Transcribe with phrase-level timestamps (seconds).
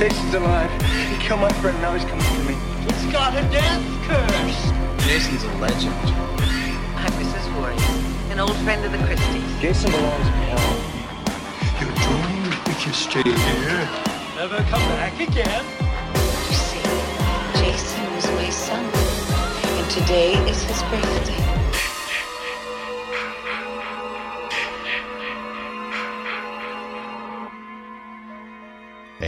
[0.00, 0.70] Jason's alive.
[1.10, 2.56] He killed my friend, now he's coming for me.
[2.86, 5.04] He's got a death curse.
[5.04, 5.92] Jason's a legend.
[6.96, 7.46] I'm Mrs.
[7.52, 9.60] Voorhees, an old friend of the Christies.
[9.60, 10.72] Jason belongs in hell.
[11.78, 13.88] You're doomed if you stay here.
[14.36, 15.66] Never come back again.
[16.48, 16.80] You see,
[17.60, 21.49] Jason was my son, and today is his birthday.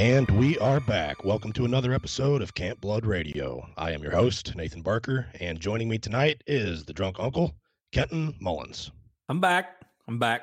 [0.03, 1.25] And we are back.
[1.25, 3.65] Welcome to another episode of Camp Blood Radio.
[3.77, 7.55] I am your host, Nathan Barker, and joining me tonight is the drunk uncle,
[7.93, 8.91] Kenton Mullins.
[9.29, 9.81] I'm back.
[10.09, 10.43] I'm back.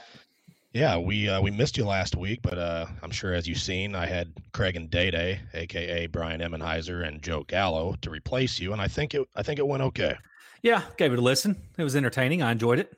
[0.71, 3.95] Yeah, we uh, we missed you last week, but uh, I'm sure as you've seen,
[3.95, 8.71] I had Craig and Day Day, aka Brian Emmenheiser and Joe Gallo, to replace you,
[8.71, 10.15] and I think it I think it went okay.
[10.63, 11.61] Yeah, gave it a listen.
[11.77, 12.41] It was entertaining.
[12.41, 12.93] I enjoyed it.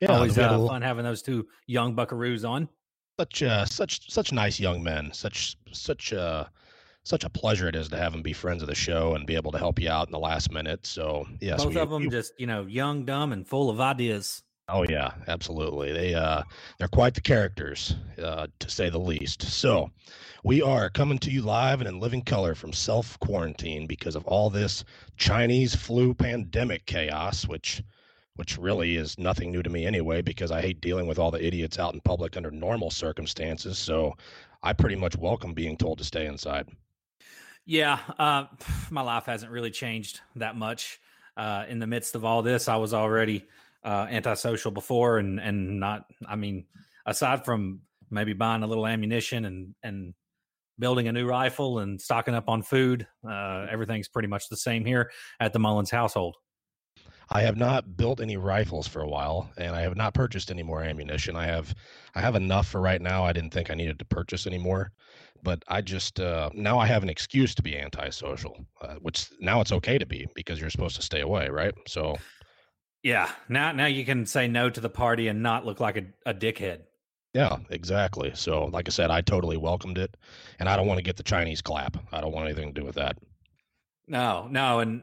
[0.00, 2.68] Yeah, Always we had a uh, little- fun having those two young buckaroos on.
[3.22, 5.12] Such uh, such such nice young men.
[5.12, 6.44] Such such uh
[7.04, 9.34] such a pleasure it is to have them be friends of the show and be
[9.36, 10.86] able to help you out in the last minute.
[10.86, 13.80] So yes, Both we- of them we- just you know young, dumb, and full of
[13.80, 14.42] ideas.
[14.68, 15.92] Oh yeah, absolutely.
[15.92, 16.42] They uh
[16.78, 19.42] they're quite the characters, uh, to say the least.
[19.42, 19.90] So
[20.44, 24.24] we are coming to you live and in living color from self quarantine because of
[24.26, 24.84] all this
[25.16, 27.82] Chinese flu pandemic chaos, which
[28.36, 31.44] which really is nothing new to me anyway, because I hate dealing with all the
[31.44, 33.78] idiots out in public under normal circumstances.
[33.78, 34.14] So
[34.62, 36.68] I pretty much welcome being told to stay inside.
[37.64, 38.46] Yeah, uh,
[38.90, 41.00] my life hasn't really changed that much.
[41.36, 43.46] Uh, in the midst of all this, I was already
[43.84, 46.04] uh, antisocial before, and and not.
[46.26, 46.66] I mean,
[47.06, 50.14] aside from maybe buying a little ammunition and and
[50.78, 54.84] building a new rifle and stocking up on food, uh, everything's pretty much the same
[54.84, 55.10] here
[55.40, 56.36] at the Mullins household.
[57.32, 60.62] I have not built any rifles for a while, and I have not purchased any
[60.62, 61.34] more ammunition.
[61.34, 61.74] I have,
[62.14, 63.24] I have enough for right now.
[63.24, 64.92] I didn't think I needed to purchase any more,
[65.42, 69.60] but I just uh, now I have an excuse to be antisocial, uh, which now
[69.60, 71.74] it's okay to be because you're supposed to stay away, right?
[71.88, 72.20] So
[73.04, 76.04] Yeah, now now you can say no to the party and not look like a,
[76.26, 76.82] a dickhead.
[77.34, 78.32] yeah, exactly.
[78.34, 80.16] So like I said, I totally welcomed it,
[80.58, 81.96] and I don't want to get the Chinese clap.
[82.12, 83.16] I don't want anything to do with that.
[84.06, 85.02] No, no, and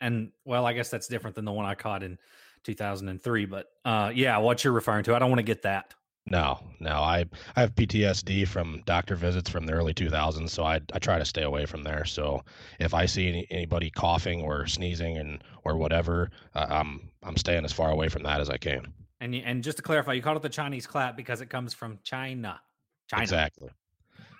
[0.00, 2.18] and well, I guess that's different than the one I caught in
[2.64, 3.46] 2003.
[3.46, 5.94] But uh, yeah, what you're referring to, I don't want to get that.
[6.30, 7.24] No, no, I
[7.56, 11.24] I have PTSD from doctor visits from the early 2000s, so I I try to
[11.24, 12.04] stay away from there.
[12.04, 12.42] So
[12.78, 17.64] if I see any, anybody coughing or sneezing and or whatever, uh, I'm I'm staying
[17.64, 18.92] as far away from that as I can.
[19.20, 21.72] And you, and just to clarify, you called it the Chinese clap because it comes
[21.72, 22.60] from China.
[23.08, 23.22] China.
[23.22, 23.70] Exactly.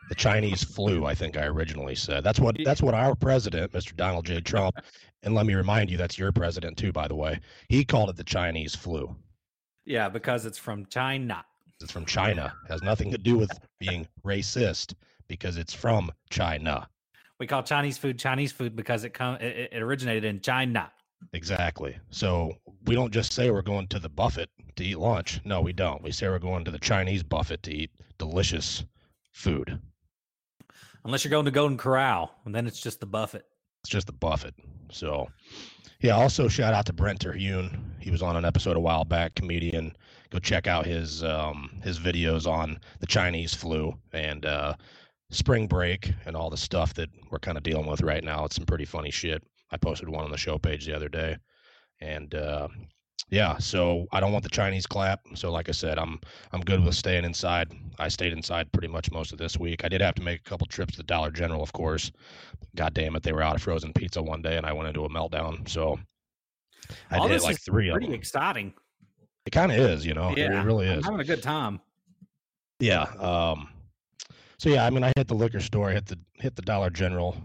[0.09, 2.25] The Chinese flu, I think I originally said.
[2.25, 3.95] That's what that's what our president, Mr.
[3.95, 4.41] Donald J.
[4.41, 4.77] Trump,
[5.23, 7.41] and let me remind you, that's your president too, by the way.
[7.69, 9.15] He called it the Chinese flu.
[9.85, 11.45] Yeah, because it's from China.
[11.81, 12.53] It's from China.
[12.65, 14.95] It has nothing to do with being racist
[15.29, 16.89] because it's from China.
[17.39, 20.91] We call Chinese food Chinese food because it come it, it originated in China.
[21.33, 21.97] Exactly.
[22.11, 22.53] So
[22.87, 25.41] we don't just say we're going to the buffet to eat lunch.
[25.45, 26.03] No, we don't.
[26.03, 28.85] We say we're going to the Chinese buffet to eat delicious
[29.33, 29.81] food.
[31.09, 33.43] Unless you're going to Golden Corral, and then it's just the buffet.
[33.83, 34.53] It's just the buffet.
[34.93, 35.27] So,
[36.03, 36.15] yeah.
[36.15, 37.95] Also, shout out to Brent Terhune.
[37.99, 39.35] He was on an episode a while back.
[39.35, 39.97] Comedian.
[40.29, 44.75] Go check out his um, his videos on the Chinese flu and uh,
[45.31, 48.45] spring break and all the stuff that we're kind of dealing with right now.
[48.45, 49.43] It's some pretty funny shit.
[49.71, 51.39] I posted one on the show page the other day,
[52.03, 52.69] and uh,
[53.31, 53.59] yeah.
[53.59, 55.21] So I don't want the Chinese clap.
[55.35, 56.21] So like I said, I'm
[56.53, 57.73] I'm good with staying inside.
[57.99, 59.85] I stayed inside pretty much most of this week.
[59.85, 62.11] I did have to make a couple trips to the Dollar General, of course.
[62.77, 65.05] God damn it, they were out of frozen pizza one day, and I went into
[65.05, 65.69] a meltdown.
[65.69, 65.99] So
[67.11, 68.15] I All did like three of Pretty them.
[68.15, 68.73] exciting.
[69.47, 70.35] It kind of is, you know.
[70.37, 71.05] Yeah, it really I'm is.
[71.05, 71.81] having a good time.
[72.81, 73.03] Yeah.
[73.19, 73.69] Um.
[74.59, 76.91] So yeah, I mean, I hit the liquor store, I hit the hit the Dollar
[76.91, 77.37] General.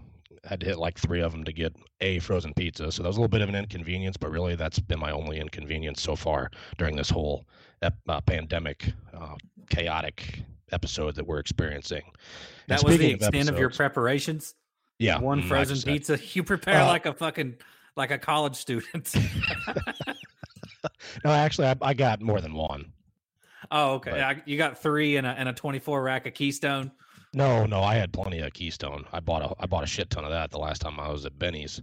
[0.45, 2.91] Had to hit like three of them to get a frozen pizza.
[2.91, 5.39] So that was a little bit of an inconvenience, but really that's been my only
[5.39, 7.47] inconvenience so far during this whole
[7.81, 9.35] ep- uh, pandemic, uh,
[9.69, 10.41] chaotic
[10.73, 12.01] episode that we're experiencing.
[12.05, 12.13] And
[12.79, 14.55] That was the extent of your preparations.
[14.99, 16.19] yeah One mm, frozen had- pizza.
[16.33, 17.55] You prepare Uh, like a fucking
[17.95, 19.13] like a college student.
[21.23, 22.91] No, actually, I, I got more than one.
[23.71, 24.11] oh, okay.
[24.11, 26.91] But- I, you got three and a and a 24 rack of Keystone.
[27.33, 29.05] No, no, I had plenty of Keystone.
[29.11, 31.25] I bought a I bought a shit ton of that the last time I was
[31.25, 31.81] at Benny's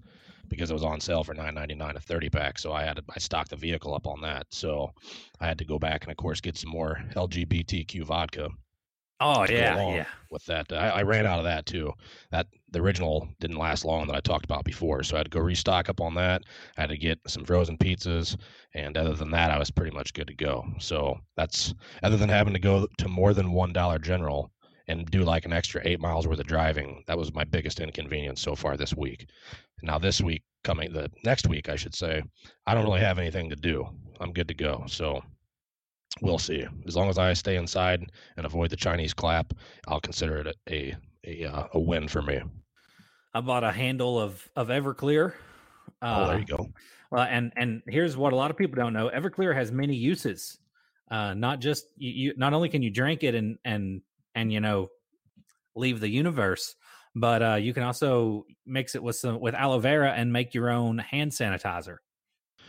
[0.48, 2.58] because it was on sale for nine ninety nine a thirty pack.
[2.58, 4.46] So I had to, I stocked the vehicle up on that.
[4.50, 4.92] So
[5.40, 8.48] I had to go back and of course get some more LGBTQ vodka
[9.22, 10.06] Oh yeah, yeah.
[10.30, 10.72] with that.
[10.72, 11.92] I, I ran out of that too.
[12.30, 15.30] That the original didn't last long that I talked about before, so I had to
[15.30, 16.42] go restock up on that.
[16.78, 18.36] I had to get some frozen pizzas,
[18.74, 20.64] and other than that, I was pretty much good to go.
[20.78, 24.50] So that's other than having to go to more than one Dollar General
[24.90, 27.04] and do like an extra eight miles worth of driving.
[27.06, 29.28] That was my biggest inconvenience so far this week.
[29.82, 32.22] Now this week coming the next week, I should say,
[32.66, 33.88] I don't really have anything to do.
[34.20, 34.84] I'm good to go.
[34.88, 35.22] So
[36.20, 36.66] we'll see.
[36.86, 39.54] As long as I stay inside and avoid the Chinese clap,
[39.86, 42.40] I'll consider it a a, a, uh, a win for me.
[43.32, 45.34] I bought a handle of of Everclear.
[46.02, 46.66] Uh, oh, there you go.
[47.12, 50.58] Well, and and here's what a lot of people don't know: Everclear has many uses.
[51.10, 52.34] Uh, not just you, you.
[52.36, 54.02] Not only can you drink it and and
[54.34, 54.88] and you know
[55.74, 56.74] leave the universe,
[57.14, 60.70] but uh, you can also mix it with some with aloe vera and make your
[60.70, 61.96] own hand sanitizer.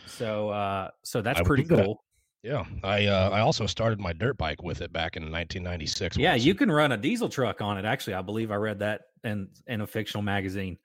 [0.08, 1.78] So uh, so that's pretty cool.
[1.78, 1.96] That.
[2.44, 6.18] Yeah, I uh, I also started my dirt bike with it back in 1996.
[6.18, 7.86] Yeah, you can run a diesel truck on it.
[7.86, 10.80] Actually, I believe I read that in in a fictional magazine,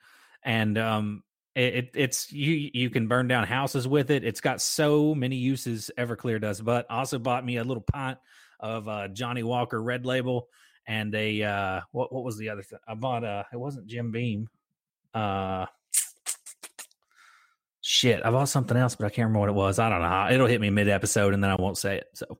[0.44, 1.22] and um,
[1.54, 4.22] it, it's you you can burn down houses with it.
[4.22, 5.90] It's got so many uses.
[5.98, 8.18] Everclear does, but also bought me a little pint
[8.60, 10.48] of uh, Johnnie Walker Red Label
[10.86, 12.78] and a uh, what what was the other thing?
[12.86, 14.48] I bought uh, it wasn't Jim Beam.
[15.14, 15.66] Uh,
[17.80, 19.78] shit, I bought something else, but I can't remember what it was.
[19.78, 20.28] I don't know.
[20.30, 22.06] It'll hit me mid episode, and then I won't say it.
[22.14, 22.38] So,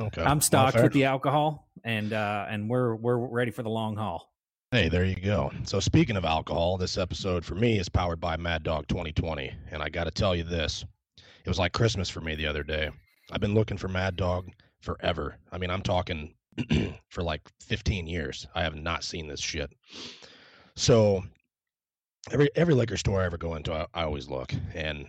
[0.00, 3.70] okay, I'm stocked well, with the alcohol, and uh, and we're we're ready for the
[3.70, 4.30] long haul.
[4.70, 5.52] Hey, there you go.
[5.64, 9.82] So speaking of alcohol, this episode for me is powered by Mad Dog 2020, and
[9.82, 10.84] I got to tell you this:
[11.44, 12.90] it was like Christmas for me the other day.
[13.30, 15.36] I've been looking for Mad Dog forever.
[15.50, 16.34] I mean, I'm talking
[17.08, 18.46] for like 15 years.
[18.54, 19.72] I have not seen this shit.
[20.76, 21.22] So
[22.32, 24.52] every every liquor store I ever go into, I, I always look.
[24.74, 25.06] And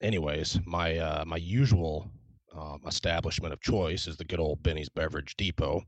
[0.00, 2.10] anyways, my uh, my usual
[2.56, 5.82] um, establishment of choice is the good old Benny's Beverage Depot,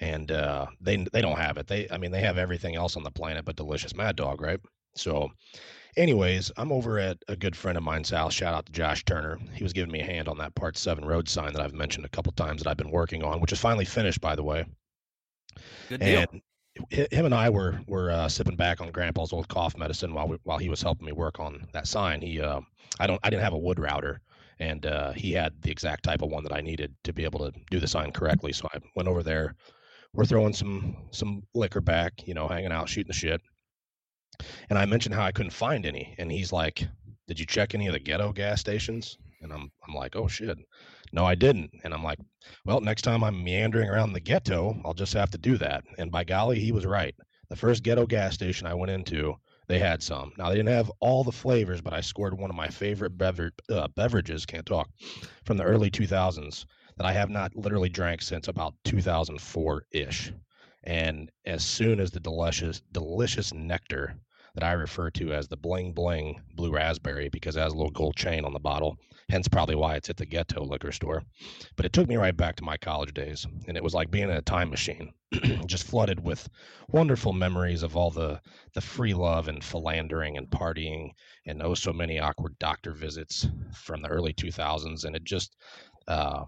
[0.00, 1.66] and uh, they they don't have it.
[1.66, 4.60] They I mean they have everything else on the planet but delicious Mad Dog, right?
[4.94, 5.30] So,
[5.98, 8.32] anyways, I'm over at a good friend of mine's house.
[8.32, 9.38] Shout out to Josh Turner.
[9.52, 12.06] He was giving me a hand on that Part Seven road sign that I've mentioned
[12.06, 14.64] a couple times that I've been working on, which is finally finished, by the way.
[15.88, 16.24] Good deal.
[16.30, 16.42] And
[16.90, 20.38] him and I were were uh, sipping back on Grandpa's old cough medicine while we,
[20.44, 22.22] while he was helping me work on that sign.
[22.22, 22.60] He uh,
[23.00, 24.20] I don't I didn't have a wood router,
[24.60, 27.40] and uh, he had the exact type of one that I needed to be able
[27.40, 28.52] to do the sign correctly.
[28.52, 29.56] So I went over there.
[30.14, 33.40] We're throwing some some liquor back, you know, hanging out, shooting the shit.
[34.70, 36.86] And I mentioned how I couldn't find any, and he's like,
[37.26, 40.58] "Did you check any of the ghetto gas stations?" And I'm I'm like, "Oh shit."
[41.12, 41.70] No, I didn't.
[41.84, 42.18] And I'm like,
[42.66, 45.84] well, next time I'm meandering around the ghetto, I'll just have to do that.
[45.96, 47.14] And by golly, he was right.
[47.48, 49.34] The first ghetto gas station I went into,
[49.68, 50.32] they had some.
[50.36, 53.54] Now they didn't have all the flavors, but I scored one of my favorite bever-
[53.70, 54.90] uh, beverages, can't talk,
[55.44, 60.32] from the early 2000s that I have not literally drank since about 2004 ish.
[60.84, 64.18] And as soon as the delicious, delicious nectar
[64.58, 67.92] that I refer to as the bling bling blue raspberry because it has a little
[67.92, 71.22] gold chain on the bottle, hence probably why it's at the ghetto liquor store.
[71.76, 74.24] But it took me right back to my college days, and it was like being
[74.24, 75.12] in a time machine,
[75.66, 76.48] just flooded with
[76.88, 78.40] wonderful memories of all the
[78.74, 81.10] the free love and philandering and partying,
[81.46, 85.56] and oh so many awkward doctor visits from the early 2000s, and it just.
[86.08, 86.42] Uh,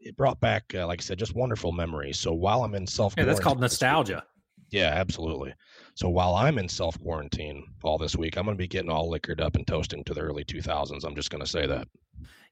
[0.00, 2.18] it brought back, uh, like I said, just wonderful memories.
[2.18, 4.24] So while I'm in self, yeah, that's called nostalgia.
[4.70, 5.54] Yeah, absolutely.
[5.94, 9.08] So while I'm in self quarantine all this week, I'm going to be getting all
[9.08, 11.04] liquored up and toasting to the early 2000s.
[11.04, 11.88] I'm just going to say that.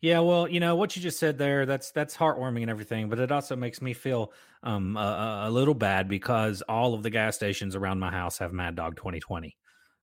[0.00, 1.64] Yeah, well, you know what you just said there.
[1.64, 5.74] That's that's heartwarming and everything, but it also makes me feel um, a, a, little
[5.74, 9.56] bad because all of the gas stations around my house have Mad Dog 2020.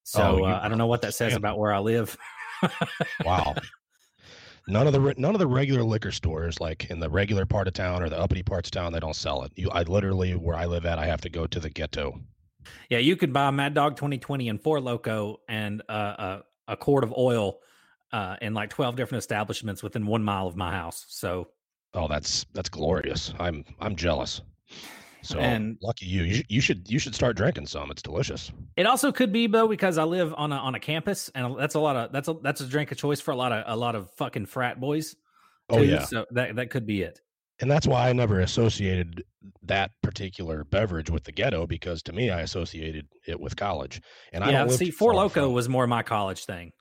[0.03, 2.17] So oh, uh, I don't know what that says about where I live.
[3.25, 3.53] wow.
[4.71, 7.73] None of the none of the regular liquor stores, like in the regular part of
[7.73, 9.51] town or the uppity parts of town, they don't sell it.
[9.55, 12.21] You, I literally where I live at, I have to go to the ghetto.
[12.89, 17.03] Yeah, you could buy Mad Dog 2020 and Four Loko and uh, a, a quart
[17.03, 17.59] of oil
[18.13, 21.05] uh, in like 12 different establishments within one mile of my house.
[21.09, 21.49] So,
[21.93, 23.33] oh, that's that's glorious.
[23.39, 24.41] I'm I'm jealous.
[25.23, 26.23] So and lucky you.
[26.23, 27.91] You, you should you should start drinking some.
[27.91, 28.51] It's delicious.
[28.75, 31.75] It also could be though because I live on a on a campus and that's
[31.75, 33.75] a lot of that's a that's a drink of choice for a lot of a
[33.75, 35.15] lot of fucking frat boys.
[35.69, 36.05] Oh, too, oh yeah.
[36.05, 37.19] So that that could be it.
[37.59, 39.23] And that's why I never associated
[39.63, 44.01] that particular beverage with the ghetto because to me I associated it with college.
[44.33, 46.71] And yeah, I see, Four Loko from, was more my college thing.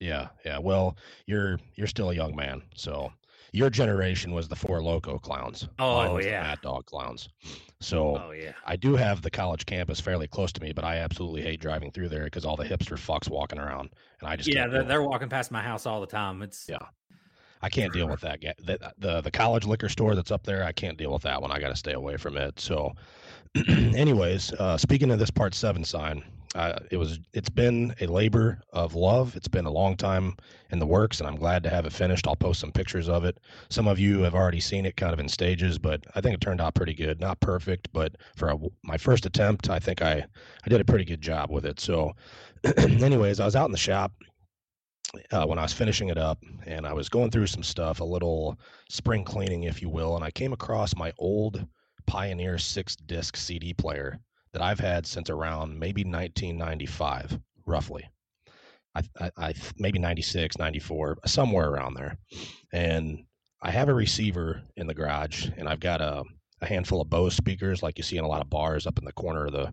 [0.00, 0.58] Yeah, yeah.
[0.58, 3.12] Well, you're you're still a young man, so
[3.52, 5.68] your generation was the Four Loko clowns.
[5.78, 7.28] Oh yeah, Mad Dog clowns.
[7.80, 8.52] So oh, yeah.
[8.66, 11.90] I do have the college campus fairly close to me, but I absolutely hate driving
[11.90, 13.90] through there because all the hipster fucks walking around,
[14.20, 16.42] and I just yeah, they're, they're walking past my house all the time.
[16.42, 16.78] It's yeah.
[17.62, 18.40] I can't deal with that.
[18.40, 21.50] The, the the college liquor store that's up there, I can't deal with that one.
[21.50, 22.58] I got to stay away from it.
[22.58, 22.94] So,
[23.68, 26.22] anyways, uh, speaking of this part seven sign,
[26.54, 29.36] uh, it was it's been a labor of love.
[29.36, 30.36] It's been a long time
[30.70, 32.26] in the works, and I'm glad to have it finished.
[32.26, 33.38] I'll post some pictures of it.
[33.68, 36.40] Some of you have already seen it, kind of in stages, but I think it
[36.40, 37.20] turned out pretty good.
[37.20, 40.24] Not perfect, but for a, my first attempt, I think I
[40.64, 41.78] I did a pretty good job with it.
[41.78, 42.12] So,
[42.76, 44.12] anyways, I was out in the shop
[45.30, 48.04] uh, when I was finishing it up, and I was going through some stuff, a
[48.04, 51.64] little spring cleaning, if you will, and I came across my old
[52.06, 54.18] Pioneer six disc CD player
[54.52, 58.08] that I've had since around maybe 1995, roughly.
[58.94, 62.18] I, I, I maybe 96, 94, somewhere around there.
[62.72, 63.24] And
[63.62, 66.24] I have a receiver in the garage, and I've got a,
[66.60, 69.04] a handful of Bose speakers, like you see in a lot of bars up in
[69.04, 69.72] the corner of the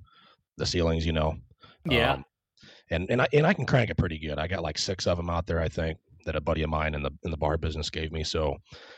[0.57, 1.38] the ceilings, you know.
[1.86, 2.13] Yeah.
[2.13, 2.25] Um,
[2.89, 4.39] and and I and I can crank it pretty good.
[4.39, 6.93] I got like six of them out there, I think, that a buddy of mine
[6.93, 8.24] in the in the bar business gave me.
[8.24, 8.55] So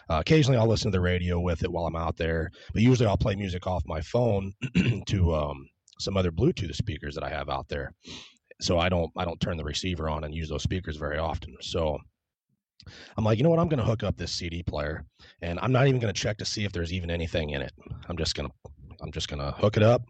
[0.09, 3.07] uh, occasionally I'll listen to the radio with it while I'm out there, but usually
[3.07, 4.51] I'll play music off my phone
[5.07, 5.67] to um,
[5.99, 7.93] some other Bluetooth speakers that I have out there.
[8.61, 11.55] So I don't I don't turn the receiver on and use those speakers very often.
[11.61, 11.97] So
[13.17, 13.59] I'm like, you know what?
[13.59, 15.05] I'm going to hook up this CD player,
[15.41, 17.73] and I'm not even going to check to see if there's even anything in it.
[18.09, 18.49] I'm just gonna
[19.01, 20.01] I'm just gonna hook it up.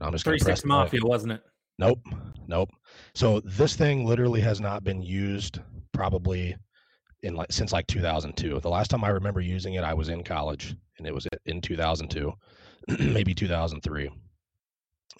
[0.00, 0.84] And I'm just Three gonna press Six the button.
[0.84, 1.42] Mafia, wasn't it?
[1.78, 2.00] Nope,
[2.46, 2.70] nope.
[3.14, 5.60] So this thing literally has not been used
[6.00, 6.56] probably
[7.22, 8.58] in like since like 2002.
[8.60, 11.60] The last time I remember using it, I was in college, and it was in
[11.60, 12.32] 2002,
[13.12, 14.10] maybe 2003.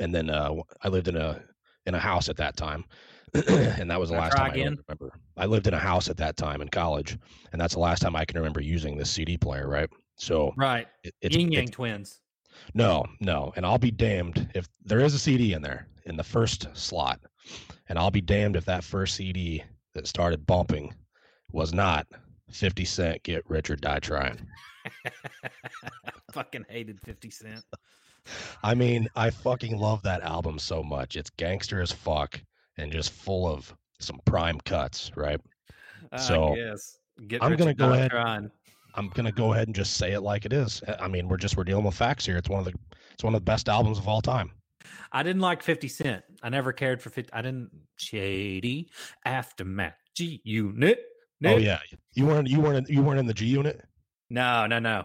[0.01, 1.43] And then uh, I lived in a
[1.85, 2.87] in a house at that time,
[3.35, 4.67] and that was the I last time I again?
[4.77, 5.13] don't remember.
[5.37, 7.19] I lived in a house at that time in college,
[7.53, 9.69] and that's the last time I can remember using this CD player.
[9.69, 9.91] Right.
[10.17, 10.89] So Right.
[11.05, 12.21] it, it's, Yin Yang Twins.
[12.73, 13.53] no, no.
[13.57, 17.21] And I'll be damned if there is a CD in there in the first slot.
[17.91, 19.63] And I'll be damned if that first CD
[19.95, 20.95] that started bumping
[21.53, 22.07] was not
[22.51, 24.47] 50 Cent Get Rich or Die Trying.
[26.33, 27.65] Fucking hated 50 Cent.
[28.63, 31.17] I mean, I fucking love that album so much.
[31.17, 32.41] It's gangster as fuck
[32.77, 35.41] and just full of some prime cuts, right?
[36.13, 36.99] Ah, so, yes.
[37.27, 38.51] Get I'm gonna go ahead- trying.
[38.95, 40.83] I'm gonna go ahead and just say it like it is.
[40.99, 42.37] I mean, we're just we're dealing with facts here.
[42.37, 42.75] It's one of the
[43.13, 44.51] it's one of the best albums of all time.
[45.13, 46.23] I didn't like 50 Cent.
[46.43, 47.33] I never cared for 50.
[47.33, 47.71] I didn't.
[47.97, 48.91] Shady
[49.25, 49.95] Aftermath.
[50.15, 51.01] G Unit.
[51.45, 51.79] Oh yeah,
[52.13, 53.81] you weren't you weren't you weren't in the G unit.
[54.29, 54.99] No, no, no.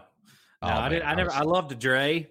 [0.62, 1.02] No, Oh, I did.
[1.02, 1.30] I never.
[1.32, 2.28] I loved Dre,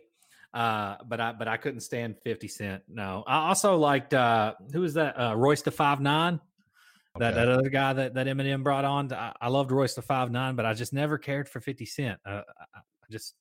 [0.54, 2.84] uh, but I but I couldn't stand Fifty Cent.
[2.88, 5.20] No, I also liked uh, who was that?
[5.20, 6.40] Uh, Royce the Five Nine.
[7.18, 7.36] That Okay.
[7.46, 9.12] that other guy that that Eminem brought on.
[9.14, 12.20] I, I loved Royce the Five Nine, but I just never cared for Fifty Cent.
[12.26, 13.34] Uh, I, I just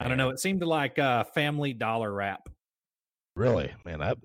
[0.00, 0.30] I don't know.
[0.30, 2.48] It seemed like uh, Family Dollar rap.
[3.36, 4.18] Really, man, that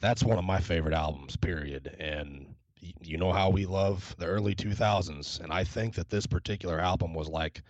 [0.00, 1.36] that's one of my favorite albums.
[1.36, 1.94] Period.
[1.98, 2.54] And
[3.00, 7.14] you know how we love the early 2000s, and I think that this particular album
[7.14, 7.62] was like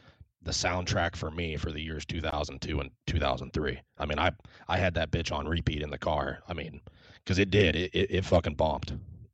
[0.43, 3.81] the soundtrack for me for the years 2002 and 2003.
[3.99, 4.31] I mean, I
[4.69, 6.41] I had that bitch on repeat in the car.
[6.49, 6.81] I mean,
[7.25, 8.93] because it did, it, it it fucking bumped.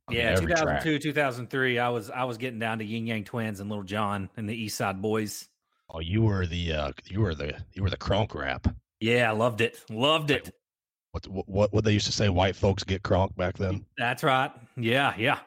[0.09, 0.83] Yeah, every track.
[0.83, 1.79] 2002, 2003.
[1.79, 4.55] I was I was getting down to Yin Yang Twins and Little John and the
[4.55, 5.47] East Side Boys.
[5.89, 8.67] Oh, you were the uh, you were the you were the crunk rap.
[8.99, 9.79] Yeah, I loved it.
[9.89, 10.51] Loved it.
[11.13, 12.27] What what what they used to say?
[12.29, 13.85] White folks get crunk back then.
[13.99, 14.51] That's right.
[14.75, 15.39] Yeah, yeah.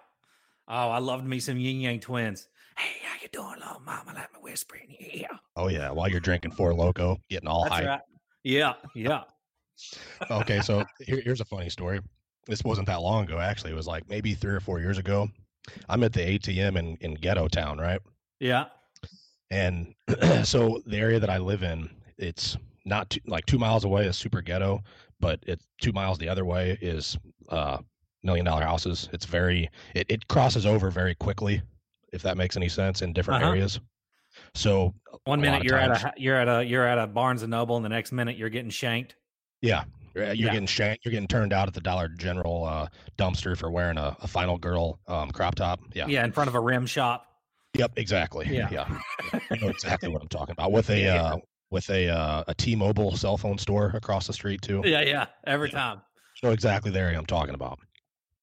[0.68, 2.48] Oh, I loved me some Yin Yang Twins.
[2.78, 4.12] Hey, how you doing, little mama?
[4.14, 5.40] Let me whisper in your ear.
[5.56, 7.84] Oh yeah, while you're drinking Four Loko, getting all hype.
[7.84, 8.00] right.
[8.44, 9.22] Yeah, yeah.
[10.30, 12.00] okay, so here, here's a funny story.
[12.46, 13.72] This wasn't that long ago, actually.
[13.72, 15.28] It was like maybe three or four years ago.
[15.88, 18.00] I'm at the ATM in, in Ghetto Town, right?
[18.38, 18.66] Yeah.
[19.50, 19.96] And
[20.44, 24.16] so the area that I live in, it's not too, like two miles away is
[24.16, 24.82] super ghetto,
[25.20, 27.16] but it's two miles the other way is
[27.48, 27.78] uh,
[28.22, 29.08] million dollar houses.
[29.12, 31.62] It's very, it, it crosses over very quickly,
[32.12, 33.52] if that makes any sense, in different Uh-huh.
[33.52, 33.80] areas.
[34.54, 34.92] So
[35.24, 37.84] One minute you're at a you're at a you're at a Barnes and Noble, and
[37.84, 39.16] the next minute you're getting shanked.
[39.62, 40.52] Yeah, you're Yeah.
[40.52, 41.04] getting shanked.
[41.06, 44.58] You're getting turned out at the Dollar General uh, dumpster for wearing a, a Final
[44.58, 45.80] Girl um, crop top.
[45.94, 46.06] Yeah.
[46.06, 47.26] Yeah, in front of a rim shop.
[47.74, 47.92] Yep.
[47.96, 48.46] Exactly.
[48.50, 48.68] Yeah.
[48.70, 48.98] Yeah.
[49.50, 50.70] you know exactly what I'm talking about.
[50.70, 51.36] With a uh,
[51.76, 54.80] with a uh, a T-Mobile cell phone store across the street too.
[54.82, 55.26] Yeah, yeah.
[55.46, 55.78] Every Yeah.
[55.78, 56.00] time.
[56.36, 57.78] So exactly the area I'm talking about.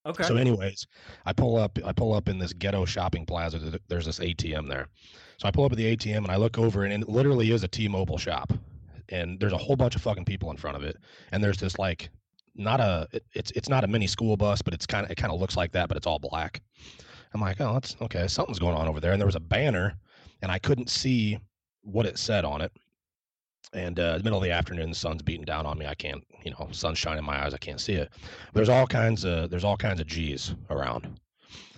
[0.05, 0.23] Okay.
[0.23, 0.85] So, anyways,
[1.25, 1.79] I pull up.
[1.83, 3.79] I pull up in this ghetto shopping plaza.
[3.87, 4.87] There's this ATM there.
[5.37, 7.63] So I pull up at the ATM and I look over, and it literally is
[7.63, 8.53] a T-Mobile shop.
[9.09, 10.97] And there's a whole bunch of fucking people in front of it.
[11.31, 12.09] And there's this like,
[12.55, 13.07] not a.
[13.13, 15.39] It, it's it's not a mini school bus, but it's kind of it kind of
[15.39, 16.61] looks like that, but it's all black.
[17.33, 18.27] I'm like, oh, that's okay.
[18.27, 19.13] Something's going on over there.
[19.13, 19.95] And there was a banner,
[20.43, 21.39] and I couldn't see
[21.81, 22.71] what it said on it.
[23.71, 25.85] And uh, the middle of the afternoon, the sun's beating down on me.
[25.87, 27.53] I can't, you know, sun's shining in my eyes.
[27.53, 28.11] I can't see it.
[28.53, 31.19] There's all kinds of there's all kinds of G's around,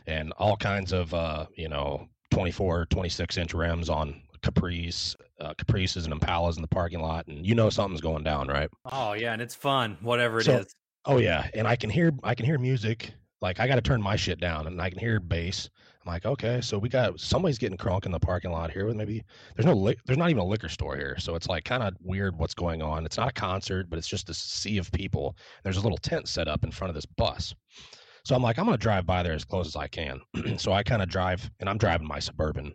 [0.07, 6.05] and all kinds of uh, you know 24, 26 inch rims on Caprice, uh, Caprices
[6.05, 8.69] and Impalas in the parking lot, and you know something's going down, right?
[8.91, 10.45] oh yeah, and it's fun, whatever it is.
[10.47, 10.63] So-
[11.07, 13.13] Oh yeah, and I can hear I can hear music.
[13.39, 15.69] Like I got to turn my shit down, and I can hear bass.
[16.05, 18.85] I'm like, okay, so we got somebody's getting crunk in the parking lot here.
[18.85, 19.23] With maybe
[19.55, 21.95] there's no li- there's not even a liquor store here, so it's like kind of
[22.01, 23.05] weird what's going on.
[23.05, 25.35] It's not a concert, but it's just a sea of people.
[25.63, 27.55] There's a little tent set up in front of this bus.
[28.23, 30.19] So I'm like, I'm gonna drive by there as close as I can.
[30.57, 32.73] so I kind of drive, and I'm driving my suburban,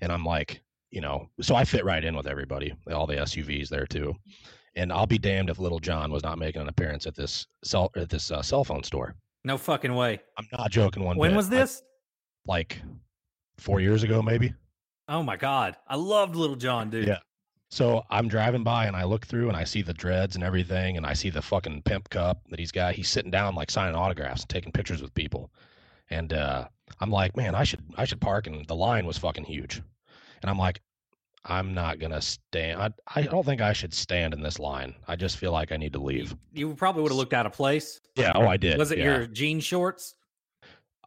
[0.00, 3.68] and I'm like, you know, so I fit right in with everybody, all the SUVs
[3.68, 4.14] there too.
[4.76, 7.90] And I'll be damned if Little John was not making an appearance at this cell
[7.96, 9.16] at this uh, cell phone store.
[9.44, 10.20] No fucking way.
[10.38, 11.04] I'm not joking.
[11.04, 11.36] One When bit.
[11.36, 11.82] was this?
[12.46, 12.80] Like
[13.58, 14.54] four years ago, maybe.
[15.08, 17.08] Oh my god, I loved Little John, dude.
[17.08, 17.18] Yeah.
[17.70, 20.96] So I'm driving by and I look through and I see the dreads and everything,
[20.96, 22.94] and I see the fucking pimp cup that he's got.
[22.94, 25.50] He's sitting down like signing autographs and taking pictures with people.
[26.10, 26.68] And uh,
[27.00, 28.46] I'm like, man, I should I should park.
[28.46, 29.82] And the line was fucking huge.
[30.40, 30.80] And I'm like,
[31.44, 32.80] I'm not gonna stand.
[32.80, 34.94] I, I don't think I should stand in this line.
[35.06, 36.34] I just feel like I need to leave.
[36.52, 38.00] You probably would have looked out of place.
[38.16, 38.32] Yeah.
[38.34, 38.78] Oh, I did.
[38.78, 39.04] Was it yeah.
[39.04, 40.14] your jean shorts?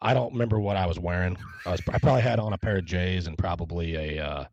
[0.01, 1.37] I don't remember what I was wearing.
[1.65, 4.45] I was I probably had on a pair of J's and probably a uh,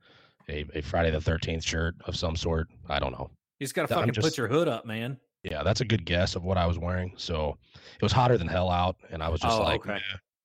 [0.49, 2.69] a, a Friday the Thirteenth shirt of some sort.
[2.89, 3.31] I don't know.
[3.61, 5.19] You just gotta fucking just- put your hood up, man.
[5.45, 7.13] Yeah, that's a good guess of what I was wearing.
[7.17, 7.57] So
[7.95, 10.01] it was hotter than hell out, and I was just Oh, like, okay.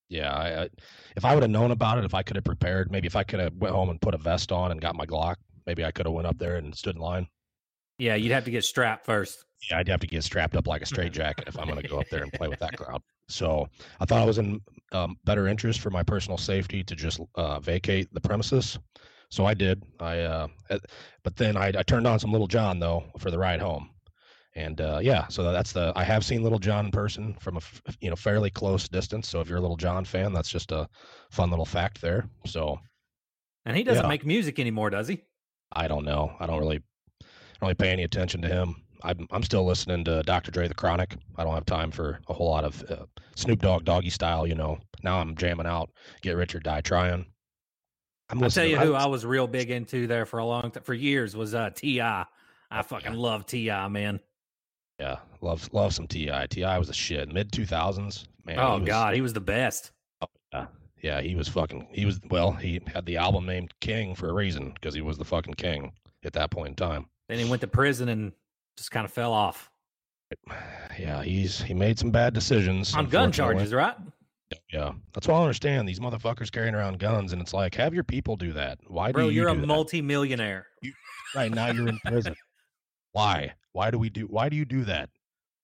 [0.07, 0.31] Yeah.
[0.31, 0.69] I, I,
[1.17, 3.23] if I would have known about it, if I could have prepared, maybe if I
[3.23, 5.89] could have went home and put a vest on and got my Glock, maybe I
[5.91, 7.27] could have went up there and stood in line.
[7.97, 9.43] Yeah, you'd have to get strapped first.
[9.69, 11.99] Yeah, I'd have to get strapped up like a straitjacket if I'm going to go
[11.99, 13.01] up there and play with that crowd.
[13.27, 13.67] So
[13.99, 14.61] I thought I was in
[14.93, 18.79] um, better interest for my personal safety to just uh, vacate the premises.
[19.29, 19.83] So I did.
[19.99, 20.47] I, uh,
[21.23, 23.89] but then I, I turned on some Little John though for the ride home,
[24.55, 25.27] and uh, yeah.
[25.27, 28.15] So that's the I have seen Little John in person from a f- you know
[28.15, 29.27] fairly close distance.
[29.27, 30.87] So if you're a Little John fan, that's just a
[31.31, 32.29] fun little fact there.
[32.45, 32.79] So
[33.65, 34.09] And he doesn't Yeah.
[34.09, 35.23] make music anymore, does he?
[35.71, 36.35] I don't know.
[36.39, 37.23] I don't really, I
[37.59, 38.82] don't really pay any attention to him.
[39.03, 40.51] I'm I'm still listening to Dr.
[40.51, 41.15] Dre the Chronic.
[41.37, 43.05] I don't have time for a whole lot of uh,
[43.35, 44.47] Snoop Dogg doggy style.
[44.47, 44.79] You know.
[45.03, 45.89] Now I'm jamming out
[46.21, 47.25] Get Rich or Die Trying.
[48.29, 50.45] I'm I'll tell you I who lis- I was real big into there for a
[50.45, 52.01] long time, for years was uh Ti.
[52.01, 52.25] I
[52.71, 53.19] Oh, fucking yeah.
[53.19, 54.19] love T.I., man.
[54.99, 56.31] yeah, love love some Ti.
[56.49, 56.79] T.I.
[56.79, 57.31] was a shit.
[57.31, 58.57] Mid 2000s, man.
[58.57, 59.91] oh he was- god, he was the best.
[60.21, 60.65] Oh, Yeah,
[61.03, 61.87] yeah, he was fucking.
[61.91, 62.51] He was well.
[62.53, 65.91] He had the album named King for a reason because he was the fucking king
[66.23, 67.05] at that point in time.
[67.29, 68.31] Then he went to prison and
[68.77, 69.69] just kind of fell off
[70.99, 73.95] Yeah, he's he made some bad decisions on gun charges, right?
[74.71, 75.87] Yeah, that's what I understand.
[75.89, 78.77] These motherfuckers carrying around guns, and it's like, have your people do that.
[78.87, 79.67] Why Bro, do you Bro, you're a that?
[79.67, 80.67] multi-millionaire.
[81.35, 81.71] right now?
[81.71, 82.35] You're in prison.
[83.13, 83.53] Why?
[83.71, 84.25] Why do we do?
[84.27, 85.09] Why do you do that?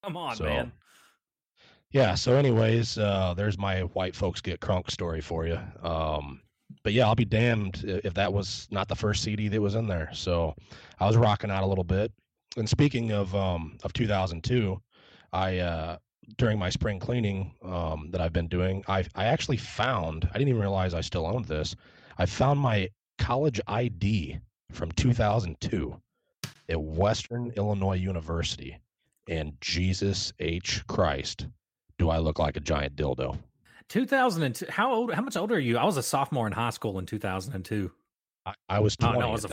[0.04, 0.72] Come on, So, man.
[1.91, 2.15] Yeah.
[2.15, 5.60] So, anyways, uh, there's my white folks get crunk story for you.
[5.84, 6.41] Um,
[6.84, 9.88] but yeah, I'll be damned if that was not the first CD that was in
[9.88, 10.10] there.
[10.13, 10.56] So,
[11.00, 12.12] I was rocking out a little bit.
[12.57, 14.81] And speaking of um, of 2002,
[15.33, 15.97] I uh,
[16.38, 20.49] during my spring cleaning um, that I've been doing, I I actually found I didn't
[20.49, 21.75] even realize I still owned this.
[22.17, 24.39] I found my college ID
[24.71, 25.99] from 2002
[26.69, 28.77] at Western Illinois University,
[29.27, 31.47] and Jesus H Christ,
[31.97, 33.38] do I look like a giant dildo?
[33.89, 34.65] 2002.
[34.69, 35.13] How old?
[35.13, 35.77] How much older are you?
[35.77, 37.91] I was a sophomore in high school in 2002.
[38.45, 39.19] I, I was Oh 20.
[39.19, 39.49] no, I was a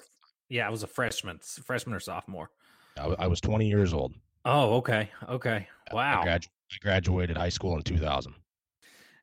[0.49, 2.51] yeah, I was a freshman, freshman or sophomore.
[2.99, 4.15] I, I was 20 years old.
[4.45, 6.23] Oh, okay, okay, I, wow.
[6.25, 8.35] gradu- I graduated high school in 2000.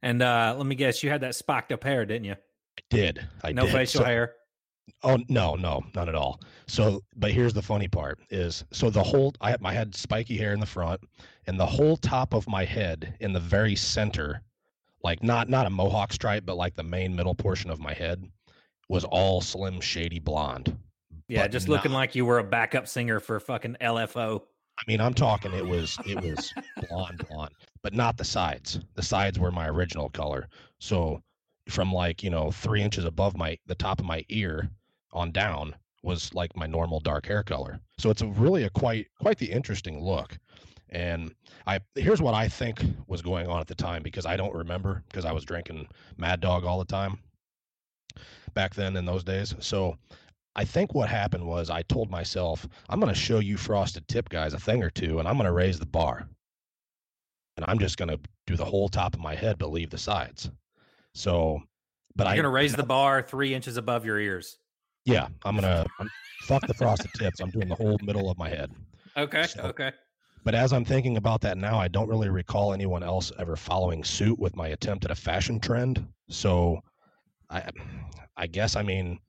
[0.02, 2.34] And uh let me guess, you had that spiked up hair, didn't you?
[2.34, 3.28] I did.
[3.44, 3.72] I no did.
[3.72, 4.34] facial So- hair.
[5.02, 6.42] Oh no, no, not at all.
[6.68, 10.36] So, but here's the funny part: is so the whole I had, I had spiky
[10.38, 11.00] hair in the front,
[11.48, 14.42] and the whole top of my head in the very center,
[15.02, 18.26] like not not a mohawk stripe, but like the main middle portion of my head,
[18.90, 20.78] was all slim shady blonde.
[21.28, 24.42] Yeah, just looking like you were a backup singer for fucking LFO.
[24.80, 26.54] I mean, I'm talking it was it was
[26.90, 28.80] blonde blonde, but not the sides.
[28.96, 30.48] The sides were my original color.
[30.80, 31.22] So
[31.70, 34.70] from like, you know, three inches above my the top of my ear
[35.12, 37.80] on down was like my normal dark hair color.
[37.98, 40.38] So it's a really a quite quite the interesting look.
[40.90, 41.34] And
[41.66, 45.04] I here's what I think was going on at the time because I don't remember
[45.08, 47.20] because I was drinking Mad Dog all the time
[48.54, 49.56] back then in those days.
[49.60, 49.98] So
[50.56, 54.30] I think what happened was I told myself, I'm going to show you frosted tip
[54.30, 56.28] guys a thing or two, and I'm going to raise the bar.
[57.58, 59.98] And I'm just going to do the whole top of my head, but leave the
[59.98, 60.50] sides.
[61.16, 61.62] So,
[62.16, 64.58] but You're I, gonna raise the bar three inches above your ears.
[65.06, 65.86] yeah, I'm going to
[66.42, 67.40] fuck the frosted tips.
[67.40, 68.72] I'm doing the whole middle of my head.
[69.18, 69.92] Okay, So- okay.
[70.46, 74.04] But as I'm thinking about that now, I don't really recall anyone else ever following
[74.04, 76.06] suit with my attempt at a fashion trend.
[76.28, 76.82] So,
[77.50, 77.70] I,
[78.36, 79.20] I guess I mean,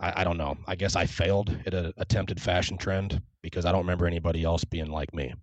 [0.00, 0.56] I, I don't know.
[0.66, 4.64] I guess I failed at an attempted fashion trend because I don't remember anybody else
[4.64, 5.34] being like me.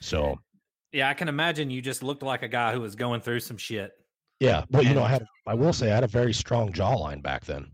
[0.00, 0.38] So
[0.92, 3.56] Yeah, I can imagine you just looked like a guy who was going through some
[3.56, 3.92] shit.
[4.40, 7.22] Yeah, well, you know, I had I will say I had a very strong jawline
[7.22, 7.70] back then.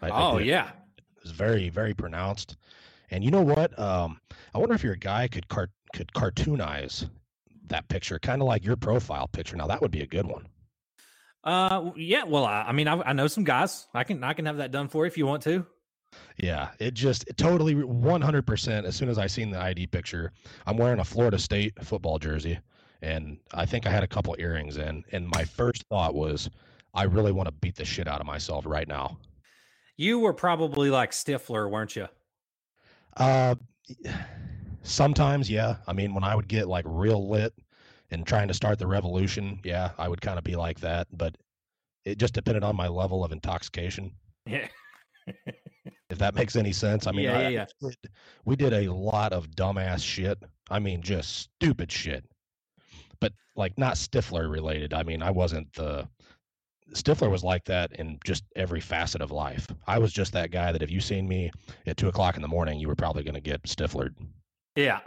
[0.00, 0.46] I, I oh did.
[0.46, 0.68] yeah.
[0.98, 2.56] it was very very pronounced.
[3.10, 3.78] And you know what?
[3.78, 4.20] Um,
[4.54, 7.08] I wonder if your guy could cart could cartoonize
[7.68, 9.56] that picture, kind of like your profile picture.
[9.56, 10.46] Now that would be a good one.
[11.44, 12.24] Uh, yeah.
[12.24, 13.88] Well, I, I mean, I, I know some guys.
[13.94, 15.66] I can I can have that done for you if you want to.
[16.36, 18.84] Yeah, it just it totally 100%.
[18.84, 20.32] As soon as I seen the ID picture,
[20.66, 22.58] I'm wearing a Florida State football jersey,
[23.00, 25.04] and I think I had a couple earrings in.
[25.12, 26.50] And my first thought was,
[26.94, 29.18] I really want to beat the shit out of myself right now.
[29.96, 32.08] You were probably like Stifler, weren't you?
[33.16, 33.54] Uh,
[34.82, 35.76] sometimes, yeah.
[35.86, 37.54] I mean, when I would get like real lit
[38.12, 41.08] and trying to start the revolution, yeah, I would kind of be like that.
[41.12, 41.36] But
[42.04, 44.12] it just depended on my level of intoxication.
[44.46, 44.68] Yeah.
[46.10, 47.06] if that makes any sense.
[47.06, 48.10] I mean, Yeah, I- yeah, we did-
[48.44, 50.38] we did a lot of dumbass shit.
[50.70, 52.24] I mean, just stupid shit.
[53.20, 54.92] But like not Stifler related.
[54.94, 56.08] I mean, I wasn't the
[56.92, 59.66] Stifler was like that in just every facet of life.
[59.86, 61.50] I was just that guy that if you seen me
[61.86, 64.14] at two o'clock in the morning, you were probably going to get Stiflered.
[64.76, 65.00] Yeah.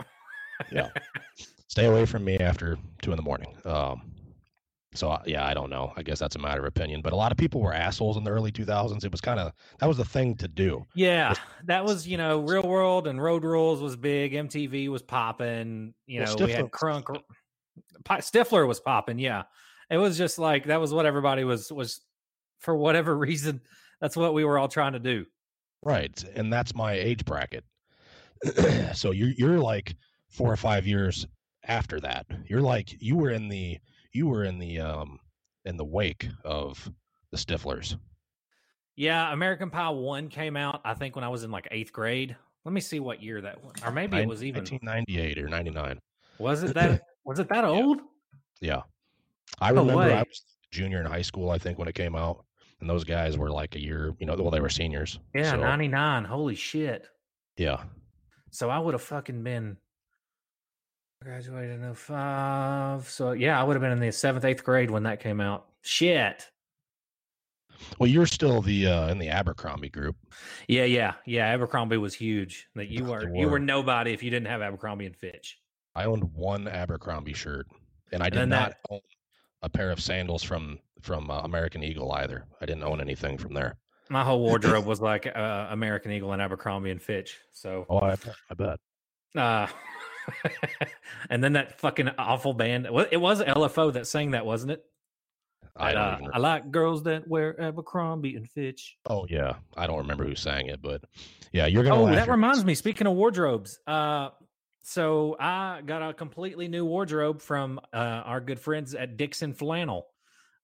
[0.71, 0.89] Yeah.
[1.67, 3.55] Stay away from me after two in the morning.
[3.65, 4.01] Um,
[4.93, 5.91] so yeah, I don't know.
[5.97, 7.01] I guess that's a matter of opinion.
[7.01, 9.03] But a lot of people were assholes in the early 2000s.
[9.03, 10.85] It was kind of that was the thing to do.
[10.93, 11.33] Yeah,
[11.65, 14.33] that was you know, Real World and Road Rules was big.
[14.33, 15.93] MTV was popping.
[16.07, 17.21] You know, Well, we had Crunk.
[18.07, 19.19] Stifler was popping.
[19.19, 19.43] Yeah,
[19.89, 22.01] it was just like that was what everybody was was
[22.59, 23.61] for whatever reason.
[23.99, 25.25] That's what we were all trying to do.
[25.83, 27.63] Right, and that's my age bracket.
[28.93, 29.95] so you're you're like
[30.29, 31.27] four or five years
[31.65, 32.25] after that.
[32.47, 33.79] You're like you were in the
[34.13, 35.19] you were in the um
[35.65, 36.89] in the wake of
[37.31, 37.97] the Stiflers.
[38.95, 40.81] Yeah, American Pie One came out.
[40.85, 42.35] I think when I was in like eighth grade.
[42.63, 45.99] Let me see what year that was, or maybe it was even 1998 or 99.
[46.39, 48.01] was it that was it that old?
[48.59, 48.81] Yeah,
[49.59, 51.51] I No remember I was junior in high school.
[51.51, 52.43] I think when it came out,
[52.79, 54.15] and those guys were like a year.
[54.19, 55.19] You know, well they were seniors.
[55.35, 56.25] Yeah, so, ninety nine.
[56.25, 57.07] Holy shit!
[57.55, 57.83] Yeah,
[58.49, 59.77] So I would have fucking been
[61.25, 63.09] graduated in 05.
[63.09, 65.65] So yeah, I would have been in the seventh, eighth grade when that came out.
[65.81, 66.49] Shit.
[67.99, 70.15] well you're still the uh in the Abercrombie group.
[70.67, 71.47] Yeah, yeah, yeah.
[71.47, 72.67] Abercrombie was huge.
[72.75, 73.59] That you They were you were were.
[73.59, 75.57] nobody if you didn't have Abercrombie and Fitch.
[75.95, 77.67] I owned one Abercrombie shirt,
[78.11, 78.99] and I did then not that- own
[79.63, 82.45] a pair of sandals from from uh, American Eagle either.
[82.61, 83.77] I didn't own anything from there.
[84.09, 87.39] My whole wardrobe was like uh, American Eagle and Abercrombie and Fitch.
[87.51, 88.15] So, Oh, I,
[88.49, 88.79] I bet.
[89.35, 89.67] uh,
[91.29, 92.85] and then that fucking awful band.
[93.11, 94.83] It was LFO that sang that, wasn't it?
[95.77, 96.29] I don't uh.
[96.33, 98.95] I like girls that wear Abercrombie and Fitch.
[99.09, 101.03] oh yeah, I don't remember who sang it, but
[101.51, 102.01] yeah, you're gonna.
[102.01, 102.75] Oh, that your- reminds me.
[102.75, 104.29] Speaking of wardrobes, uh,
[104.83, 110.05] so I got a completely new wardrobe from uh, our good friends at Dixxon Flannel.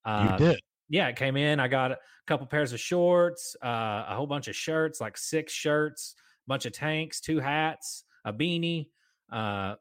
[0.05, 0.61] You Uh, did.
[0.89, 1.59] yeah, it came in.
[1.59, 5.51] I got a couple pairs of shorts, uh, a whole bunch of shirts, like six
[5.51, 8.87] shirts, a bunch of tanks, two hats, a beanie.
[9.31, 9.75] Uh,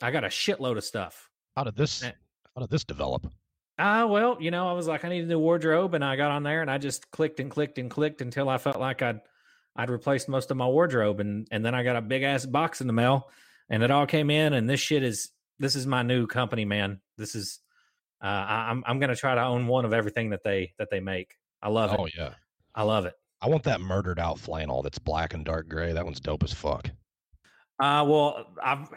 [0.00, 1.30] I got a shitload of stuff.
[1.56, 2.02] How did this?
[2.02, 2.12] eh.
[2.54, 3.26] How did this develop?
[3.78, 6.30] Ah, well, you know, I was like, I need a new wardrobe, and I got
[6.30, 9.20] on there and I just clicked and clicked and clicked until I felt like I'd
[9.76, 12.80] I'd replaced most of my wardrobe, and and then I got a big ass box
[12.80, 13.28] in the mail,
[13.68, 17.00] and it all came in, and this shit is this is my new company, man.
[17.18, 17.58] This is
[18.22, 21.00] uh, I, I'm I'm gonna try to own one of everything that they that they
[21.00, 21.34] make.
[21.60, 22.00] I love Oh it.
[22.16, 22.34] Oh yeah,
[22.76, 23.14] I love it.
[23.40, 25.92] I want that murdered out flannel that's black and dark gray.
[25.92, 26.88] That one's dope as fuck.
[27.80, 28.88] Uh, well, I've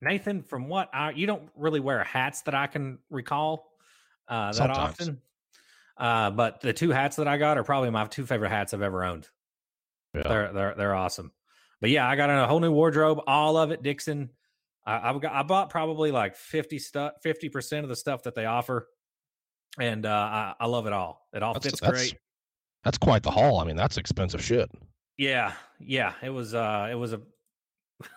[0.00, 3.72] Nathan, from what I you don't really wear hats that I can recall
[4.28, 4.78] uh, that Sometimes.
[5.00, 5.20] often.
[5.96, 8.82] Uh, but the two hats that I got are probably my two favorite hats I've
[8.82, 9.28] ever owned.
[10.14, 10.22] Yeah.
[10.28, 11.32] They're they're they're awesome.
[11.80, 14.28] But yeah, I got a whole new wardrobe, all of it Dixxon.
[14.86, 18.34] I I've got, I bought probably like fifty stuff, fifty percent of the stuff that
[18.34, 18.88] they offer,
[19.80, 21.26] and uh, I, I love it all.
[21.32, 22.20] It all That's- fits that's- great.
[22.84, 23.58] That's quite the haul.
[23.58, 24.70] I mean, that's expensive shit.
[25.16, 26.12] Yeah, yeah.
[26.22, 27.20] It was uh it was a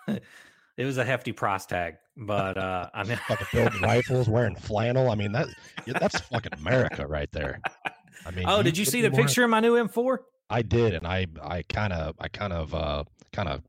[0.08, 1.96] it was a hefty price tag.
[2.17, 5.10] But uh I mean Fucking building rifles, wearing flannel.
[5.10, 5.48] I mean, that
[5.88, 7.60] that's fucking America right there.
[8.26, 10.17] I mean, Oh, did you see the more- picture of my new M4?
[10.50, 13.62] I did, and I I kind of I kind of uh kind of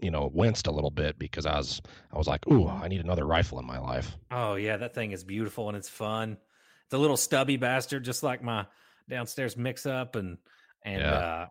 [0.00, 3.00] you know winced a little bit because I was I was like, ooh, I need
[3.00, 4.16] another rifle in my life.
[4.30, 6.36] Oh yeah, that thing is beautiful and it's fun.
[6.84, 8.66] It's a little stubby bastard, just like my
[9.10, 10.38] downstairs mix up and
[10.84, 11.12] and Yeah.
[11.12, 11.46] uh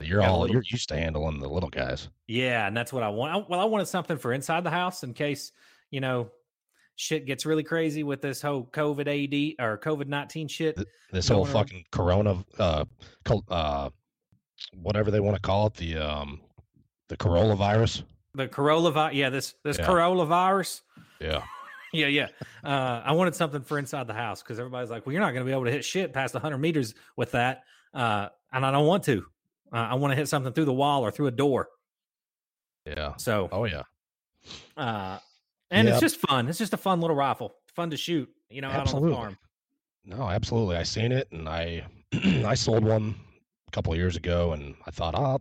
[0.00, 2.08] You're all little- you're used to handling the little guys.
[2.26, 3.32] yeah, and that's what I want.
[3.34, 5.52] I, well, I wanted something for inside the house in case,
[5.90, 6.30] you know,
[6.96, 9.06] shit gets really crazy with this whole COVID
[9.58, 10.78] AD or COVID 19 shit.
[11.12, 11.52] This whole around.
[11.52, 12.84] fucking Corona, uh,
[13.48, 13.90] uh,
[14.74, 16.40] whatever they want to call it, the um,
[17.08, 18.02] the Corolla virus.
[18.34, 19.86] The Corolla vi- yeah, this this Yeah.
[19.86, 20.82] Corolla virus.
[21.20, 21.42] Yeah,
[21.92, 22.28] yeah, yeah.
[22.62, 25.44] Uh, I wanted something for inside the house because everybody's like, "Well, you're not going
[25.44, 27.62] to be able to hit shit past 100 meters with that,"
[27.94, 29.24] uh, and I don't want to.
[29.72, 31.68] Uh, I want to hit something through the wall or through a door.
[32.86, 33.14] Yeah.
[33.16, 33.82] So, Oh yeah.
[34.76, 35.18] uh,
[35.70, 35.92] and Yep.
[35.94, 36.48] it's just fun.
[36.48, 38.28] It's just a fun little rifle, fun to shoot.
[38.48, 39.14] You know, out on the Absolutely.
[39.14, 39.38] farm.
[40.04, 40.76] No, absolutely.
[40.76, 41.84] I seen it, and I
[42.44, 43.14] I sold one
[43.68, 45.40] a couple of years ago, and I thought I'll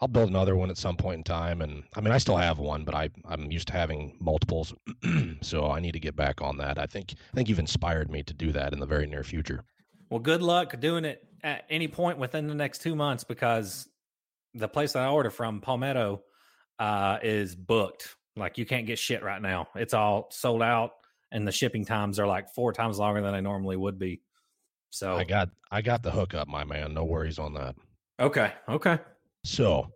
[0.00, 1.60] I'll build another one at some point in time.
[1.62, 4.74] And I mean, I still have one, but I I'm used to having multiples,
[5.42, 6.78] so I need to get back on that.
[6.78, 9.62] I think I think you've inspired me to do that in the very near future.
[10.10, 13.88] Well, good luck doing it at any point within the next two months because
[14.54, 16.22] the place that I order from, Palmetto,
[16.78, 18.16] uh, is booked.
[18.36, 19.68] Like you can't get shit right now.
[19.74, 20.92] It's all sold out,
[21.30, 24.22] and the shipping times are like four times longer than they normally would be.
[24.90, 26.94] So I got I got the hookup, my man.
[26.94, 27.74] No worries on that.
[28.20, 28.98] okay, okay.
[29.44, 29.88] So,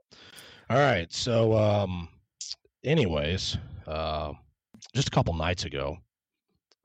[0.68, 1.10] all right.
[1.12, 2.08] So, um,
[2.84, 3.56] anyways,
[3.86, 4.32] uh,
[4.94, 5.96] just a couple nights ago,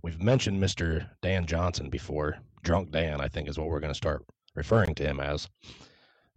[0.04, 1.08] we've mentioned Mr.
[1.22, 2.38] Dan Johnson before.
[2.64, 4.24] Drunk Dan, I think, is what we're going to start
[4.56, 5.48] referring to him as.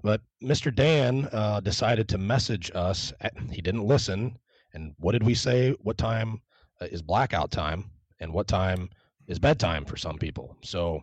[0.03, 0.74] But Mr.
[0.74, 3.12] Dan uh, decided to message us.
[3.20, 4.38] At, he didn't listen.
[4.72, 5.74] And what did we say?
[5.81, 6.40] What time
[6.81, 7.90] uh, is blackout time?
[8.20, 8.90] And what time
[9.27, 10.57] is bedtime for some people?
[10.62, 11.03] So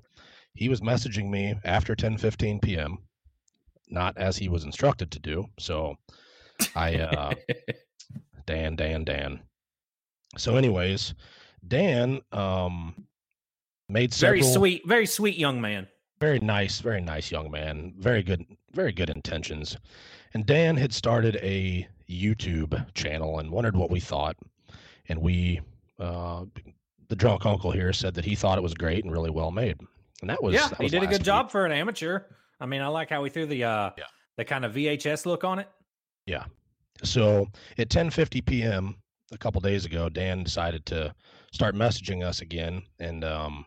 [0.54, 3.00] he was messaging me after 10 15 p.m
[3.92, 5.46] not as he was instructed to do.
[5.60, 5.98] So
[6.76, 7.34] I uh
[8.48, 9.42] Dan, Dan, Dan.
[10.38, 11.14] So anyways,
[11.68, 13.06] Dan um
[13.90, 15.88] made very sweet, very sweet young man.
[16.22, 17.94] Very nice, very nice young man.
[17.98, 19.76] Very good very good intentions.
[20.34, 24.38] And Dan had started a YouTube channel and wondered what we thought.
[25.10, 25.60] And we
[26.00, 26.46] uh
[27.10, 29.78] the drunk uncle here said that he thought it was great and really well made.
[30.22, 31.24] And that was yeah, that he was did a good week.
[31.26, 32.20] job for an amateur.
[32.62, 34.04] I mean, I like how he threw the uh Yeah.
[34.38, 35.68] the kind of VHS look on it.
[36.28, 36.46] Yeah.
[37.04, 37.48] So
[37.80, 38.96] at 10:50 p.m.
[39.32, 41.14] a couple days ago, Dan decided to
[41.52, 43.66] start messaging us again, and um,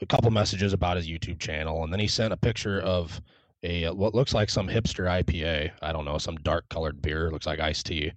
[0.00, 3.20] a couple messages about his YouTube channel, and then he sent a picture of
[3.62, 5.72] a what looks like some hipster IPA.
[5.82, 7.30] I don't know, some dark colored beer.
[7.30, 8.12] Looks like iced tea,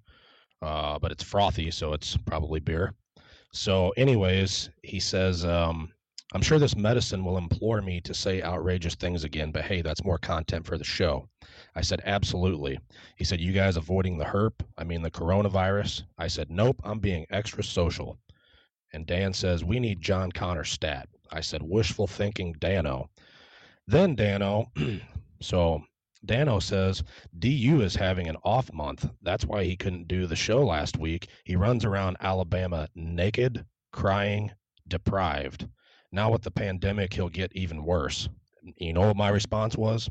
[0.62, 2.94] uh, but it's frothy, so it's probably beer.
[3.54, 5.92] So, anyways, he says, um,
[6.34, 10.04] "I'm sure this medicine will implore me to say outrageous things again, but hey, that's
[10.04, 11.30] more content for the show."
[11.76, 12.80] I said, "Absolutely."
[13.18, 14.64] He said, You guys avoiding the herp?
[14.78, 16.04] I mean, the coronavirus?
[16.20, 18.20] I said, Nope, I'm being extra social.
[18.94, 21.10] And Dan says, We need John Connor stat.
[21.32, 23.10] I said, Wishful thinking, Dano.
[23.88, 24.72] Then Dano,
[25.42, 25.82] so
[26.26, 27.04] Dano says,
[27.40, 29.10] DU is having an off month.
[29.22, 31.28] That's why he couldn't do the show last week.
[31.46, 34.52] He runs around Alabama naked, crying,
[34.88, 35.68] deprived.
[36.12, 38.28] Now with the pandemic, he'll get even worse.
[38.78, 40.10] You know what my response was?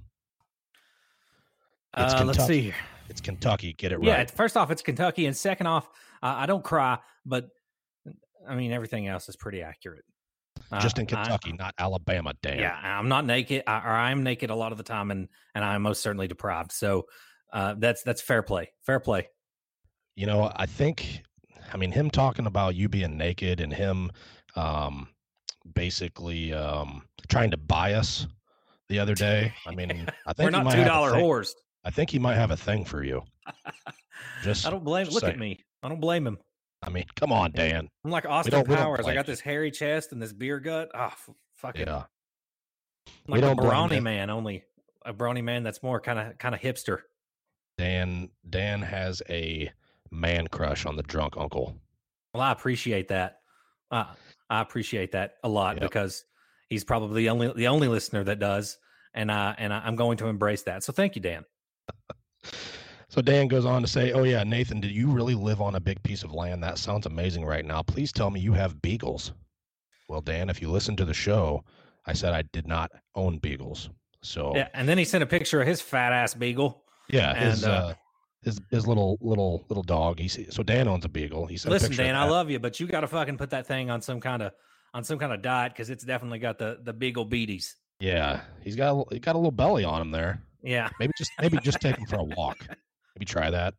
[1.97, 2.47] It's Uh, let's Kentucky.
[2.47, 2.75] see here.
[3.09, 3.73] It's Kentucky.
[3.75, 4.07] Get it right.
[4.07, 5.87] Yeah, first off, it's Kentucky, and second off,
[6.23, 7.49] uh, I don't cry, but
[8.49, 10.05] I mean everything else is pretty accurate.
[10.73, 12.33] Uh, Just in I- Kentucky, not Alabama.
[12.43, 12.59] Dan.
[12.59, 15.65] yeah, I'm not naked, I, or I'm naked a lot of the time, and and
[15.65, 16.73] I'm most certainly deprived.
[16.73, 17.07] So
[17.53, 18.73] uh, that's that's fair play.
[18.85, 19.29] Fair play.
[20.17, 21.23] You know, I think,
[21.73, 24.11] I mean, him talking about you being naked and him,
[24.57, 25.09] um,
[25.75, 28.27] basically um, trying to buy us
[28.89, 29.53] the other day.
[29.67, 29.91] I mean,
[30.27, 31.51] I think We're he not might two have a thing- whores.
[31.85, 33.23] I think he might have a thing for you.
[34.43, 35.07] Just, I don't blame.
[35.09, 35.61] Look at me.
[35.83, 36.39] I don't blame him.
[36.87, 37.89] I mean, come on, Dan.
[38.05, 39.07] I'm like Austin we Powers.
[39.07, 40.91] I got this hairy chest and this beer gut.
[40.95, 41.89] Ah, f- fuck it.
[41.89, 42.05] Yeah.
[43.09, 44.31] I'm like a don't blame brawny man.
[44.31, 44.65] Only
[45.05, 47.01] a brawny man that's more kind of kind of hipster.
[47.79, 48.31] Dan.
[48.49, 49.71] Dan has a
[50.11, 51.77] man crush on the drunk uncle.
[52.33, 53.41] Well, I appreciate that.
[53.91, 54.05] Uh,
[54.49, 55.83] I appreciate that a lot Yep.
[55.83, 56.25] because
[56.69, 58.79] he's probably the only the only listener that does,
[59.13, 60.85] and I and I- I'm going to embrace that.
[60.85, 61.45] So thank you, Dan.
[63.09, 65.81] So Dan goes on to say, "Oh yeah, Nathan, did you really live on a
[65.81, 66.63] big piece of land?
[66.63, 67.83] That sounds amazing right now.
[67.83, 69.33] Please tell me you have beagles."
[70.09, 71.65] Well, Dan, if you listen to the show,
[72.05, 73.91] I said I did not own beagles.
[74.23, 76.85] So Yeah, and then he sent a picture of his fat ass beagle.
[77.09, 77.95] yeah, his And, uh, uh,
[78.43, 80.19] his his little little little dog.
[80.19, 81.47] He so Dan owns a beagle.
[81.47, 83.91] He said, Listen, Dan, I love you, but you got to fucking put that thing
[83.91, 84.53] on some kind of
[84.95, 87.77] on some kind of diet because it's definitely got the the beagle beaties.
[87.99, 90.43] Yeah, he's got a, he got a little belly on him there.
[90.63, 92.67] Yeah, Maybe just maybe just take him for a walk.
[93.17, 93.75] Maybe try that.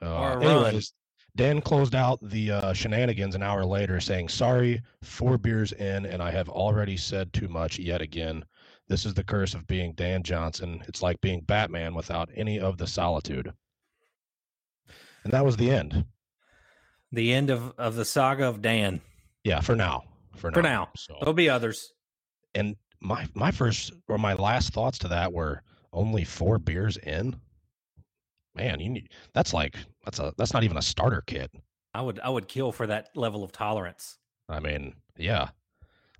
[0.00, 0.46] Uh, Or a run.
[0.66, 0.94] anyways,
[1.36, 6.22] Dan closed out the uh, shenanigans an hour later, saying, "Sorry, four beers in, and
[6.22, 8.44] I have already said too much yet again.
[8.88, 10.82] This is the curse of being Dan Johnson.
[10.88, 13.52] It's like being Batman without any of the solitude."
[15.24, 16.06] And that was the end.
[17.12, 19.00] the end of of the saga of Dan.
[19.44, 20.04] Yeah, for now.
[20.36, 20.54] For now.
[20.54, 20.88] For now.
[20.96, 21.92] So, There'll be others.
[22.54, 27.36] and my my first or my last thoughts to that were only four beers in.
[28.54, 31.50] Man, you need that's like that's a that's not even a starter kit.
[31.94, 34.18] I would I would kill for that level of tolerance.
[34.48, 35.48] I mean, yeah,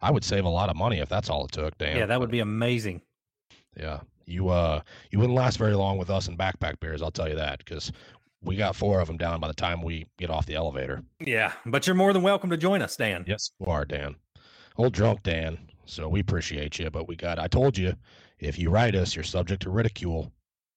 [0.01, 1.77] I would save a lot of money if that's all it took.
[1.79, 1.97] Dan.
[1.97, 3.03] Yeah, that would be amazing.
[3.77, 7.03] Yeah, you uh, you wouldn't last very long with us and backpack bears.
[7.03, 7.93] I'll tell you that because
[8.43, 11.03] we got four of them down by the time we get off the elevator.
[11.21, 13.25] Yeah, but you're more than welcome to join us, Dan.
[13.27, 14.17] Yes, you are, Dan.
[14.77, 15.59] Old drunk Dan.
[15.85, 17.39] So we appreciate you, but we got.
[17.39, 17.95] I told you,
[18.39, 20.33] if you write us, you're subject to ridicule.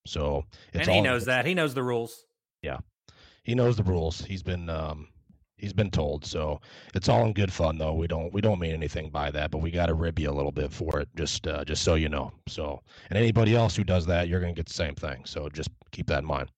[0.06, 1.46] So and he knows that.
[1.46, 2.26] He knows the rules.
[2.62, 2.78] Yeah,
[3.44, 4.22] he knows the rules.
[4.22, 5.08] He's been um,
[5.58, 6.26] he's been told.
[6.26, 6.62] So
[6.94, 7.94] it's all in good fun, though.
[7.94, 10.34] We don't we don't mean anything by that, but we got to rib you a
[10.34, 12.32] little bit for it, just uh, just so you know.
[12.48, 15.24] So and anybody else who does that, you're gonna get the same thing.
[15.26, 16.52] So just keep that in mind.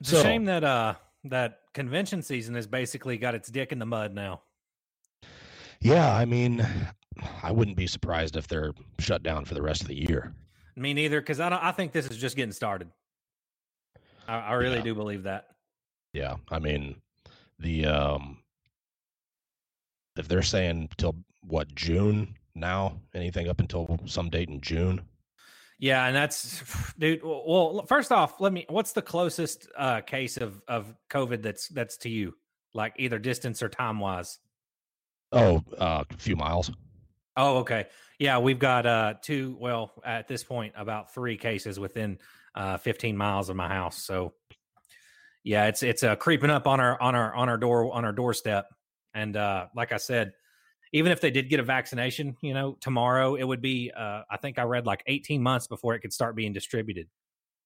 [0.00, 3.78] It's so, a shame that uh that convention season has basically got its dick in
[3.78, 4.42] the mud now.
[5.80, 6.66] Yeah, I mean,
[7.42, 10.32] I wouldn't be surprised if they're shut down for the rest of the year.
[10.76, 11.62] Me neither, because I don't.
[11.62, 12.88] I think this is just getting started.
[14.26, 14.82] I, I really yeah.
[14.82, 15.48] do believe that.
[16.12, 16.96] Yeah, I mean,
[17.58, 18.38] the um,
[20.16, 25.02] if they're saying till what June now, anything up until some date in June.
[25.78, 26.62] Yeah, and that's
[26.98, 27.20] dude.
[27.22, 28.66] Well, first off, let me.
[28.68, 32.34] What's the closest uh, case of of COVID that's that's to you,
[32.74, 34.38] like either distance or time wise?
[35.32, 36.70] Oh, uh, a few miles.
[37.36, 37.86] Oh, okay.
[38.18, 39.56] Yeah, we've got uh two.
[39.58, 42.18] Well, at this point, about three cases within
[42.54, 43.98] uh, 15 miles of my house.
[44.02, 44.34] So
[45.44, 48.12] yeah, it's it's uh, creeping up on our on our on our door on our
[48.12, 48.66] doorstep.
[49.14, 50.32] And uh, like I said,
[50.92, 53.90] even if they did get a vaccination, you know, tomorrow it would be.
[53.94, 57.08] Uh, I think I read like 18 months before it could start being distributed.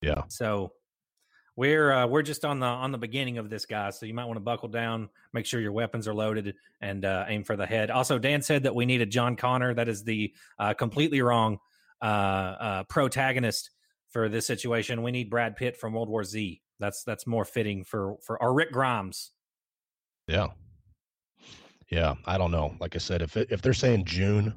[0.01, 0.23] Yeah.
[0.29, 0.73] So
[1.57, 3.99] we're uh, we're just on the on the beginning of this, guys.
[3.99, 7.25] So you might want to buckle down, make sure your weapons are loaded, and uh,
[7.29, 7.91] aim for the head.
[7.91, 9.73] Also, Dan said that we needed John Connor.
[9.73, 11.59] That is the uh, completely wrong
[12.03, 13.71] uh, uh, protagonist
[14.11, 15.03] for this situation.
[15.03, 16.61] We need Brad Pitt from World War Z.
[16.79, 19.33] That's that's more fitting for for our Rick Grimes.
[20.29, 20.49] Yeah,
[21.89, 22.17] yeah.
[22.27, 22.75] I don't know.
[22.81, 24.53] Like I said, if it, if they're saying June,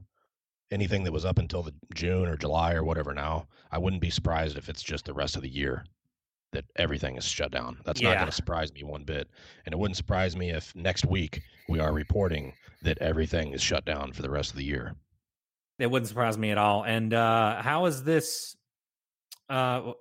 [0.69, 4.09] anything that was up until the June or July or whatever now, I wouldn't be
[4.09, 5.85] surprised if it's just the rest of the year
[6.51, 7.77] that everything is shut down.
[7.85, 8.09] That's yeah.
[8.09, 9.27] not going to surprise me one bit.
[9.65, 13.85] And it wouldn't surprise me if next week we are reporting that everything is shut
[13.85, 14.95] down for the rest of the year.
[15.77, 16.83] It wouldn't surprise me at all.
[16.83, 18.55] And uh, how is this
[19.49, 19.93] uh,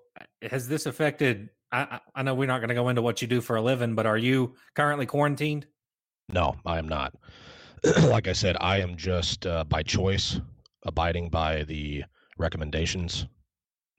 [0.43, 1.51] has this affected?
[1.71, 3.95] I, I know we're not going to go into what you do for a living,
[3.95, 5.67] but are you currently quarantined?
[6.31, 7.15] No, I am not.
[8.05, 10.41] like I said, I am just uh, by choice
[10.85, 12.05] abiding by the
[12.39, 13.27] recommendations.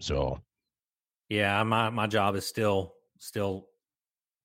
[0.02, 0.40] So,
[1.30, 3.68] yeah, my my job is still still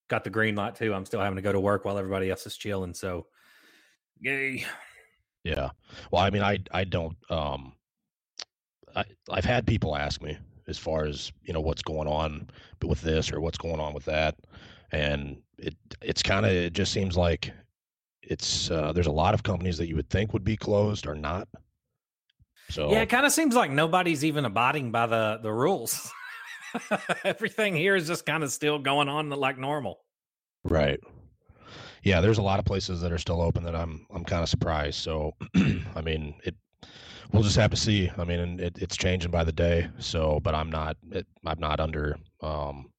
[0.09, 0.94] got the green light too.
[0.94, 2.94] I'm still having to go to work while everybody else is chilling.
[2.94, 3.27] So,
[4.20, 4.64] yay.
[5.44, 5.70] Yeah.
[6.11, 7.16] Well, I mean, I I don't.
[7.31, 7.73] Um,
[8.94, 12.49] I I've had people ask me as far as you know what's going on
[12.83, 14.37] with this or what's going on with that,
[14.92, 17.51] and it it's kind of it just seems like
[18.23, 21.14] it's uh, there's a lot of companies that you would think would be closed are
[21.14, 21.49] not.
[22.70, 26.11] So yeah, it kind of seems like nobody's even abiding by the the rules.
[27.25, 30.01] Everything here is just kind of still going on like normal.
[30.65, 31.01] Right.
[32.03, 34.49] Yeah, there's a lot of places that are still open that I'm I'm kind of
[34.49, 34.97] surprised.
[34.97, 35.33] So,
[35.95, 36.55] I mean, it
[37.33, 38.11] we'll just have to see.
[38.19, 39.89] I mean, it, it's changing by the day.
[39.99, 42.91] So, but I'm not it, I'm not under um,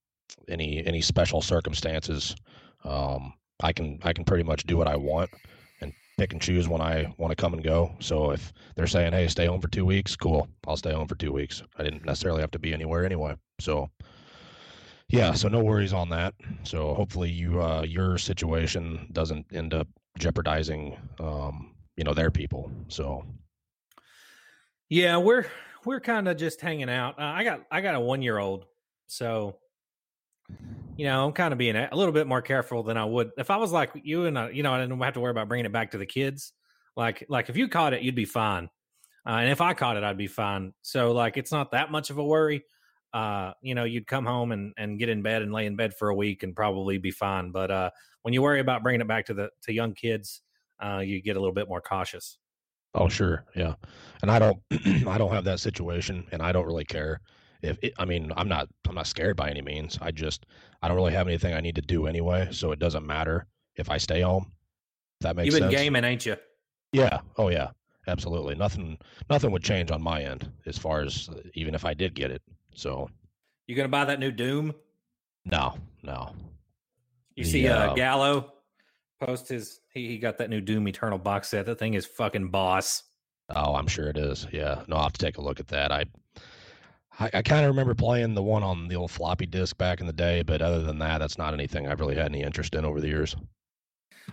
[0.49, 2.35] any any special circumstances.
[2.83, 5.29] Um, I can I can pretty much do what I want
[6.17, 7.95] pick and choose when I want to come and go.
[7.99, 10.47] So if they're saying, "Hey, stay home for two weeks," cool.
[10.67, 11.63] I'll stay home for two weeks.
[11.77, 13.35] I didn't necessarily have to be anywhere anyway.
[13.59, 13.89] So
[15.09, 16.33] yeah, so no worries on that.
[16.63, 22.71] So hopefully you uh, your situation doesn't end up jeopardizing um, you know their people.
[22.87, 23.25] So
[24.89, 25.45] yeah, we're
[25.85, 27.19] we're kind of just hanging out.
[27.19, 28.65] Uh, I got I got a one year old,
[29.07, 29.57] so
[30.97, 33.49] you know I'm kind of being a little bit more careful than I would if
[33.49, 35.65] I was like you and I, you know I didn't have to worry about bringing
[35.65, 36.53] it back to the kids.
[36.95, 38.69] Like like if you caught it, you'd be fine,
[39.27, 40.73] uh, and if I caught it, I'd be fine.
[40.81, 42.63] So like it's not that much of a worry.
[43.13, 45.93] Uh, you know, you'd come home and, and get in bed and lay in bed
[45.93, 47.49] for a week and probably be fine.
[47.49, 47.89] But uh,
[48.23, 50.41] when you worry about bringing it back to the to young kids,
[50.83, 52.37] uh, you get a little bit more cautious.
[52.93, 53.75] Oh, sure, yeah.
[54.21, 54.57] And I don't,
[55.07, 57.21] I don't have that situation, and I don't really care
[57.65, 59.97] if it, I mean, I'm not, I'm not scared by any means.
[60.01, 60.45] I just,
[60.81, 63.89] I don't really have anything I need to do anyway, so it doesn't matter if
[63.89, 64.51] I stay home.
[65.21, 65.81] that makes You've been sense.
[65.81, 66.37] gaming, ain't you?
[66.91, 67.19] Yeah.
[67.37, 67.71] Oh, yeah.
[68.07, 68.55] Absolutely.
[68.55, 68.97] Nothing,
[69.29, 72.29] nothing would change on my end as far as uh, even if I did get
[72.29, 72.41] it.
[72.75, 73.09] So,
[73.67, 74.75] you gonna buy that new Doom?
[75.45, 76.31] No, no.
[77.35, 78.53] You the, see, uh, uh, Gallo
[79.19, 81.65] post his he, he got that new Doom Eternal box set.
[81.65, 83.03] That thing is fucking boss.
[83.55, 84.45] Oh, I'm sure it is.
[84.51, 84.83] Yeah.
[84.87, 85.91] No, I'll have to take a look at that.
[85.91, 86.05] I
[87.19, 90.07] I, I kind of remember playing the one on the old floppy disk back in
[90.07, 92.85] the day, but other than that, that's not anything I've really had any interest in
[92.85, 93.35] over the years.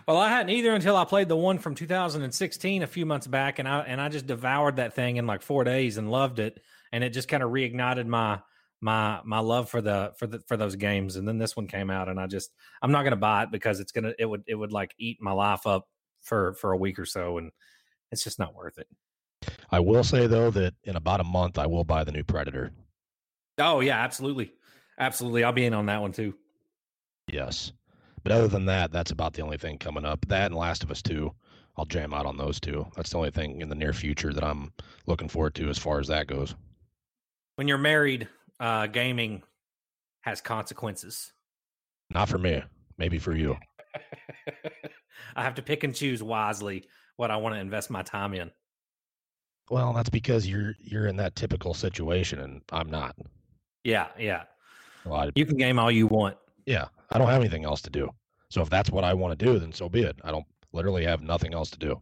[0.06, 3.58] Well, I hadn't either until I played the one from 2016 a few months back,
[3.58, 6.60] and I and I just devoured that thing in like four days and loved it,
[6.92, 8.40] and it just kind of reignited my
[8.80, 11.16] my my love for the for the for those games.
[11.16, 13.80] And then this one came out, and I just I'm not gonna buy it because
[13.80, 15.86] it's gonna it would it would like eat my life up
[16.22, 17.52] for for a week or so, and
[18.10, 18.88] it's just not worth it.
[19.72, 22.70] I will say though that in about a month I will buy the new Predator.
[23.58, 24.52] Oh yeah, absolutely,
[24.98, 25.44] absolutely.
[25.44, 26.34] I'll be in on that one too.
[27.26, 27.72] Yes,
[28.22, 30.26] but other than that, that's about the only thing coming up.
[30.28, 31.32] That and Last of Us Two,
[31.76, 32.86] I'll jam out on those two.
[32.96, 34.72] That's the only thing in the near future that I'm
[35.06, 36.54] looking forward to as far as that goes.
[37.56, 38.28] When you're married,
[38.60, 39.42] uh, gaming
[40.20, 41.32] has consequences.
[42.10, 42.62] Not for me,
[42.98, 43.56] maybe for you.
[45.36, 48.50] I have to pick and choose wisely what I want to invest my time in.
[49.70, 53.16] Well, that's because you're you're in that typical situation, and I'm not.
[53.84, 54.42] Yeah, yeah.
[55.04, 56.36] Well, I, You can game all you want.
[56.66, 58.10] yeah, I don't have anything else to do.
[58.50, 60.16] So if that's what I want to do, then so be it.
[60.22, 62.00] I don't literally have nothing else to do.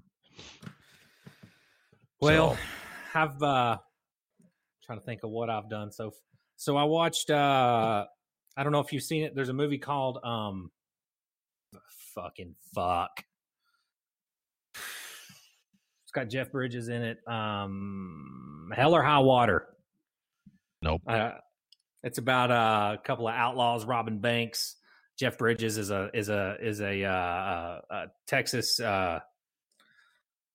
[2.21, 2.61] Well, So-
[3.15, 3.79] I've uh
[4.85, 5.91] trying to think of what I've done.
[5.93, 6.13] So
[6.57, 8.07] so I watched uh
[8.57, 9.35] I don't know if you've seen it.
[9.35, 10.71] There's a movie called um
[12.15, 13.25] fucking fuck.
[16.11, 17.19] It's got Jeff Bridges in it.
[17.29, 19.69] Um Hell or High Water.
[20.83, 21.03] Nope.
[21.07, 21.33] Uh,
[22.03, 24.75] it's about a couple of outlaws robbing banks.
[25.21, 28.81] Jeff Bridges is a is a is a, uh, uh, uh, Texas.
[28.81, 29.21] Uh,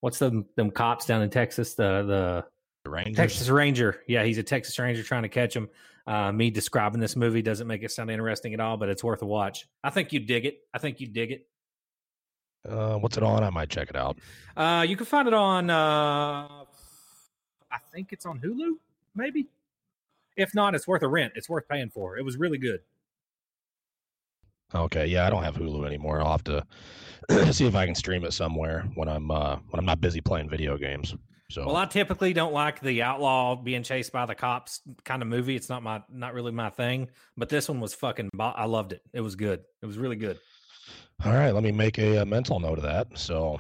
[0.01, 1.75] what's them them cops down in Texas?
[1.75, 2.45] The the
[2.83, 3.15] The Rangers.
[3.15, 4.01] Texas Ranger.
[4.09, 5.69] Yeah, he's a Texas Ranger trying to catch him.
[6.05, 9.21] Uh, me describing this movie doesn't make it sound interesting at all, but it's worth
[9.21, 9.67] a watch.
[9.83, 10.57] I think you dig it.
[10.73, 11.47] I think you dig it.
[12.67, 13.43] Uh, what's it on?
[13.43, 14.17] I might check it out.
[14.57, 15.69] Uh, you can find it on.
[15.69, 16.47] Uh,
[17.71, 18.73] I think it's on Hulu,
[19.15, 19.47] maybe.
[20.37, 21.33] If not, it's worth a rent.
[21.35, 22.17] It's worth paying for.
[22.17, 22.79] It was really good.
[24.73, 26.21] Okay, yeah, I don't have Hulu anymore.
[26.21, 26.65] I'll have to
[27.53, 30.49] see if I can stream it somewhere when I'm uh, when I'm not busy playing
[30.49, 31.15] video games.
[31.51, 35.27] So Well, I typically don't like the outlaw being chased by the cops kind of
[35.27, 35.55] movie.
[35.55, 37.09] It's not my not really my thing.
[37.37, 38.31] But this one was fucking.
[38.33, 39.01] bo- I loved it.
[39.13, 39.63] It was good.
[39.81, 40.39] It was really good.
[41.23, 43.17] All right, let me make a, a mental note of that.
[43.17, 43.59] So,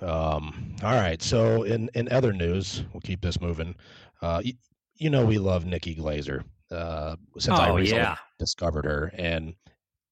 [0.00, 1.20] um, all right.
[1.22, 3.74] So, in in other news, we'll keep this moving.
[4.22, 4.54] Uh, you,
[4.96, 6.44] you know, we love Nikki Glazer.
[6.70, 8.16] Uh, since I Oh, recently yeah.
[8.38, 9.54] discovered her, and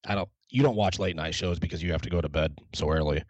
[0.05, 0.29] I don't.
[0.49, 3.23] You don't watch late night shows because you have to go to bed so early,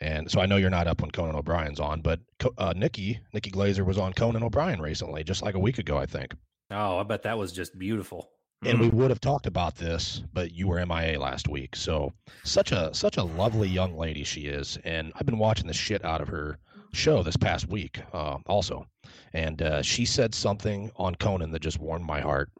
[0.00, 2.00] and so I know you're not up when Conan O'Brien's on.
[2.00, 2.20] But
[2.56, 6.06] uh, Nikki Nikki Glazer was on Conan O'Brien recently, just like a week ago, I
[6.06, 6.34] think.
[6.70, 8.30] Oh, I bet that was just beautiful.
[8.62, 8.80] And Mm.
[8.82, 11.74] we would have talked about this but you were mia last week.
[11.76, 12.12] So
[12.44, 14.78] such a such a lovely young lady she is.
[14.84, 16.58] And i've been watching the shit out of her
[16.92, 18.86] show this past week uh, also.
[19.32, 22.50] And uh, she said something on conan that just warmed my heart.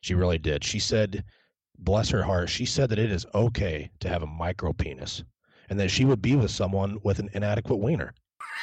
[0.00, 0.62] She really did.
[0.64, 1.24] She said
[1.78, 5.24] bless her heart she said that it is okay to have a micro penis
[5.68, 8.14] and that she would be with someone with an inadequate wiener.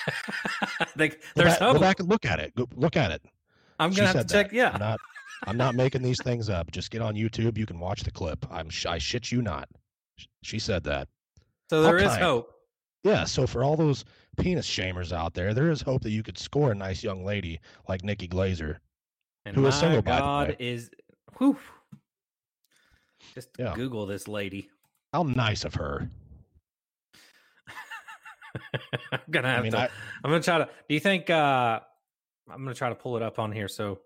[0.97, 2.55] Go there's back, go back and look at it.
[2.55, 3.21] Go, look at it.
[3.79, 4.49] I'm gonna have to said check.
[4.51, 4.55] that.
[4.55, 4.99] Yeah, I'm not,
[5.47, 6.71] I'm not making these things up.
[6.71, 7.57] Just get on YouTube.
[7.57, 8.45] You can watch the clip.
[8.51, 9.67] I'm sh- I shit you not.
[10.43, 11.07] She said that.
[11.69, 12.21] so there is kind.
[12.23, 12.53] hope.
[13.03, 13.23] Yeah.
[13.23, 14.05] So for all those
[14.37, 17.59] penis shamers out there, there is hope that you could score a nice young lady
[17.89, 18.77] like Nikki Glazer.
[19.45, 20.55] And Who is single, by the God way.
[20.59, 20.91] is.
[21.39, 21.57] Whew.
[23.33, 23.73] Just Yeah.
[23.75, 24.69] Google this lady.
[25.13, 26.07] How nice of her.
[29.11, 29.79] I'm gonna have I mean, to.
[29.79, 29.89] I,
[30.23, 30.65] I'm gonna try to.
[30.87, 31.29] Do you think?
[31.29, 31.79] uh
[32.49, 33.67] I'm gonna try to pull it up on here.
[33.67, 33.99] So,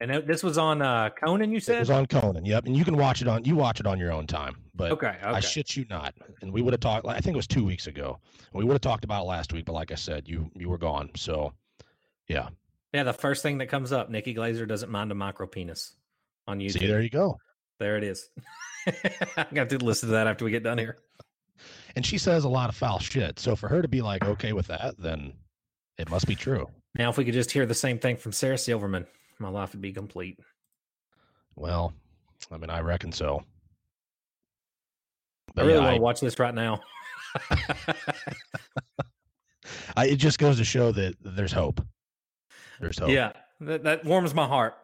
[0.00, 1.50] and this was on uh Conan.
[1.52, 1.76] You said?
[1.76, 2.44] it was on Conan.
[2.44, 2.66] Yep.
[2.66, 3.44] And you can watch it on.
[3.44, 4.56] You watch it on your own time.
[4.74, 5.08] But okay.
[5.08, 5.20] Okay.
[5.22, 6.14] I shit you not.
[6.42, 7.06] And we would have talked.
[7.06, 8.18] I think it was two weeks ago.
[8.52, 9.64] We would have talked about it last week.
[9.64, 11.10] But like I said, you you were gone.
[11.16, 11.52] So
[12.28, 12.48] yeah.
[12.92, 15.94] yeah, the first thing that comes up, Nikki Glazer doesn't mind a micro penis
[16.46, 16.80] on YouTube.
[16.80, 17.38] See, there you go.
[17.78, 18.28] There it is.
[18.86, 20.98] I'm gonna have to listen to that after we get done here.
[21.94, 23.38] and she says a lot of foul shit.
[23.38, 25.32] So for her to be like okay with that, then
[25.98, 26.68] it must be true.
[26.98, 29.06] Now, if we could just hear the same thing from Sarah Silverman,
[29.38, 30.38] my life would be complete.
[31.54, 31.92] Well,
[32.50, 33.42] I mean, I reckon so.
[35.56, 36.80] I really yeah, want to watch this right now.
[39.96, 41.80] I, it just goes to show that there's hope.
[42.80, 43.10] There's hope.
[43.10, 44.74] yeah, that, that warms my heart.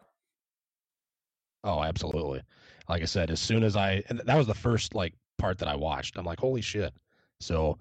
[1.63, 2.41] Oh, absolutely.
[2.89, 5.67] Like I said, as soon as I, and that was the first like part that
[5.67, 6.17] I watched.
[6.17, 6.93] I'm like, holy shit.
[7.39, 7.77] So,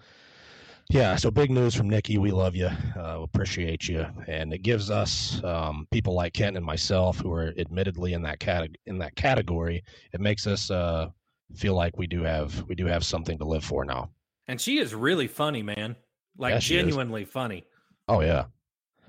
[0.92, 1.16] yeah.
[1.16, 2.18] So big news from Nikki.
[2.18, 2.70] We love you.
[2.96, 7.54] Uh, appreciate you, and it gives us um, people like Kent and myself who are
[7.56, 9.82] admittedly in that cate- in that category.
[10.12, 11.08] It makes us uh,
[11.54, 14.10] feel like we do have we do have something to live for now.
[14.48, 15.96] And she is really funny, man.
[16.36, 17.64] Like Yeah, genuinely funny.
[18.08, 18.44] Oh yeah,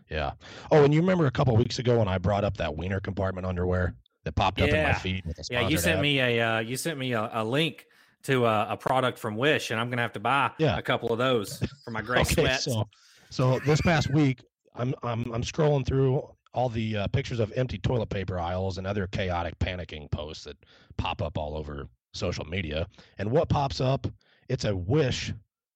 [0.09, 0.31] Yeah.
[0.71, 3.45] Oh, and you remember a couple weeks ago when I brought up that wiener compartment
[3.45, 5.23] underwear that popped up in my feed?
[5.49, 7.88] Yeah, you sent me a uh, you sent me a, a link
[8.24, 10.78] to a, a product from Wish, and I'm gonna have to buy Yeah.
[10.78, 12.65] a couple of those for my gray okay, sweats.
[12.65, 12.88] so
[13.30, 14.41] so this past week,
[14.76, 18.86] I'm I'm I'm scrolling through all the uh, pictures of empty toilet paper aisles and
[18.86, 20.55] other chaotic panicking posts that
[20.97, 22.86] pop up all over social media.
[23.17, 24.05] And what pops up?
[24.49, 25.34] It's a Wish,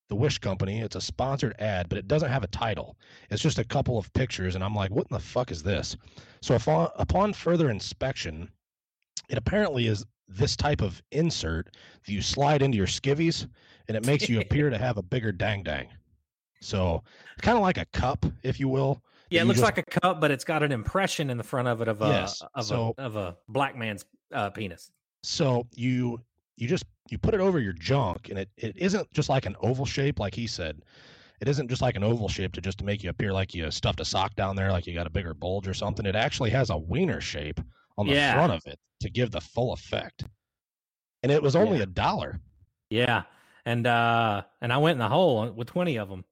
[0.09, 0.81] the Wish company.
[0.81, 2.95] It's a sponsored ad, but it doesn't have a title.
[3.31, 5.97] It's just a couple of pictures, and I'm like, what in the fuck is this?
[6.43, 8.47] So upon upon further inspection,
[9.29, 11.75] it apparently is this type of insert
[12.05, 13.47] that you slide into your skivvies,
[13.88, 15.88] and it makes you appear to have a bigger dang dang.
[16.61, 17.03] So
[17.41, 19.01] kind of like a cup, if you will.
[19.30, 21.67] yeah, it looks just- like a cup, but it's got an impression in the front
[21.67, 24.91] of it of a Yes, of so- a of a black man's uh, penis.
[25.23, 26.19] So you
[26.57, 29.55] you just you put it over your junk, and it it isn't just like an
[29.61, 30.82] oval shape, like he said.
[31.39, 33.69] It isn't just like an oval shape to just to make you appear like you
[33.69, 36.03] stuffed a sock down there, like you got a bigger bulge or something.
[36.07, 37.61] It actually has a wiener shape
[37.97, 38.33] on the Yeah.
[38.33, 40.23] front of it to give the full effect.
[41.23, 42.39] And it was only a dollar.
[42.89, 43.23] Yeah,
[43.65, 46.23] and uh and I went in the hole with twenty of them.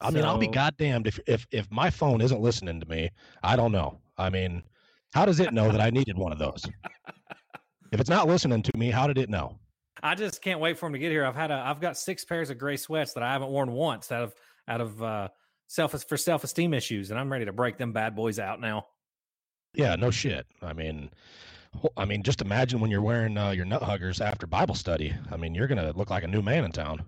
[0.00, 3.10] I mean, I'll be goddamned if if if my phone isn't listening to me.
[3.42, 4.00] I don't know.
[4.16, 4.62] I mean,
[5.12, 6.64] how does it know that I needed one of those?
[7.90, 9.58] If it's not listening to me, how did it know?
[10.02, 11.24] I just can't wait for him to get here.
[11.24, 14.12] I've had a I've got six pairs of gray sweats that I haven't worn once
[14.12, 14.34] out of
[14.68, 15.28] out of uh
[15.66, 18.86] self for self esteem issues, and I'm ready to break them bad boys out now.
[19.74, 20.46] Yeah, no shit.
[20.62, 21.10] I mean,
[21.96, 25.14] I mean, just imagine when you're wearing uh, your nut huggers after Bible study.
[25.30, 27.04] I mean, you're gonna look like a new man in town.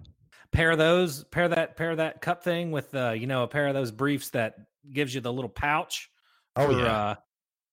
[0.53, 3.75] Pair those, pair that, pair that cup thing with uh, you know, a pair of
[3.75, 4.55] those briefs that
[4.93, 6.11] gives you the little pouch.
[6.57, 6.97] Oh, for, yeah.
[7.11, 7.15] uh,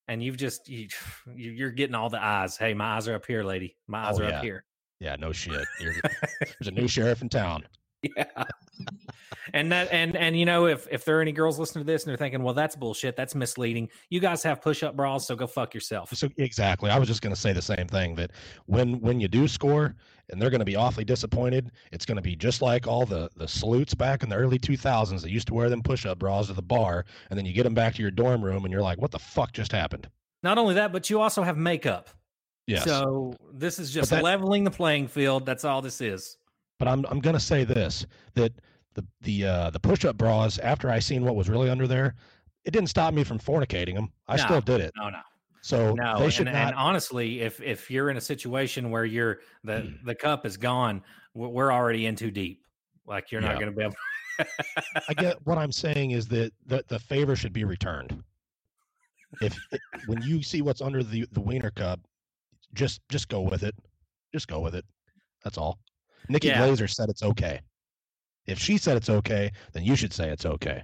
[0.07, 0.87] and you've just you,
[1.35, 2.57] you you're getting all the eyes.
[2.57, 3.75] Hey, my eyes are up here, lady.
[3.87, 4.37] My eyes Oh, are yeah.
[4.37, 4.63] up here.
[4.99, 5.65] Yeah, no shit.
[5.79, 5.93] You're,
[6.39, 7.63] there's a new sheriff in town.
[8.01, 8.23] Yeah.
[9.53, 12.03] And that and and you know if if there are any girls listening to this
[12.03, 13.89] and they're thinking, well, that's bullshit, that's misleading.
[14.09, 16.13] You guys have push up bras, so go fuck yourself.
[16.13, 18.15] So exactly, I was just gonna say the same thing.
[18.15, 18.31] That
[18.65, 19.95] when when you do score,
[20.29, 23.93] and they're gonna be awfully disappointed, it's gonna be just like all the the salutes
[23.93, 27.05] back in the early 2000s that used to wear them push-up bras to the bar,
[27.29, 29.19] and then you get them back to your dorm room, and you're like, what the
[29.19, 30.07] fuck just happened?
[30.43, 32.09] Not only that, but you also have makeup.
[32.67, 32.83] Yes.
[32.83, 35.45] So this is just that- leveling the playing field.
[35.45, 36.37] That's all this is.
[36.79, 38.05] but I'm I'm gonna say this
[38.35, 38.51] that
[38.97, 42.15] the the uh, the push up bras after I seen what was really under there,
[42.65, 44.11] it didn't stop me from fornicating them.
[44.27, 44.91] I No, still did it.
[44.97, 45.19] No, no,
[45.61, 46.19] So no.
[46.19, 46.67] they should and, not.
[46.69, 50.03] and honestly, if if you're in a situation where you're the Mm.
[50.05, 52.63] the cup is gone, we're already in too deep.
[53.05, 53.95] Like you're not going to be able.
[55.09, 58.21] I get what I'm saying is that the the favor should be returned.
[59.41, 59.57] If
[60.07, 61.99] when you see what's under the the wiener cup,
[62.73, 63.75] just just go with it.
[64.33, 64.85] Just go with it.
[65.43, 65.79] That's all.
[66.29, 66.61] Nikki Yeah.
[66.67, 67.61] Glazer said it's okay.
[68.47, 70.83] If she said it's okay, then you should say it's okay.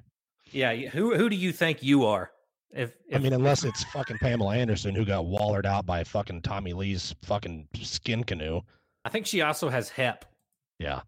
[0.51, 0.74] yeah.
[0.74, 2.32] Who who do you think you are?
[2.72, 6.41] If, if I mean, unless it's fucking Pamela Anderson who got wallered out by fucking
[6.41, 8.61] Tommy Lee's fucking skin canoe.
[9.05, 10.26] I think she also has HEP.
[10.80, 11.01] Yeah.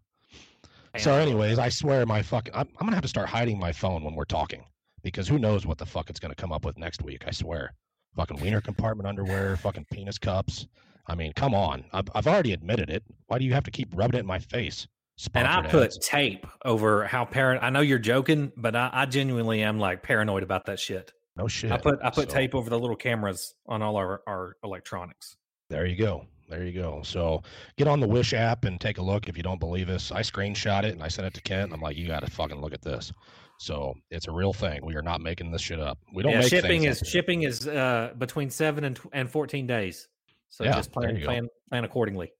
[0.98, 4.02] So, anyways, I swear my fucking I'm, I'm gonna have to start hiding my phone
[4.02, 4.64] when we're talking
[5.02, 7.24] because who knows what the fuck it's gonna come up with next week.
[7.26, 7.74] I swear.
[8.14, 10.66] Fucking wiener compartment underwear, fucking penis cups.
[11.06, 11.84] I mean, come on.
[11.92, 13.02] I've, I've already admitted it.
[13.26, 14.86] Why do you have to keep rubbing it in my face?
[15.34, 15.98] And I put ads.
[15.98, 17.62] tape over how parent.
[17.62, 21.12] I know you're joking, but I, I genuinely am like paranoid about that shit.
[21.36, 21.72] no shit.
[21.72, 25.36] I put I put So, tape over the little cameras on all our our electronics.
[25.70, 26.26] There you go.
[26.48, 27.00] There you go.
[27.02, 27.42] So
[27.76, 30.12] get on the Wish app and take a look if you don't believe us.
[30.12, 31.72] I screenshot it and I sent it to Kent.
[31.72, 33.10] I'm like, you got to fucking look at this.
[33.58, 34.84] So it's a real thing.
[34.84, 35.98] We are not making this shit up.
[36.14, 40.08] We don't yeah, make shipping is shipping is uh between seven and and fourteen days.
[40.50, 41.24] So Yeah, just plan go.
[41.24, 42.32] plan plan accordingly.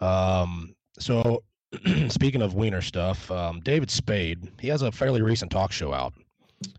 [0.00, 1.44] Um, so
[2.08, 6.12] speaking of wiener stuff, um, David Spade, he has a fairly recent talk show out,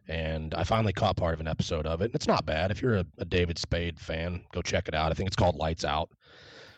[0.08, 2.12] and I finally caught part of an episode of it.
[2.14, 2.72] It's not bad.
[2.72, 5.12] If you're a, a David Spade fan, go check it out.
[5.12, 6.10] I think it's called Lights Out.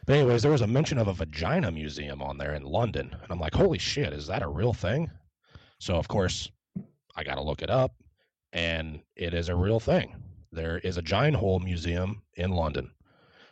[0.06, 3.32] But anyways, there was a mention of a vagina museum on there in London, and
[3.32, 5.10] I'm like, holy shit, is that a real thing?
[5.80, 6.50] So of course,
[7.16, 7.96] I got to look it up,
[8.54, 10.16] and it is a real thing.
[10.52, 12.92] There is a giant hole museum in London.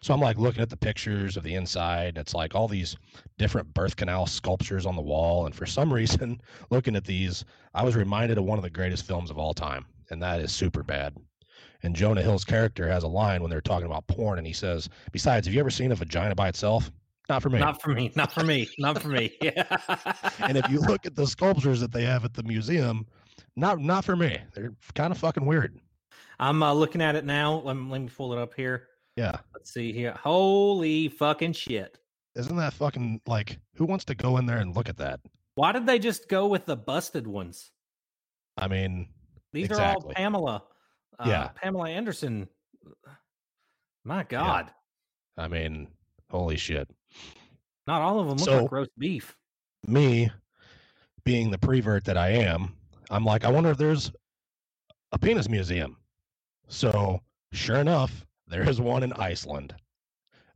[0.04, 2.98] So I'm like looking at the pictures of the inside, and it's like all these
[3.38, 5.46] different birth canal sculptures on the wall.
[5.46, 9.06] And for some reason, looking at these, I was reminded of one of the greatest
[9.06, 11.16] films of all time, and that is Superbad.
[11.84, 14.90] And Jonah Hill's character has a line when they're talking about porn, and he says,
[15.14, 16.92] "Besides, have you ever seen a vagina by itself?
[17.30, 18.12] Not for me." Not for me.
[18.14, 18.68] Not for me.
[18.78, 19.32] Not for me.
[19.42, 19.78] Yeah.
[20.40, 23.08] and if you look at the sculptures that they have at the museum,
[23.56, 24.38] not not for me.
[24.54, 25.80] They're kind of fucking weird.
[26.42, 27.62] I'm uh, looking at it now.
[27.64, 28.90] Let me, let me pull it up here.
[29.16, 30.14] Yeah, Let's see here.
[30.22, 32.00] Holy fucking shit.
[32.36, 35.20] isn't that fucking like who wants to go in there and look at that?
[35.56, 37.72] Why did they just go with the busted ones?
[38.58, 39.08] I mean,
[39.52, 40.64] These are all Pamela.
[41.20, 41.48] Uh, Yeah.
[41.56, 42.48] Pamela Anderson.
[44.04, 44.72] My God,
[45.38, 45.88] I mean,
[46.30, 46.90] holy shit.
[47.88, 49.36] not all of them look So- like roast beef.
[49.88, 50.32] Me,
[51.24, 52.76] being the prevert that I am,
[53.12, 54.12] I'm like, I wonder if there's
[55.12, 55.98] a penis museum.
[56.68, 59.74] So, sure enough, there is one in Iceland.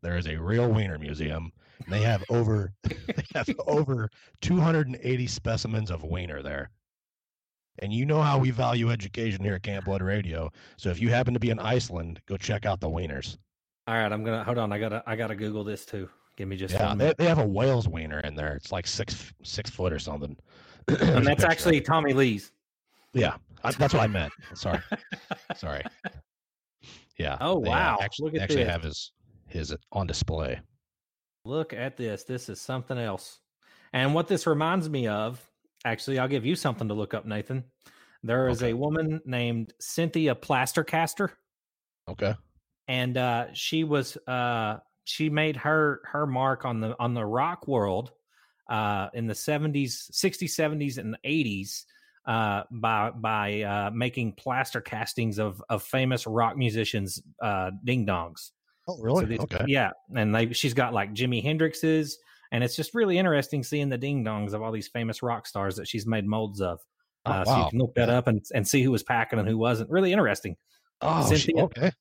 [0.04, 1.52] There is a real wiener museum.
[1.84, 6.70] And they have over they have over 280 specimens of wiener there.
[7.80, 10.52] And you know how we value education here at Camp Blood Radio.
[10.78, 13.38] So if you happen to be in Iceland, go check out the wieners.
[13.88, 14.72] All right, I'm gonna hold on.
[14.72, 16.08] I gotta I gotta Google this too.
[16.36, 18.54] Give me just Yeah, they, they have a whale's wiener in there.
[18.54, 20.38] It's like six six foot or something.
[20.88, 22.52] And that's actually Tommy Lee's.
[23.14, 23.38] yeah.
[23.64, 24.32] I, that's what I meant.
[24.54, 24.80] Sorry,
[25.56, 25.84] sorry.
[27.18, 27.38] Yeah.
[27.41, 27.97] Oh, uh, wow.
[28.01, 28.72] actually, Look at actually this.
[28.72, 29.11] have his
[29.47, 30.59] his on display.
[31.45, 32.24] Look at this.
[32.24, 33.39] This is something else.
[33.93, 35.41] And what this reminds me of,
[35.86, 37.63] actually, I'll give you something to look up, Nathan.
[38.24, 38.72] There is Okay.
[38.72, 41.32] a woman named Cynthia Plaster Caster,
[42.09, 42.34] Okay.
[42.88, 47.68] and uh, she was uh, she made her her mark on the on the rock
[47.68, 48.11] world
[48.70, 51.86] uh, in the seventies, sixties, seventies, and eighties
[52.28, 58.51] uh, by by uh, making plaster castings of of famous rock musicians, uh, ding dongs.
[58.88, 59.25] Oh, So really?
[59.25, 59.63] these- okay.
[59.67, 62.19] Yeah, and they she's got like Jimi Hendrix's,
[62.51, 65.75] and it's just really interesting seeing the ding dongs of all these famous rock stars
[65.78, 66.80] that she's made molds of.
[67.25, 69.47] Oh, Uh, So you can look that up and and see who was packing and
[69.47, 69.89] who wasn't.
[69.89, 70.55] Really interesting.
[71.01, 71.91] Oh, she, okay.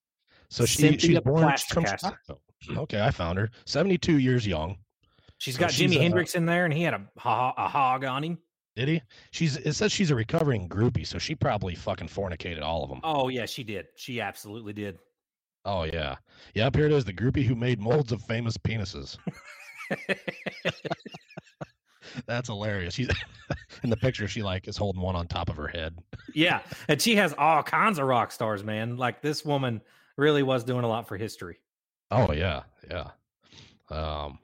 [0.48, 1.84] So she Cynthia she's born from.
[1.86, 2.16] Chicago.
[2.76, 3.50] Okay, I found her.
[3.66, 4.76] Seventy-two years young.
[5.38, 8.24] She's So got Jimi uh, Hendrix in there, and he had a, a hog on
[8.24, 8.38] him.
[8.76, 9.02] Did he?
[9.30, 9.56] She's.
[9.56, 13.00] It says she's a recovering groupie, so she probably fucking fornicated all of them.
[13.02, 13.86] Oh yeah, she did.
[13.96, 14.98] She absolutely did.
[15.64, 16.16] Oh yeah.
[16.54, 16.76] Yep.
[16.76, 17.04] Here it is.
[17.04, 19.16] The groupie who made molds of famous penises.
[22.26, 22.94] That's hilarious.
[22.94, 23.08] She's
[23.82, 24.28] in the picture.
[24.28, 25.98] She like is holding one on top of her head.
[26.34, 28.96] yeah, and she has all kinds of rock stars, man.
[28.96, 29.80] Like this woman
[30.16, 31.58] really was doing a lot for history.
[32.10, 33.10] Oh yeah, yeah.
[33.90, 34.38] Um,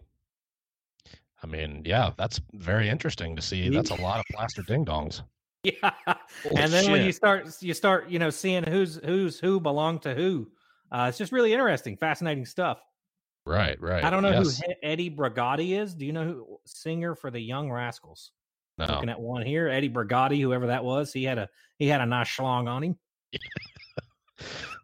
[1.42, 3.68] I mean, yeah, that's very interesting to see.
[3.68, 5.22] That's a lot of plaster ding dongs.
[5.64, 5.92] Yeah,
[6.42, 10.02] Holy and then when you start you start you know seeing who's who's who belonged
[10.02, 10.50] to who,
[10.90, 12.80] uh, it's just really interesting, fascinating stuff.
[13.46, 14.02] Right, right.
[14.02, 14.60] I don't know yes.
[14.60, 15.94] who Eddie Brigati is.
[15.94, 18.32] Do you know who singer for the Young Rascals?
[18.76, 18.86] No.
[18.86, 22.06] Looking at one here, Eddie Brigati, whoever that was, he had a he had a
[22.06, 22.98] nice schlong on him.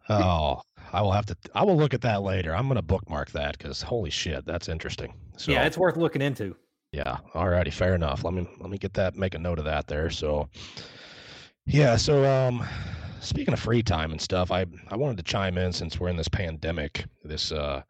[0.09, 1.37] Oh, I will have to.
[1.53, 2.55] I will look at that later.
[2.55, 5.13] I'm gonna bookmark that because holy shit, that's interesting.
[5.39, 6.55] So yeah, it's worth looking into.
[6.91, 7.17] Yeah.
[7.33, 7.71] Alrighty.
[7.71, 8.25] Fair enough.
[8.25, 9.15] Let me let me get that.
[9.15, 10.09] Make a note of that there.
[10.09, 10.49] So,
[11.65, 11.95] yeah.
[11.95, 12.65] So, um,
[13.21, 16.17] speaking of free time and stuff, I I wanted to chime in since we're in
[16.17, 17.05] this pandemic.
[17.23, 17.83] This uh,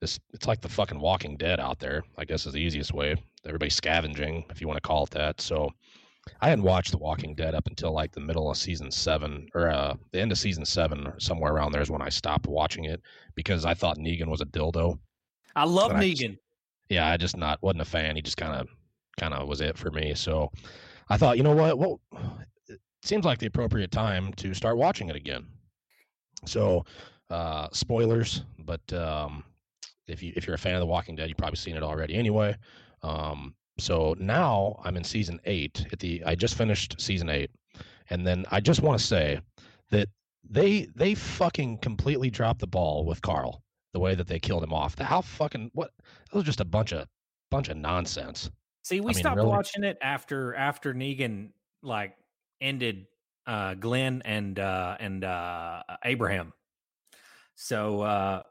[0.00, 2.04] this it's like the fucking Walking Dead out there.
[2.16, 3.16] I guess is the easiest way.
[3.44, 5.42] Everybody's scavenging, if you want to call it that.
[5.42, 5.70] So,
[6.40, 9.68] I hadn't watched The Walking Dead up until like the middle of season seven or
[9.68, 12.84] uh, the end of season seven, or somewhere around there is when I stopped watching
[12.84, 13.02] it
[13.34, 14.98] because I thought Negan was a dildo
[15.56, 16.38] I love I Negan.
[16.88, 18.16] Yeah, I just not wasn't a fan.
[18.16, 18.68] He just kind of
[19.18, 20.14] kind of was it for me.
[20.14, 20.50] So
[21.08, 21.78] I thought, you know what?
[21.78, 22.00] Well,
[22.68, 25.46] it seems like the appropriate time to start watching it again.
[26.46, 26.84] So
[27.30, 29.44] uh spoilers, but um
[30.06, 32.14] if you if you're a fan of The Walking Dead, you've probably seen it already
[32.14, 32.56] anyway.
[33.02, 37.50] Um so now I'm in season 8 at the I just finished season 8
[38.10, 39.40] and then I just want to say
[39.90, 40.08] that
[40.48, 43.63] they they fucking completely dropped the ball with Carl
[43.94, 44.98] the way that they killed him off.
[44.98, 45.92] How fucking what?
[46.30, 47.06] That was just a bunch of
[47.50, 48.50] bunch of nonsense.
[48.82, 49.48] See, we mean, stopped really?
[49.48, 51.50] watching it after after Negan
[51.82, 52.14] like
[52.60, 53.06] ended
[53.46, 56.52] uh Glenn and uh and uh Abraham.
[57.54, 58.42] So uh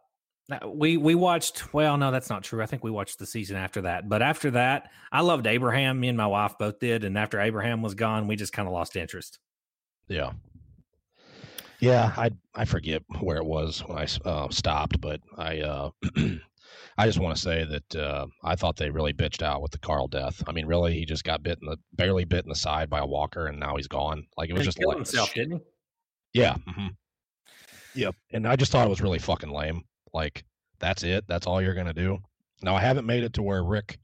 [0.52, 2.64] uh, we we watched well no that's not true.
[2.64, 4.08] I think we watched the season after that.
[4.08, 6.00] But after that, I loved Abraham.
[6.00, 8.74] Me and my wife both did and after Abraham was gone, we just kind of
[8.74, 9.40] lost interest.
[10.08, 10.32] Yeah.
[11.84, 15.90] Yeah, I I forget where it was when I s- uh, stopped, but I uh,
[16.98, 19.80] I just want to say that uh, I thought they really bitched out with the
[19.80, 20.42] Carl death.
[20.48, 23.00] I mean, really, he just got bit in the barely bit in the side by
[23.00, 24.26] a walker, and now he's gone.
[24.38, 25.58] Like it was He just killed like himself, didn't
[26.34, 26.40] he?
[26.40, 26.56] Yeah.
[26.68, 26.88] hmm
[27.96, 28.16] Yep.
[28.32, 29.84] And I just thought it was really fucking lame.
[30.14, 30.46] Like
[30.80, 31.26] that's it.
[31.28, 32.18] That's all you're gonna do.
[32.62, 34.00] Now I haven't made it to where Rick,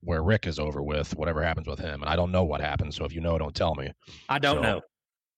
[0.00, 2.94] where Rick is over with whatever happens with him, and I don't know what happens.
[2.94, 3.90] So if you know, don't tell me.
[4.28, 4.80] I don't So- know.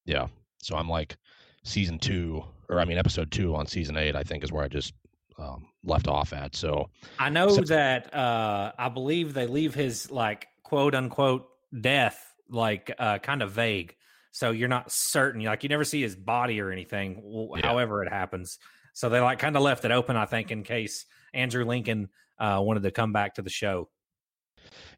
[0.05, 0.27] Yeah.
[0.61, 1.17] So I'm like
[1.63, 4.15] season two, or I mean episode two on season eight.
[4.15, 4.93] I think is where I just
[5.39, 6.55] um, left off at.
[6.55, 6.89] So
[7.19, 11.47] I know So- that uh I believe they leave his like quote unquote
[11.81, 13.95] death like uh kind of vague.
[14.31, 15.43] So you're not certain.
[15.43, 17.65] Like you never see his body or anything, Yeah.
[17.67, 18.57] however it happens.
[18.93, 22.09] So they like kind of left it open, I think, in case Andrew Lincoln
[22.39, 23.89] uh wanted to come back to the show.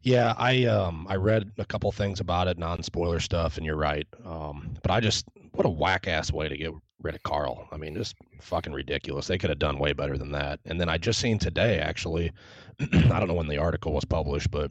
[0.02, 3.76] Yeah, I um I read a couple things about it, non spoiler stuff, and you're
[3.76, 4.06] right.
[4.24, 7.66] Um, but I just what a whack ass way to get rid of Carl.
[7.72, 9.26] I mean, just fucking ridiculous.
[9.26, 10.60] They could have done way better than that.
[10.64, 12.32] And then I just seen today, actually,
[12.80, 14.70] I don't know when the article was published, but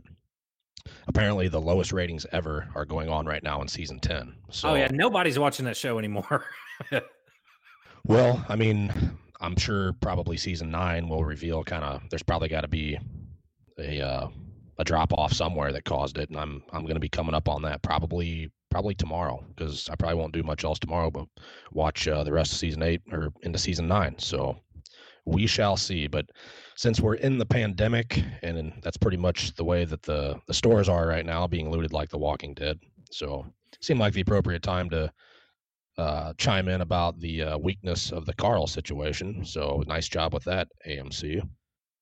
[1.08, 4.34] apparently the lowest ratings ever are going on right now in season 10.
[4.52, 4.88] So, oh, yeah.
[4.92, 6.46] Nobody's watching that show anymore.
[8.06, 8.94] well, I mean,
[9.42, 12.98] I'm sure probably season nine will reveal kind of, there's probably got to be
[13.80, 14.28] a, uh,
[14.78, 16.30] a drop off somewhere that caused it.
[16.30, 19.96] And I'm, I'm going to be coming up on that probably probably tomorrow because I
[19.96, 21.28] probably won't do much else tomorrow, but
[21.72, 24.16] watch uh, the rest of season eight or into season nine.
[24.20, 24.58] So
[25.24, 26.08] we shall see.
[26.08, 26.26] But
[26.76, 30.90] since we're in the pandemic, and that's pretty much the way that the the stores
[30.90, 32.78] are right now, being looted like The Walking Dead.
[33.12, 33.46] So
[33.80, 35.10] seemed like the appropriate time to
[35.98, 39.46] uh, chime in about the uh, weakness of the Carl situation.
[39.46, 41.48] So nice job with that, AMC.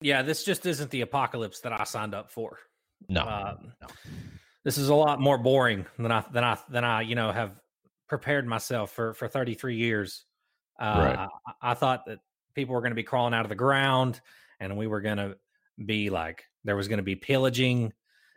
[0.01, 2.57] Yeah, this just isn't the apocalypse that I signed up for.
[3.09, 3.21] No.
[3.21, 3.87] Um, no
[4.63, 7.59] this is a lot more boring than I than I than I you know have
[8.07, 10.25] prepared myself for for 33 years.
[10.79, 11.29] Uh, right.
[11.61, 12.19] I, I thought that
[12.55, 14.21] people were going to be crawling out of the ground,
[14.59, 15.37] and we were going to
[15.85, 17.93] be like there was going to be pillaging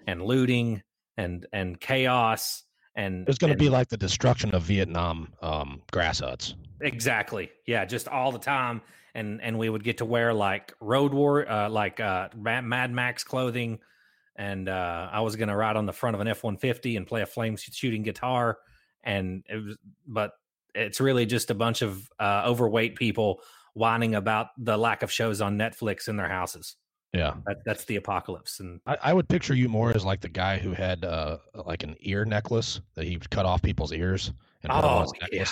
[0.06, 0.82] and looting
[1.16, 2.64] and and chaos
[2.96, 6.54] and it's going to be like the destruction of Vietnam um, grass huts.
[6.80, 7.50] Exactly.
[7.66, 8.80] Yeah, just all the time,
[9.14, 13.22] and and we would get to wear like road war, uh, like uh, Mad Max
[13.22, 13.78] clothing
[14.36, 16.96] and uh, I was going to ride on the front of an F one fifty
[16.96, 18.58] and play a flame shooting guitar,
[19.02, 19.76] and it was,
[20.06, 20.32] but
[20.74, 23.40] it's really just a bunch of uh, overweight people
[23.74, 26.76] whining about the lack of shows on Netflix in their houses.
[27.12, 28.60] Yeah, that, that's the apocalypse.
[28.60, 31.82] And I, I, would picture you more as like the guy who had uh, like
[31.82, 34.32] an ear necklace that he cut off people's ears
[34.62, 35.06] and oh.
[35.32, 35.44] Yeah.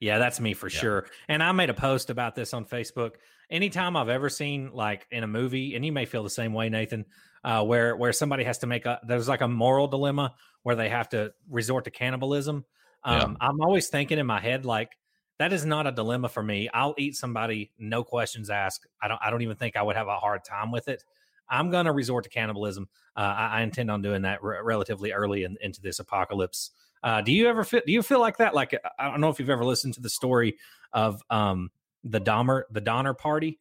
[0.00, 0.78] yeah, that's me for yeah.
[0.78, 1.06] sure.
[1.28, 3.16] And I made a post about this on Facebook.
[3.50, 6.70] Anytime I've ever seen like in a movie, and you may feel the same way,
[6.70, 7.04] Nathan,
[7.44, 10.88] uh, where where somebody has to make a there's like a moral dilemma where they
[10.88, 12.64] have to resort to cannibalism.
[13.04, 13.46] Um, yeah.
[13.46, 14.96] I'm always thinking in my head like
[15.38, 16.68] that is not a dilemma for me.
[16.72, 18.86] I'll eat somebody, no questions asked.
[19.02, 21.04] I don't I don't even think I would have a hard time with it.
[21.48, 22.88] I'm going to resort to cannibalism.
[23.14, 26.70] Uh, I, I, intend on doing that re- relatively early in, into this apocalypse.
[27.02, 27.82] Uh, do you ever feel?
[27.86, 28.54] Do you feel like that?
[28.54, 30.56] Like I don't know if you've ever listened to the story
[30.92, 31.70] of um,
[32.02, 33.60] the Dahmer the Donner Party.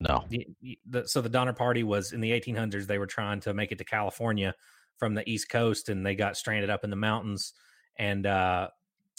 [0.00, 0.24] No.
[0.30, 0.46] The,
[0.88, 2.86] the, so the Donner Party was in the 1800s.
[2.86, 4.54] They were trying to make it to California
[4.98, 7.52] from the East Coast, and they got stranded up in the mountains.
[7.98, 8.68] And uh,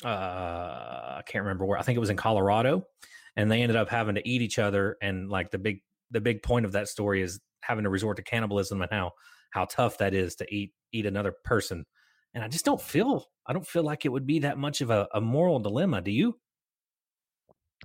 [0.03, 1.77] uh, I can't remember where.
[1.77, 2.87] I think it was in Colorado,
[3.35, 4.97] and they ended up having to eat each other.
[5.01, 8.23] And like the big the big point of that story is having to resort to
[8.23, 9.11] cannibalism and how
[9.51, 11.85] how tough that is to eat eat another person.
[12.33, 14.89] And I just don't feel I don't feel like it would be that much of
[14.89, 16.01] a, a moral dilemma.
[16.01, 16.39] Do you?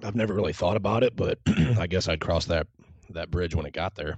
[0.03, 1.39] I've never really thought about it, but
[1.79, 2.67] I guess I'd cross that
[3.15, 4.17] that bridge when it got there.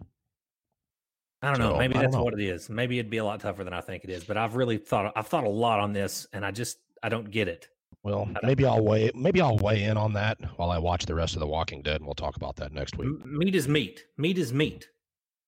[1.43, 1.79] I don't so, know.
[1.79, 2.25] Maybe that's know.
[2.25, 2.69] what it is.
[2.69, 4.25] Maybe it'd be a lot tougher than I think it is.
[4.25, 7.31] But I've really thought I've thought a lot on this, and I just I don't
[7.31, 7.69] get it.
[8.03, 11.35] Well, maybe I'll weigh maybe I'll weigh in on that while I watch the rest
[11.35, 13.25] of The Walking Dead, and we'll talk about that next week.
[13.25, 14.05] Meat is meat.
[14.17, 14.89] Meat is meat.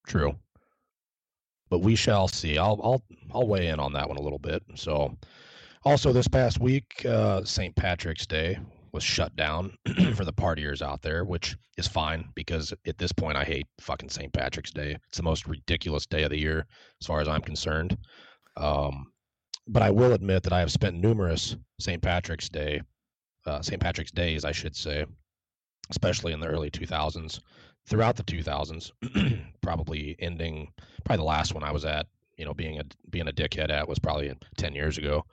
[0.06, 0.36] True.
[1.68, 2.58] But we shall see.
[2.58, 4.62] I'll I'll I'll weigh in on that one a little bit.
[4.76, 5.16] So,
[5.84, 7.74] also this past week, uh, St.
[7.74, 8.58] Patrick's Day
[8.92, 9.76] was shut down
[10.14, 14.08] for the partiers out there, which is fine because at this point I hate fucking
[14.08, 14.32] St.
[14.32, 14.96] Patrick's Day.
[15.08, 16.66] It's the most ridiculous day of the year
[17.00, 17.96] as far as I'm concerned.
[18.56, 19.12] Um,
[19.68, 22.02] but I will admit that I have spent numerous St.
[22.02, 22.80] Patrick's Day,
[23.46, 23.80] uh, St.
[23.80, 25.06] Patrick's Days, I should say,
[25.90, 27.40] especially in the early 2000s,
[27.86, 28.90] throughout the 2000s,
[29.60, 30.68] probably ending,
[31.04, 33.86] probably the last one I was at, you know, being a being a dickhead at
[33.86, 35.24] was probably 10 years ago.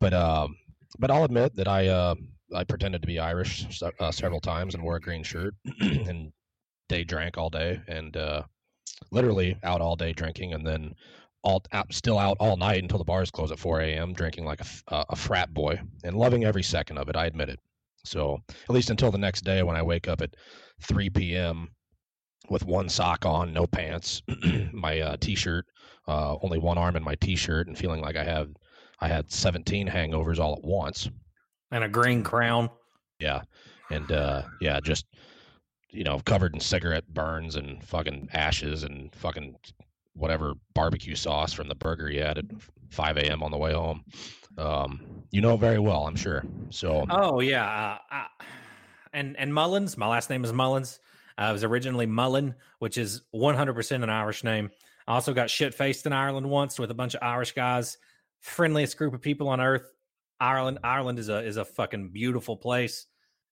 [0.00, 0.56] But um,
[0.98, 2.14] but I'll admit that I uh,
[2.54, 6.32] I pretended to be Irish uh, several times and wore a green shirt and
[6.88, 8.42] they drank all day and uh,
[9.10, 10.94] literally out all day drinking and then
[11.42, 14.12] all still out all night until the bars close at 4 a.m.
[14.12, 17.16] drinking like a, a frat boy and loving every second of it.
[17.16, 17.58] I admit it.
[18.04, 20.34] So at least until the next day when I wake up at
[20.82, 21.68] 3 p.m.
[22.48, 24.22] with one sock on, no pants,
[24.72, 25.66] my uh, t-shirt,
[26.06, 28.50] uh, only one arm in my t-shirt, and feeling like I have
[29.00, 31.08] I had 17 hangovers all at once
[31.72, 32.70] and a green crown.
[33.18, 33.42] Yeah,
[33.90, 35.06] and uh, yeah, just
[35.90, 39.56] you know, covered in cigarette burns and fucking ashes and fucking
[40.14, 42.44] whatever barbecue sauce from the burger you had at
[42.90, 43.42] 5 a.m.
[43.42, 44.04] on the way home.
[44.58, 46.44] Um, you know very well, I'm sure.
[46.70, 47.04] So.
[47.10, 48.26] Oh yeah, uh, I,
[49.12, 49.96] and and Mullins.
[49.96, 50.98] My last name is Mullins.
[51.38, 54.70] Uh, I was originally Mullen, which is 100% an Irish name.
[55.06, 57.98] I also got shit faced in Ireland once with a bunch of Irish guys.
[58.40, 59.91] Friendliest group of people on earth.
[60.42, 63.06] Ireland Ireland is a is a fucking beautiful place,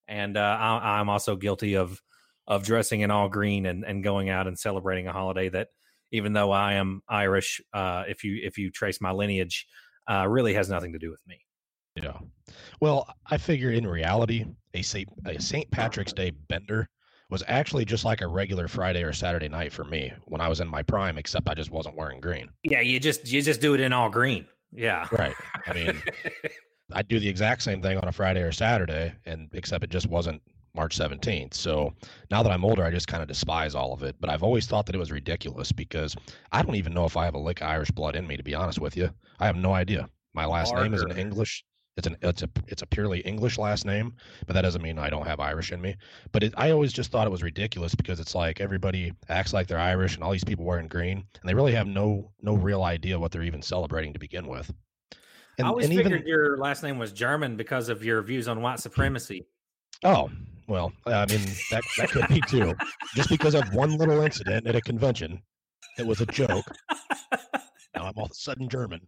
[0.08, 2.02] and uh, I, I'm also guilty of
[2.48, 5.68] of dressing in all green and, and going out and celebrating a holiday that,
[6.10, 9.68] even though I am Irish, uh, if you if you trace my lineage,
[10.10, 11.38] uh, really has nothing to do with me.
[11.94, 12.18] Yeah.
[12.80, 15.08] Well, I figure in reality, a St.
[15.26, 15.70] a St.
[15.70, 16.88] Patrick's Day bender
[17.30, 20.60] was actually just like a regular Friday or Saturday night for me when I was
[20.60, 22.48] in my prime, except I just wasn't wearing green.
[22.64, 24.46] Yeah, you just you just do it in all green.
[24.72, 25.06] Yeah.
[25.12, 25.34] Right.
[25.66, 26.02] I mean,
[26.92, 30.08] I do the exact same thing on a Friday or Saturday, and except it just
[30.08, 30.42] wasn't
[30.74, 31.54] March 17th.
[31.54, 31.92] So
[32.30, 34.16] now that I'm older, I just kind of despise all of it.
[34.20, 36.16] But I've always thought that it was ridiculous because
[36.52, 38.42] I don't even know if I have a lick of Irish blood in me, to
[38.42, 39.10] be honest with you.
[39.38, 40.08] I have no idea.
[40.32, 41.64] My last name is an English.
[41.96, 44.14] It's an it's a it's a purely English last name,
[44.46, 45.96] but that doesn't mean I don't have Irish in me.
[46.32, 49.66] But it, I always just thought it was ridiculous because it's like everybody acts like
[49.66, 52.84] they're Irish and all these people wearing green, and they really have no no real
[52.84, 54.72] idea what they're even celebrating to begin with.
[55.58, 58.48] And, I always and figured even your last name was German because of your views
[58.48, 59.44] on white supremacy.
[60.04, 60.30] Oh,
[60.68, 61.40] well, I mean
[61.70, 62.74] that that could be too.
[63.14, 65.42] Just because of one little incident at a convention,
[65.98, 66.64] it was a joke.
[67.94, 69.00] now I'm all of a sudden German.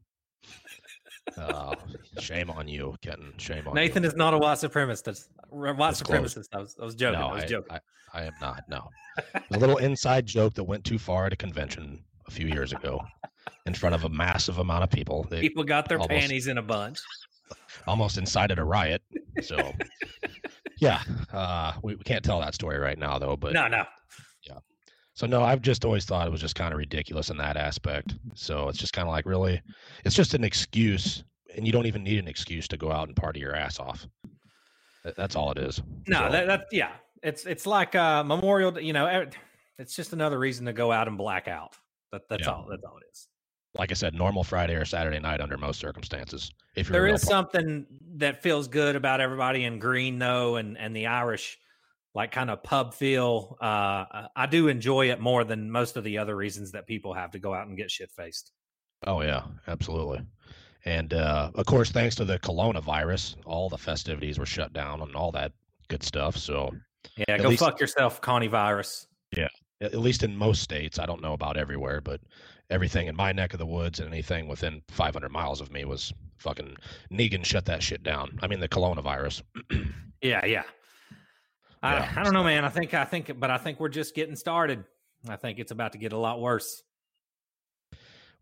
[1.38, 1.74] Oh,
[2.18, 3.32] shame on you, Kenton.
[3.38, 4.08] Shame on Nathan you.
[4.08, 5.04] is not a white supremacist.
[5.04, 6.48] That's- White That's supremacist.
[6.52, 7.20] I was, I was joking.
[7.20, 7.76] No, I was I, joking.
[7.76, 8.64] I, I am not.
[8.68, 8.88] No,
[9.50, 13.00] a little inside joke that went too far at a convention a few years ago,
[13.66, 15.24] in front of a massive amount of people.
[15.28, 16.98] They People got their almost- panties in a bunch.
[17.86, 19.02] almost incited a riot.
[19.42, 19.72] So,
[20.80, 21.02] yeah,
[21.32, 23.36] uh, we, we can't tell that story right now, though.
[23.36, 23.84] But No, no.
[24.48, 24.58] Yeah.
[25.14, 28.14] So no, I've just always thought it was just kind of ridiculous in that aspect.
[28.34, 29.60] So it's just kind of like really,
[30.04, 31.24] it's just an excuse,
[31.56, 34.06] and you don't even need an excuse to go out and party your ass off.
[35.16, 35.82] That's all it is.
[36.06, 36.92] No, So, that, that yeah.
[37.24, 38.80] It's it's like uh Memorial.
[38.80, 39.26] You know,
[39.78, 41.76] it's just another reason to go out and black out.
[42.12, 42.52] That that's Yeah.
[42.52, 42.66] all.
[42.70, 43.28] That's all it is.
[43.74, 46.50] like I said, normal Friday or Saturday night under most circumstances.
[46.76, 47.86] If There is something
[48.16, 51.58] that feels good about everybody in green though, and and the Irish
[52.14, 53.56] like kind of pub feel.
[53.62, 57.30] Uh, I do enjoy it more than most of the other reasons that people have
[57.30, 58.52] to go out and get shit faced.
[59.06, 60.20] Oh yeah, absolutely.
[60.84, 65.16] And uh, of course, thanks to the coronavirus, all the festivities were shut down and
[65.16, 65.52] all that
[65.88, 66.36] good stuff.
[66.36, 66.70] So
[67.16, 69.06] Yeah, go least- fuck yourself, Connie virus.
[69.38, 69.50] at
[69.82, 72.20] at least in most states, I don't know about everywhere, but
[72.70, 76.12] everything in my neck of the woods and anything within 500 miles of me was
[76.38, 76.76] fucking
[77.12, 78.38] Negan shut that shit down.
[78.42, 79.42] I mean, the coronavirus.
[80.22, 80.62] Yeah, yeah.
[81.82, 82.64] I, Yeah, I don't know, man.
[82.64, 84.84] I think I think, but I think we're just getting started.
[85.28, 86.84] I think it's about to get a lot worse.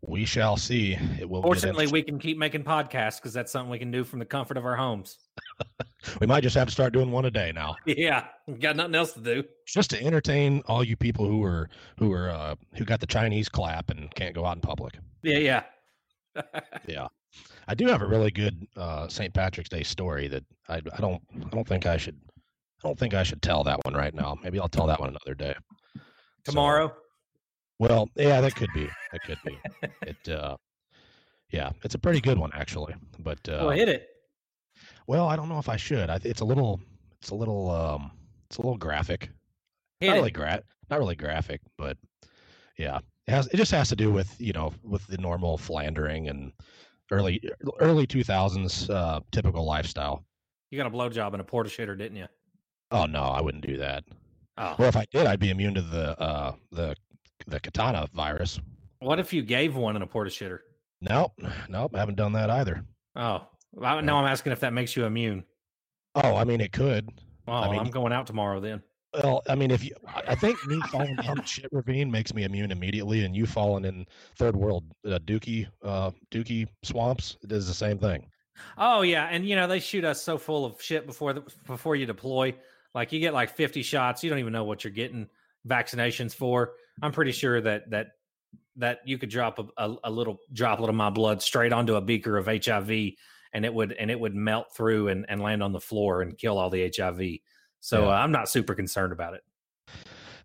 [0.07, 0.97] We shall see.
[1.19, 1.43] It will.
[1.43, 4.57] Fortunately, we can keep making podcasts because that's something we can do from the comfort
[4.57, 5.17] of our homes.
[6.19, 8.25] we might just have to start doing one a day now, Yeah,
[8.59, 9.43] got nothing else to do.
[9.67, 13.47] just to entertain all you people who are who are uh, who got the Chinese
[13.47, 14.97] clap and can't go out in public.
[15.21, 15.63] Yeah, yeah.
[16.87, 17.07] Yeah,
[17.67, 19.31] I do have a really good uh, St.
[19.33, 22.19] Patrick's Day story that I, I don't I don't think I should
[22.83, 24.35] I don't think I should tell that one right now.
[24.43, 25.53] Maybe I'll tell that one another day.
[25.95, 26.01] So-
[26.53, 26.91] Tomorrow.
[27.81, 29.57] Well, yeah, that could be that could be
[30.03, 30.29] it.
[30.29, 30.55] Uh,
[31.51, 32.93] yeah, it's a pretty good one actually.
[33.19, 34.07] But uh, well, hit it.
[35.07, 36.09] well, I don't know if I should.
[36.09, 36.79] I, it's a little
[37.19, 38.11] it's a little um
[38.49, 39.29] it's a little graphic.
[39.99, 40.19] Hit not it.
[40.19, 41.97] really gra- not really graphic, but
[42.77, 46.29] yeah, it has it just has to do with you know with the normal philandering
[46.29, 46.51] and
[47.11, 47.41] early
[47.79, 50.23] early two thousands uh, typical lifestyle.
[50.69, 52.27] You got a blowjob and a porta shitter, didn't you?
[52.91, 54.03] Oh no, I wouldn't do that.
[54.57, 56.95] Oh, Well, if I did, I'd be immune to the uh, the
[57.47, 58.59] the katana virus.
[58.99, 60.59] what if you gave one in a porta shitter?
[61.01, 61.31] Nope,
[61.69, 62.83] nope, I haven't done that either.
[63.15, 64.17] Oh, well, no.
[64.17, 65.43] I'm asking if that makes you immune.
[66.15, 67.09] Oh, I mean, it could.
[67.47, 68.83] Oh, I mean- am going out tomorrow then.
[69.13, 72.45] Well, I mean, if you, I think me falling down the shit ravine makes me
[72.45, 74.05] immune immediately, and you falling in
[74.37, 78.25] third world uh, dookie uh, dookie swamps it is the same thing.
[78.77, 81.97] Oh yeah, and you know they shoot us so full of shit before the, before
[81.97, 82.55] you deploy.
[82.95, 85.27] Like you get like 50 shots, you don't even know what you're getting
[85.67, 86.73] vaccinations for.
[87.01, 88.07] I'm pretty sure that that
[88.77, 92.01] that you could drop a, a, a little droplet of my blood straight onto a
[92.01, 92.89] beaker of HIV,
[93.53, 96.37] and it would and it would melt through and, and land on the floor and
[96.37, 97.39] kill all the HIV.
[97.79, 98.09] So Yeah.
[98.09, 99.41] uh, I'm not super concerned about it.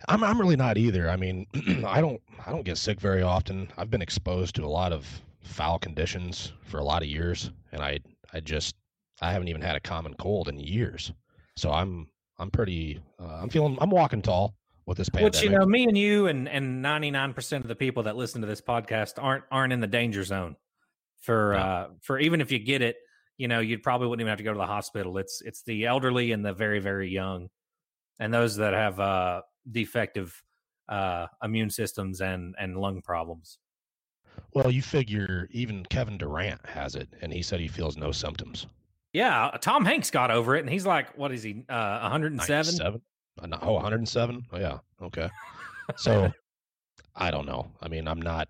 [0.09, 1.09] I'm I'm really not either.
[1.09, 1.47] I mean,
[1.87, 3.69] I don't I don't get sick very often.
[3.77, 5.07] I've been exposed to a lot of
[5.43, 7.99] foul conditions for a lot of years, and I
[8.33, 8.77] I just
[9.21, 11.13] I haven't even had a common cold in years.
[11.57, 14.55] So I'm I'm pretty uh, I'm feeling I'm walking tall
[14.87, 15.35] with this pandemic.
[15.35, 18.41] Which you know, me and you and and 99 percent of the people that listen
[18.41, 20.57] to this podcast aren't aren't in the danger zone
[21.21, 21.59] for No.
[21.59, 22.97] uh for even if you get it,
[23.37, 25.19] you know, you probably wouldn't even have to go to the hospital.
[25.19, 27.49] It's it's the elderly and the very very young,
[28.21, 30.43] and those that have uh defective
[30.89, 33.59] uh immune systems and and lung problems.
[34.53, 38.67] well, you figure even Kevin Durant has it, and he said he feels no symptoms.
[39.13, 43.01] Yeah, Tom Hanks got over it, and he's like, what is he, uh, 107?
[43.41, 43.53] 97?
[43.53, 44.47] Uh, Oh, 107?
[44.53, 44.79] Oh, yeah.
[45.03, 45.29] Okay.
[45.97, 46.33] So
[47.15, 47.71] I don't know.
[47.81, 48.49] I mean, I'm not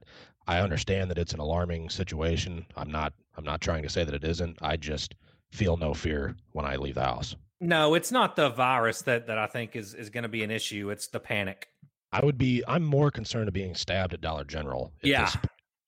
[0.48, 2.64] I understand that it's an alarming situation.
[2.76, 4.58] I'm not I'm not trying to say that it isn't.
[4.62, 5.14] I just
[5.52, 7.36] feel no fear when I leave the house.
[7.60, 10.50] No, it's not the virus that that I think is is going to be an
[10.50, 10.90] issue.
[10.90, 11.68] It's the panic.
[12.12, 12.62] I would be.
[12.68, 14.92] I'm more concerned of being stabbed at Dollar General.
[15.02, 15.24] Yeah.
[15.24, 15.36] this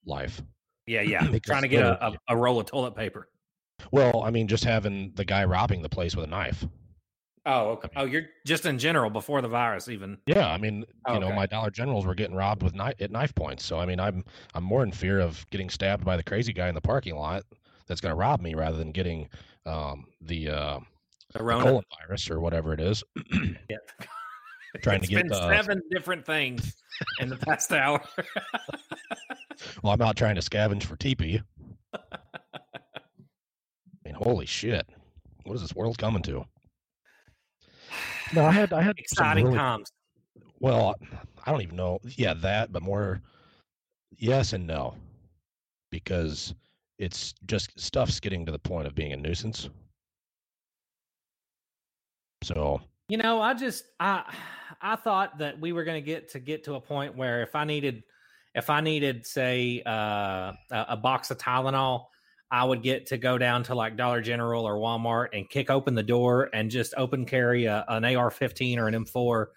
[0.05, 0.41] life.
[0.85, 1.27] Yeah, yeah.
[1.43, 3.29] Trying to get a, a, a roll of toilet paper.
[3.91, 6.65] Well, I mean, just having the guy robbing the place with a knife.
[7.51, 7.89] Oh, okay.
[7.95, 10.19] Oh, you're just in general before the virus even.
[10.27, 11.35] Yeah, I mean, you know, Okay.
[11.35, 13.65] my Dollar Generals were getting robbed with knife at knife points.
[13.65, 14.23] So I mean, I'm
[14.53, 17.43] I'm more in fear of getting stabbed by the crazy guy in the parking lot
[17.87, 19.27] that's going to rob me rather than getting
[19.65, 20.79] um, the, uh,
[21.33, 23.03] The the colon virus or whatever it is.
[23.67, 23.77] Yeah.
[24.83, 26.75] Trying to get, been uh, seven different things
[27.19, 28.01] in the past hour.
[29.83, 31.41] Well, I'm out trying to scavenge for TP.
[31.93, 31.99] I
[34.05, 34.87] mean, holy shit!
[35.43, 36.45] What is this world coming to?
[38.33, 39.91] No, I had I had Exciting really- times.
[40.59, 40.95] Well,
[41.45, 41.99] I don't even know.
[42.17, 43.21] Yeah, that, but more
[44.17, 44.95] yes and no.
[45.91, 46.53] Because
[46.97, 49.69] it's just stuff's getting to the point of being a nuisance.
[52.43, 54.23] So, You know, I just I
[54.81, 57.55] I thought that we were going to get to get to a point where if
[57.55, 58.03] I needed
[58.55, 62.05] if I needed say uh, a, a box of Tylenol,
[62.51, 65.93] I would get to go down to like Dollar General or Walmart and kick open
[65.93, 69.47] the door and just open carry a, an AR-15 or an M4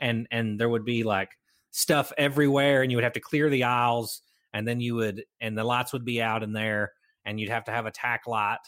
[0.00, 1.30] and and there would be like
[1.70, 4.22] stuff everywhere and you would have to clear the aisles
[4.52, 6.92] and then you would and the lights would be out in there
[7.24, 8.58] and you'd have to have a tack light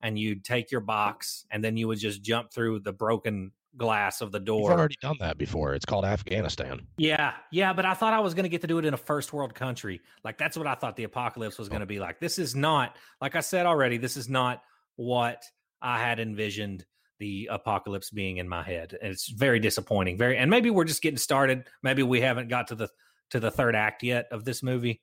[0.00, 4.20] and you'd take your box and then you would just jump through the broken glass
[4.20, 4.70] of the door.
[4.70, 5.74] we've already done that before.
[5.74, 6.86] It's called Afghanistan.
[6.96, 8.98] Yeah, yeah, but I thought I was going to get to do it in a
[8.98, 10.00] first world country.
[10.22, 12.20] Like that's what I thought the apocalypse was going to be like.
[12.20, 14.62] This is not, like I said already, this is not
[14.96, 15.42] what
[15.82, 16.84] I had envisioned
[17.18, 18.96] the apocalypse being in my head.
[19.00, 20.18] And it's very disappointing.
[20.18, 21.64] Very, and maybe we're just getting started.
[21.82, 22.88] Maybe we haven't got to the
[23.30, 25.00] to the third act yet of this movie.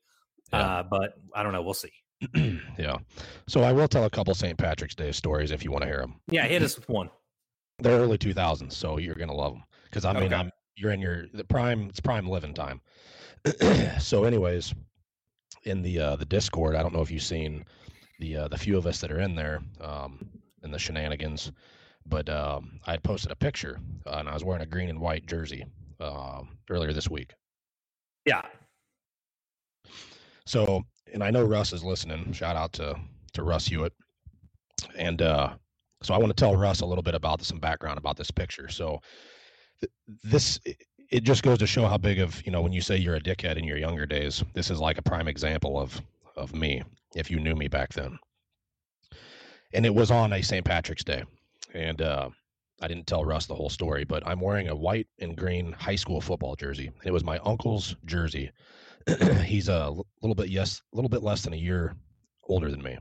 [0.54, 0.60] Yeah.
[0.60, 1.62] Uh, but I don't know.
[1.62, 1.92] We'll see.
[2.78, 2.98] yeah.
[3.48, 4.58] So I will tell a couple St.
[4.58, 6.20] Patrick's Day stories if you want to hear them.
[6.30, 7.10] Yeah, hit us with one.
[7.82, 10.36] They're early 2000s, so you're gonna love them because I mean, Okay.
[10.36, 11.88] I'm you're in your the prime.
[11.90, 12.82] It's prime living time.
[14.00, 14.74] so, anyways,
[15.64, 17.66] in the uh, the Discord, I don't know if you've seen
[18.20, 20.30] the uh, the few of us that are in there um,
[20.64, 21.52] in the shenanigans,
[22.06, 25.00] but um, I had posted a picture uh, and I was wearing a green and
[25.00, 25.66] white jersey
[26.00, 27.34] um, earlier this week.
[28.26, 28.44] Yeah.
[30.46, 32.32] So, and I know Russ is listening.
[32.34, 33.00] Shout out to
[33.34, 33.94] to Russ Hewitt.
[34.98, 35.54] And uh,
[36.04, 38.70] so I want to tell Russ a little bit about some background about this picture.
[38.70, 39.02] So,
[39.82, 39.92] th-
[40.24, 43.16] this it- just goes to show how big of you know when you say you're
[43.16, 44.44] a dickhead in your younger days.
[44.54, 46.02] This is like a prime example of
[46.36, 46.84] of me
[47.16, 48.18] if you knew me back then.
[49.74, 50.66] And it was on a St.
[50.66, 51.24] Patrick's Day,
[51.74, 52.30] and uh,
[52.82, 55.96] I didn't tell Russ the whole story, but I'm wearing a white and green high
[55.96, 56.88] school football jersey.
[56.88, 58.52] And It was my uncle's jersey.
[59.46, 61.96] He's a little bit yes, a little bit less than a year
[62.48, 62.98] older than me.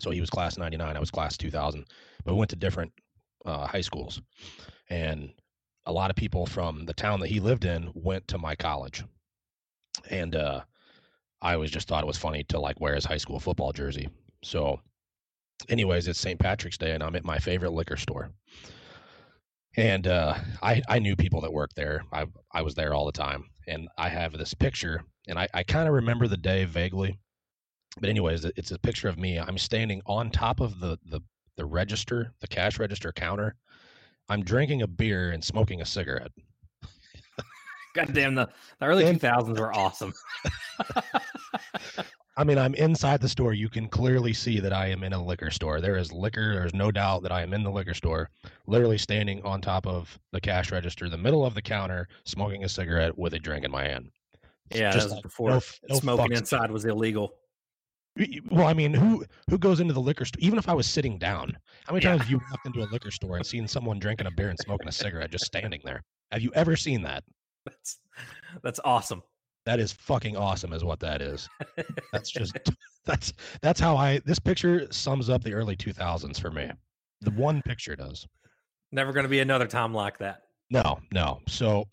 [0.00, 1.84] So he was class 99, I was class 2000,
[2.24, 2.92] but we went to different
[3.44, 4.20] uh, high schools.
[4.88, 5.30] And
[5.86, 9.04] a lot of people from the town that he lived in went to my college.
[10.10, 10.62] And uh,
[11.42, 14.08] I always just thought it was funny to like wear his high school football jersey.
[14.42, 14.80] So,
[15.68, 16.38] anyways, it's St.
[16.38, 18.30] Patrick's Day, and I'm at my favorite liquor store.
[19.76, 22.02] And uh, I I knew people that worked there.
[22.12, 25.62] I I was there all the time, and I have this picture, and I I
[25.62, 27.18] kind of remember the day vaguely.
[28.00, 29.38] But anyways, it's a picture of me.
[29.38, 31.20] I'm standing on top of the the
[31.56, 33.56] the register, the cash register counter.
[34.28, 36.30] I'm drinking a beer and smoking a cigarette.
[37.96, 40.14] God damn, the, the early And- 2000s were awesome.
[42.36, 43.52] I mean, I'm inside the store.
[43.52, 45.80] You can clearly see that I am in a liquor store.
[45.80, 46.54] There is liquor.
[46.54, 48.30] There's no doubt that I am in the liquor store,
[48.66, 52.68] literally standing on top of the cash register, the middle of the counter, smoking a
[52.68, 54.10] cigarette with a drink in my hand.
[54.72, 57.34] Yeah, Just that was like before no no smoking fucks inside was illegal.
[58.50, 60.40] Well, I mean, who who goes into the liquor store?
[60.42, 61.56] Even if I was sitting down,
[61.86, 62.10] how many Yeah.
[62.10, 64.58] times have you walked into a liquor store and seen someone drinking a beer and
[64.58, 66.02] smoking a cigarette just standing there?
[66.32, 67.24] Have you ever seen that?
[67.64, 68.00] That's
[68.62, 69.22] that's awesome.
[69.64, 71.48] That is fucking awesome, is what that is.
[72.12, 72.56] That's just
[73.04, 73.32] that's
[73.62, 74.18] that's how I.
[74.24, 76.70] This picture sums up the early two thousands for me.
[77.20, 78.26] The one picture does.
[78.92, 80.42] Never going to be another time like that.
[80.70, 81.40] No, no.
[81.46, 81.84] So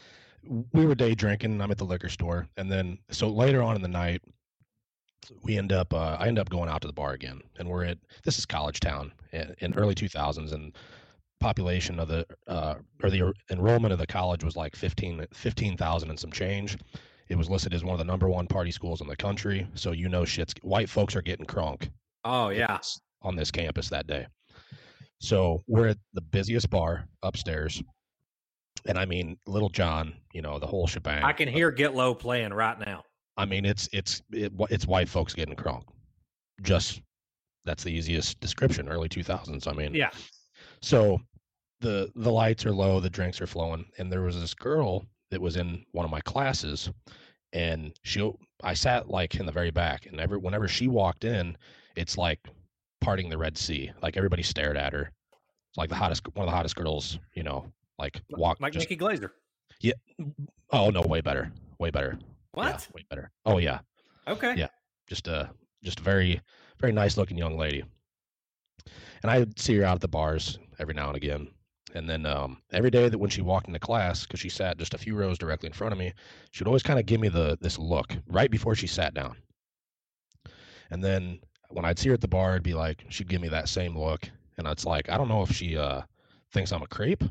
[0.72, 1.60] we were day drinking.
[1.60, 4.22] I'm at the liquor store, and then so later on in the night,
[5.42, 5.92] we end up.
[5.92, 8.46] Uh, I end up going out to the bar again, and we're at this is
[8.46, 10.76] college town in, in early 2000s, and
[11.40, 16.18] population of the uh, or the enrollment of the college was like 15 15,000 and
[16.18, 16.76] some change.
[17.28, 19.92] It was listed as one of the number one party schools in the country, so
[19.92, 21.90] you know shit's white folks are getting crunk
[22.24, 22.78] Oh yeah.
[23.22, 24.26] on this campus that day.
[25.20, 27.82] So we're at the busiest bar upstairs.
[28.86, 31.24] And I mean, Lil Jon, you know, the whole shebang.
[31.24, 33.02] I can hear Get Low playing right now.
[33.38, 35.84] I mean, it's it's it, it's white folks getting crunk.
[36.62, 37.00] Just
[37.64, 38.88] that's the easiest description.
[38.88, 39.66] Early two thousands.
[39.66, 40.10] I mean, Yeah.
[40.82, 41.20] So
[41.80, 45.40] the the lights are low, the drinks are flowing, and there was this girl that
[45.40, 46.90] was in one of my classes,
[47.52, 48.28] and she
[48.64, 51.56] I sat like in the very back, and every whenever she walked in,
[51.96, 52.40] it's like
[53.00, 53.92] parting the Red Sea.
[54.02, 55.12] Like everybody stared at her.
[55.70, 57.66] It's like the hottest one of the hottest girls, you know,
[58.00, 59.30] like walk Like just Nikki Glazer.
[59.80, 59.92] Yeah.
[60.72, 61.52] Oh no, way better.
[61.78, 62.18] Way better.
[62.66, 63.30] Yeah, way better.
[63.46, 63.80] Oh yeah.
[64.26, 64.54] Okay.
[64.56, 64.68] Yeah.
[65.08, 65.50] Just a
[65.82, 66.40] just a very
[66.80, 67.84] very nice looking young lady.
[69.22, 71.48] And I would see her out at the bars every now and again.
[71.94, 74.94] And then um, every day that when she walked into class, because she sat just
[74.94, 76.12] a few rows directly in front of me,
[76.50, 79.36] she would always kind of give me the this look right before she sat down.
[80.90, 81.40] And then
[81.70, 83.96] when I'd see her at the bar, it'd be like she'd give me that same
[83.96, 84.28] look,
[84.58, 86.02] and it's like I don't know if she uh,
[86.52, 87.24] thinks I'm a creep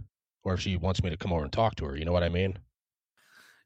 [0.44, 1.98] or if she wants me to come over and talk to her.
[1.98, 2.58] You know what I mean?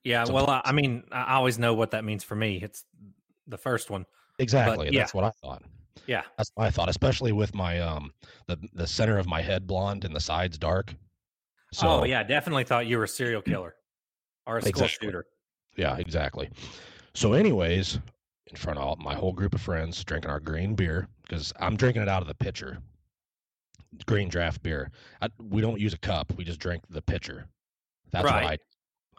[0.03, 0.25] Yeah.
[0.29, 2.59] Well, I, I mean, I always know what that means for me.
[2.61, 2.85] It's
[3.47, 4.05] the first one.
[4.39, 4.89] Exactly.
[4.91, 4.99] yeah.
[5.01, 5.63] That's what I thought.
[6.07, 6.23] Yeah.
[6.37, 8.11] That's what I thought, especially with my um
[8.47, 10.93] the the center of my head blonde and the sides dark.
[11.73, 12.23] So oh, yeah.
[12.23, 13.75] Definitely thought you were a serial killer
[14.47, 15.07] or a school Exactly.
[15.07, 15.25] shooter.
[15.77, 16.49] yeah, exactly.
[17.13, 17.99] So, anyways,
[18.47, 21.75] in front of all, my whole group of friends, drinking our green beer because I'm
[21.75, 22.79] drinking it out of the pitcher,
[24.05, 24.91] green draft beer.
[25.21, 27.47] I, we don't use a cup; we just drink the pitcher.
[28.11, 28.57] That's what I.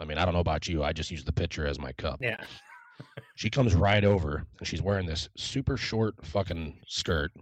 [0.03, 0.82] I mean, I don't know about you.
[0.82, 2.18] I just use the pitcher as my cup.
[2.20, 2.36] Yeah.
[3.34, 7.32] She comes right over and she's wearing this super short fucking skirt,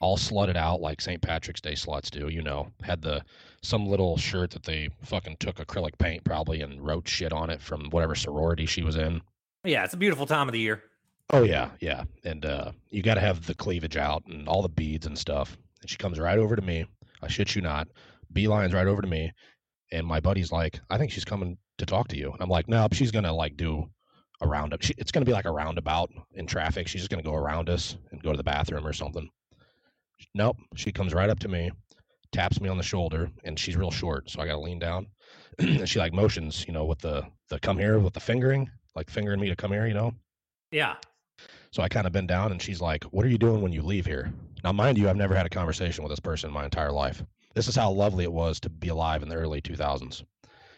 [0.00, 1.20] all slutted out like St.
[1.20, 2.70] Patrick's Day sluts do, you know.
[2.82, 3.24] Had the
[3.62, 7.60] some little shirt that they fucking took acrylic paint probably and wrote shit on it
[7.60, 9.22] from whatever sorority she was in.
[9.64, 9.84] Yeah.
[9.84, 10.82] It's a beautiful time of the year.
[11.30, 12.04] Oh yeah, yeah.
[12.24, 15.56] And uh you gotta have the cleavage out and all the beads and stuff.
[15.80, 16.84] And she comes right over to me.
[17.22, 17.88] I shit you not.
[18.32, 19.32] Beelines right over to me.
[19.90, 22.32] And my buddy's like, I think she's coming to talk to you.
[22.32, 23.88] And I'm like, no, she's gonna like do
[24.40, 24.82] a roundup.
[24.82, 26.88] She, it's gonna be like a roundabout in traffic.
[26.88, 29.28] She's just gonna go around us and go to the bathroom or something.
[30.34, 30.56] Nope.
[30.76, 31.70] She comes right up to me,
[32.30, 35.08] taps me on the shoulder, and she's real short, so I gotta lean down.
[35.58, 39.10] and she like motions, you know, with the the come here with the fingering, like
[39.10, 40.12] fingering me to come here, you know.
[40.70, 40.94] Yeah.
[41.72, 43.82] So I kind of bend down and she's like, What are you doing when you
[43.82, 44.32] leave here?
[44.62, 47.24] Now, mind you, I've never had a conversation with this person in my entire life.
[47.54, 50.22] This is how lovely it was to be alive in the early 2000s.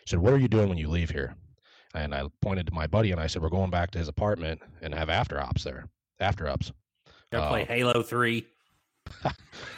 [0.04, 1.34] She said, What are you doing when you leave here?
[1.94, 4.60] And I pointed to my buddy and I said, We're going back to his apartment
[4.82, 5.88] and have after ops there.
[6.20, 6.72] After ups.
[7.32, 8.46] Go play Uh, Halo 3.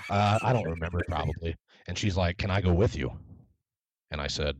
[0.09, 1.57] Uh, I don't remember probably.
[1.89, 3.11] And she's like, Can I go with you?
[4.13, 4.57] And I said,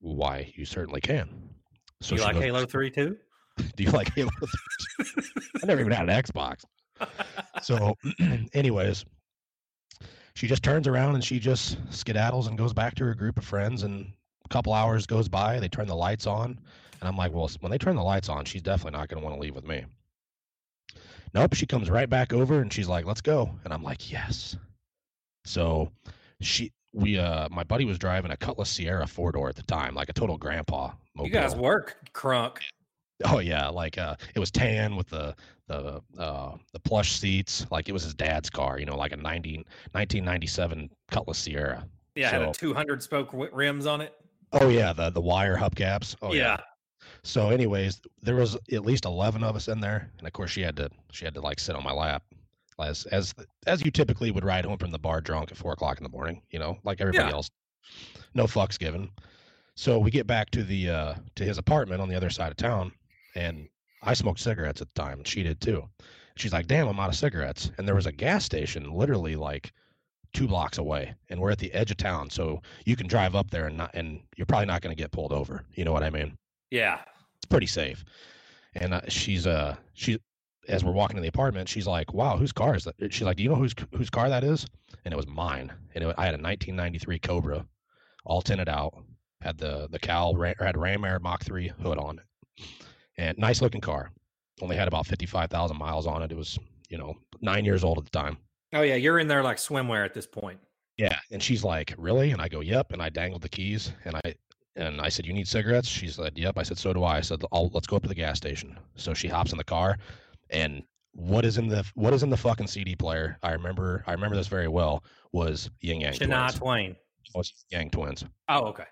[0.00, 0.52] Why?
[0.56, 1.28] You certainly can.
[2.00, 3.16] So you like goes, Halo 3 too?
[3.76, 4.30] Do you like Halo?
[4.98, 5.06] 3?
[5.62, 6.64] I never even had an Xbox.
[7.62, 7.94] So,
[8.52, 9.04] anyways,
[10.34, 13.44] she just turns around and she just skedaddles and goes back to her group of
[13.44, 13.84] friends.
[13.84, 14.12] And
[14.48, 16.58] couple hours goes by, they turn the lights on,
[17.00, 19.24] and I'm like, well, when they turn the lights on, she's definitely not going to
[19.24, 19.84] want to leave with me.
[21.34, 23.50] Nope, she comes right back over and she's like, let's go.
[23.64, 24.56] And I'm like, yes.
[25.44, 25.92] So
[26.40, 29.94] she, we, uh, my buddy was driving a Cutlass Ciera four door at the time,
[29.94, 30.92] like a total grandpa.
[31.22, 32.58] You guys work, crunk.
[33.24, 35.34] Oh yeah, like uh, it was tan with the
[35.66, 37.66] the uh, the plush seats.
[37.70, 39.56] Like it was his dad's car, you know, like a 90,
[39.90, 41.84] 1997 Cutlass Ciera.
[42.14, 44.14] Yeah, had a 200 spoke rims on it.
[44.52, 46.16] Oh yeah, the the wire hubcaps.
[46.22, 46.42] Oh yeah.
[46.42, 46.56] yeah.
[47.22, 50.62] So, anyways, there was at least eleven of us in there, and of course she
[50.62, 52.22] had to she had to like sit on my lap,
[52.80, 53.34] as as
[53.66, 56.10] as you typically would ride home from the bar drunk at four o'clock in the
[56.10, 56.42] morning.
[56.50, 57.34] You know, like everybody Yeah.
[57.34, 57.50] else.
[58.34, 59.10] No fucks given.
[59.74, 62.56] So we get back to the uh to his apartment on the other side of
[62.56, 62.92] town,
[63.34, 63.68] and
[64.02, 65.88] I smoked cigarettes at the time, and she did too.
[66.36, 69.72] She's like, "Damn, I'm out of cigarettes," and there was a gas station literally like
[70.32, 73.50] two blocks away, and we're at the edge of town, so you can drive up
[73.50, 75.64] there and not and you're probably not going to get pulled over.
[75.74, 76.36] You know what I mean?
[76.70, 77.00] Yeah.
[77.36, 78.04] it's pretty safe.
[78.74, 80.18] And uh, she's uh she
[80.68, 83.36] as we're walking to the apartment, she's like, "Wow, whose car is that?" She's like,
[83.36, 84.66] "Do you know whose whose car that is?"
[85.04, 85.72] And it was mine.
[85.94, 87.66] And it, I had a 1993 Cobra,
[88.24, 88.94] all tinted out,
[89.40, 89.98] had the the
[90.36, 92.64] or had Ram Air Mach 3 hood on it,
[93.16, 94.10] and nice looking car.
[94.60, 96.32] Only had about 55,000 miles on it.
[96.32, 98.38] It was you know nine years old at the time.
[98.72, 98.96] Oh, yeah.
[98.96, 100.58] You're in there like swimwear at this point.
[100.96, 104.16] Yeah, and she's like, "Really?" And I go, "Yep." And I dangled the keys, and
[104.16, 104.34] I
[104.74, 107.20] and I said, "You need cigarettes?" She said, "Yep." I said, "So do I." I
[107.20, 109.96] said, "Let's go up to the gas station." So she hops in the car,
[110.50, 110.82] and
[111.12, 113.38] what is in the what is in the fucking CD player?
[113.44, 115.04] I remember I remember this very well.
[115.30, 116.54] Was Ying Yang Shania Twins?
[116.54, 116.96] Twain.
[117.34, 118.84] Was Yang Twins Oh, okay.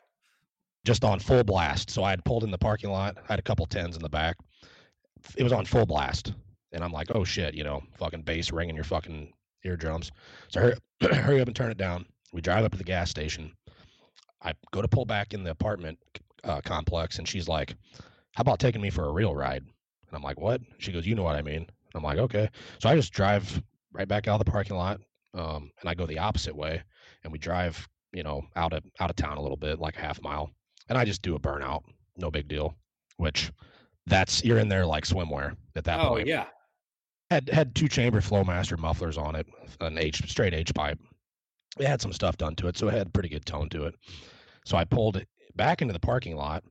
[0.85, 1.90] just on full blast?
[1.90, 3.16] So I had pulled in the parking lot.
[3.19, 4.36] I had a couple tens in the back.
[5.36, 6.35] It was on full blast,
[6.70, 9.32] and I'm like, "Oh shit!" You know, fucking bass ringing your fucking
[9.64, 10.10] eardrums.
[10.48, 10.74] So hurry,
[11.16, 12.06] hurry up and turn it down.
[12.32, 13.52] We drive up to the gas station.
[14.42, 15.98] I go to pull back in the apartment
[16.44, 17.74] uh, complex, and she's like,
[18.32, 21.14] "How about taking me for a real ride?" And I'm like, "What?" She goes, "You
[21.14, 23.62] know what I mean." And I'm like, "Okay." So I just drive
[23.92, 25.00] right back out of the parking lot,
[25.34, 26.82] um, and I go the opposite way,
[27.24, 30.00] and we drive, you know, out of out of town a little bit, like a
[30.00, 30.50] half mile,
[30.88, 31.82] and I just do a burnout,
[32.16, 32.76] no big deal.
[33.16, 33.50] Which,
[34.06, 36.28] that's you're in there like swimwear at that Oh point.
[36.28, 36.46] yeah.
[37.31, 39.47] Had had two chamber Flowmaster mufflers on it,
[39.81, 40.98] an H straight H pipe.
[41.78, 43.94] It had some stuff done to it, so it had pretty good tone to it.
[44.65, 46.65] So I pulled it back into the parking lot,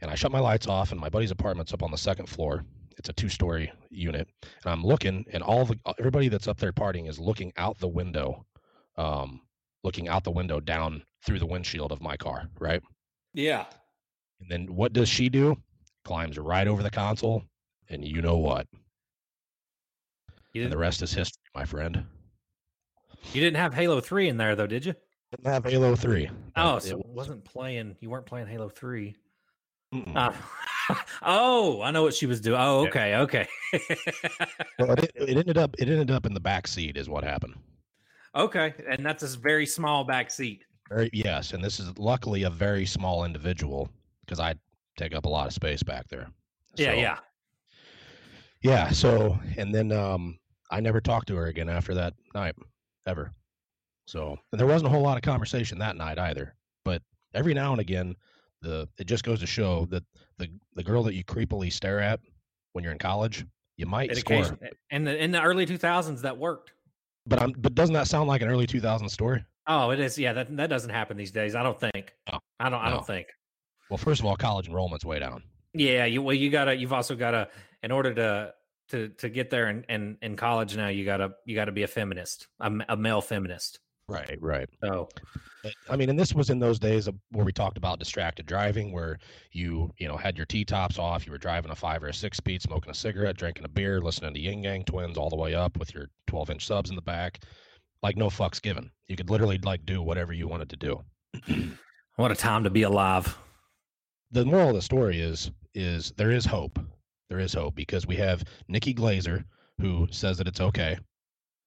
[0.00, 0.92] and I shut my lights off.
[0.92, 2.64] And my buddy's apartment's up on the second floor.
[2.96, 7.08] It's a two-story unit, and I'm looking, and all the everybody that's up there partying
[7.08, 8.44] is looking out the window,
[8.96, 9.42] um,
[9.84, 12.82] looking out the window down through the windshield of my car, right?
[13.34, 13.66] Yeah.
[14.40, 15.56] And then what does she do?
[16.04, 17.44] Climbs right over the console,
[17.88, 18.66] and you know what?
[20.58, 22.04] You And the rest is history, my friend.
[23.32, 24.94] you didn't have Halo 3 in there though, did you?
[25.30, 26.28] Didn't have Halo Three.
[26.56, 27.94] Oh, It- so it wasn't playing.
[28.00, 29.14] You weren't playing Halo 3.
[30.16, 30.32] Uh,
[31.22, 32.58] oh, I know what she was doing.
[32.60, 33.46] Oh, okay, okay.
[34.78, 37.54] Well, it, it ended up it ended up in the back seat is what happened.
[38.34, 40.64] okay, and that's a very small back seat.
[40.90, 43.88] Very yes, and this is luckily a very small individual
[44.24, 44.54] because I
[44.96, 46.28] take up a lot of space back there.
[46.76, 47.18] Yeah, yeah.
[48.62, 48.90] yeah.
[48.90, 50.38] So and then um,
[50.70, 52.54] I never talked to her again after that night
[53.06, 53.32] ever.
[54.06, 56.54] So and there wasn't a whole lot of conversation that night either.
[56.84, 57.02] But
[57.34, 58.14] every now and again,
[58.62, 60.02] the it just goes to show that
[60.38, 62.20] the the girl that you creepily stare at
[62.72, 63.44] when you're in college,
[63.76, 64.58] you might It score.
[64.90, 66.72] in the in the early 2000s that worked.
[67.26, 69.44] But I'm but doesn't that sound like an early 2000s story?
[69.66, 70.18] Oh, it is.
[70.18, 71.54] Yeah, that that doesn't happen these days.
[71.54, 72.14] I don't think.
[72.32, 72.80] No, I don't.
[72.80, 73.26] I don't think.
[73.90, 75.42] Well, first of all, college enrollment's way down.
[75.74, 76.74] Yeah, you well, you gotta.
[76.74, 77.48] You've also gotta,
[77.82, 78.54] in order to
[78.90, 81.88] to to get there and in, in college now, you gotta you gotta be a
[81.88, 83.80] feminist, a male feminist.
[84.08, 84.68] Right, right.
[84.82, 85.08] So
[85.90, 89.18] I mean, and this was in those days where we talked about distracted driving, where
[89.52, 92.14] you, you know, had your T tops off, you were driving a five or a
[92.14, 95.36] six speed, smoking a cigarette, drinking a beer, listening to Ying Yang Twins all the
[95.36, 97.40] way up with your 12 inch subs in the back,
[98.02, 98.90] like no fucks given.
[99.08, 101.02] You could literally like do whatever you wanted to do.
[102.16, 103.36] what a time to be alive.
[104.30, 106.78] The moral of the story is, is there is hope.
[107.28, 109.44] There is hope because we have Nikki Glazer
[109.80, 110.98] who says that it's okay,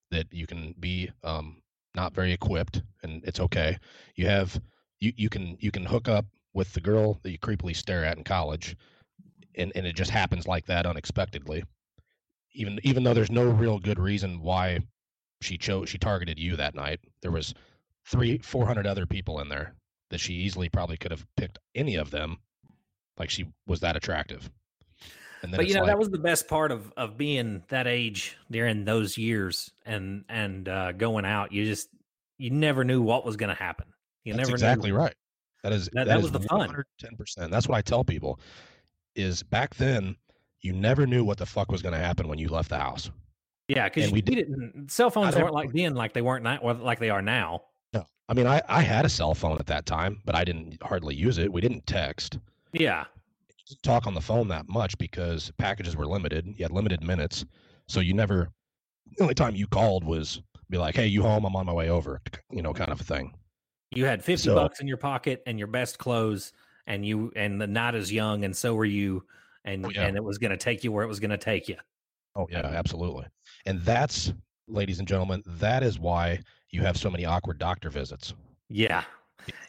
[0.10, 1.62] that you can be um,
[1.96, 3.78] not very equipped and it's okay.
[4.16, 4.60] You have
[5.00, 8.18] you you can you can hook up with the girl that you creepily stare at
[8.18, 8.76] in college,
[9.56, 11.64] and and it just happens like that unexpectedly.
[12.54, 14.80] Even even though there's no real good reason why
[15.42, 17.00] she chose she targeted you that night.
[17.22, 17.54] There was
[18.06, 19.76] three four hundred other people in there
[20.10, 22.38] that she easily probably could have picked any of them,
[23.18, 24.50] like she was that attractive.
[25.50, 28.86] But you know like, that was the best part of of being that age during
[28.86, 31.52] those years and and uh, going out.
[31.52, 31.90] You just
[32.38, 33.88] you never knew what was going to happen.
[34.24, 34.98] You That's never exactly knew.
[34.98, 35.16] right.
[35.64, 36.70] That is That- that was is the fun.
[37.04, 37.50] 110%.
[37.50, 38.40] That's what I tell people
[39.16, 40.16] is back then
[40.62, 43.10] you never knew what the fuck was going to happen when you left the house.
[43.68, 44.92] Yeah, because we we didn't.
[44.92, 47.64] Cell phones weren't like then, like they weren't or like they are now.
[47.94, 48.06] No.
[48.28, 51.16] I mean, I, I had a cell phone at that time, but I didn't hardly
[51.16, 51.52] use it.
[51.52, 52.38] We didn't text.
[52.74, 53.06] Yeah,
[53.84, 56.46] talk on the phone that much because packages were limited.
[56.48, 57.46] You had limited minutes.
[57.88, 58.50] So you never
[59.18, 61.46] the only time you called was be like, "Hey, you home?
[61.46, 62.22] I'm on my way over."
[62.52, 63.34] You know, kind of a thing.
[63.94, 66.54] you had fifty So- bucks in your pocket and your best clothes,
[66.88, 69.26] and you and the night is young, and so were you,
[69.66, 70.06] and Oh, yeah.
[70.06, 71.76] and it was going to take you where it was going to take you.
[72.36, 73.26] Oh yeah, absolutely.
[73.66, 74.32] And that's,
[74.70, 76.40] ladies and gentlemen, that is why
[76.70, 78.34] you have so many awkward doctor visits.
[78.70, 79.04] Yeah,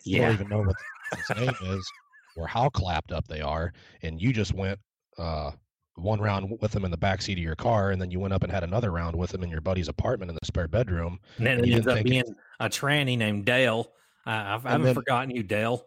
[0.04, 0.26] You Yeah.
[0.26, 0.76] don't even know what
[1.16, 1.90] his name is
[2.36, 3.72] or how clapped up they are,
[4.02, 4.78] and you just went
[5.18, 5.50] uh,
[5.96, 8.32] one round with them in the back seat of your car, and then you went
[8.32, 11.18] up and had another round with them in your buddy's apartment in the spare bedroom.
[11.36, 13.92] and then And it you ends up being it- a tranny named Dale.
[14.26, 15.86] Uh, I've, I haven't then- forgotten you, Dale.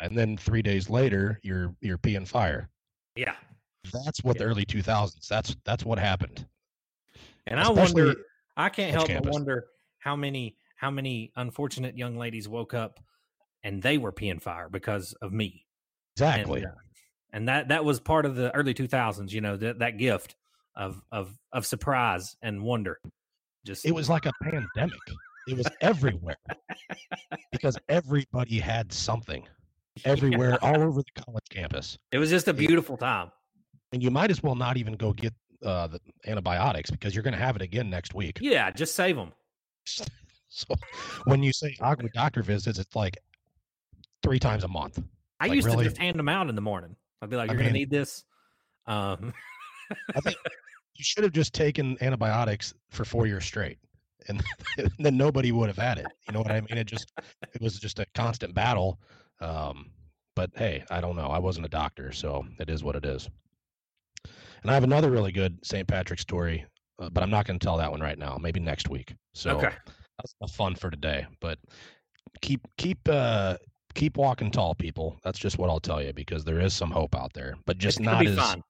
[0.00, 2.68] And then three days later, you're you're peeing fire.
[3.16, 3.34] Yeah,
[3.92, 5.26] That's what the early 2000s.
[5.26, 6.46] That's that's what happened.
[7.48, 8.14] and I wonder.
[8.56, 9.66] I can't help but wonder
[9.98, 13.00] how many how many unfortunate young ladies woke up
[13.64, 15.64] and they were peeing fire because of me.
[16.20, 16.62] Exactly.
[16.62, 16.74] And, uh,
[17.32, 19.30] and that that was part of the early 2000s.
[19.32, 20.36] You know that that gift
[20.76, 22.98] of of of surprise and wonder.
[23.64, 24.98] Just it was like a pandemic.
[25.48, 26.36] It was everywhere
[27.52, 29.46] because everybody had something
[30.04, 31.98] everywhere, all over the college campus.
[32.12, 33.30] it was just a beautiful time.
[33.92, 35.32] And you might as well not even go get
[35.64, 38.38] uh, the antibiotics because you're going to have it again next week.
[38.40, 39.32] Yeah, just save them.
[40.50, 40.74] So
[41.24, 43.18] when you say awkward doctor visits, it's like
[44.22, 44.98] three times a month.
[45.40, 45.84] I Like, used really?
[45.84, 46.96] to just hand them out in the morning.
[47.22, 48.24] I'd be like, "You're gonna need this."
[48.86, 49.32] Um,
[50.16, 50.36] I think
[50.94, 53.78] you should have just taken antibiotics for four years straight,
[54.28, 54.42] and
[54.98, 56.06] then nobody would have had it.
[56.26, 56.78] You know what I mean?
[56.78, 57.12] It just
[57.54, 59.00] it was just a constant battle.
[59.40, 59.90] Um,
[60.34, 61.28] but hey, I don't know.
[61.28, 63.28] I wasn't a doctor, so it is what it is.
[64.62, 65.86] And I have another really good St.
[65.86, 66.66] Patrick's story
[67.00, 68.36] uh, but I'm not going to tell that one right now.
[68.40, 69.14] Maybe next week.
[69.34, 69.72] So Okay.
[70.18, 71.26] that's fun for today.
[71.40, 71.58] But
[72.42, 73.56] keep keep uh
[73.94, 75.18] keep walking tall, people.
[75.22, 78.00] That's just what I'll tell you because there is some hope out there, but just
[78.00, 78.62] not as fun.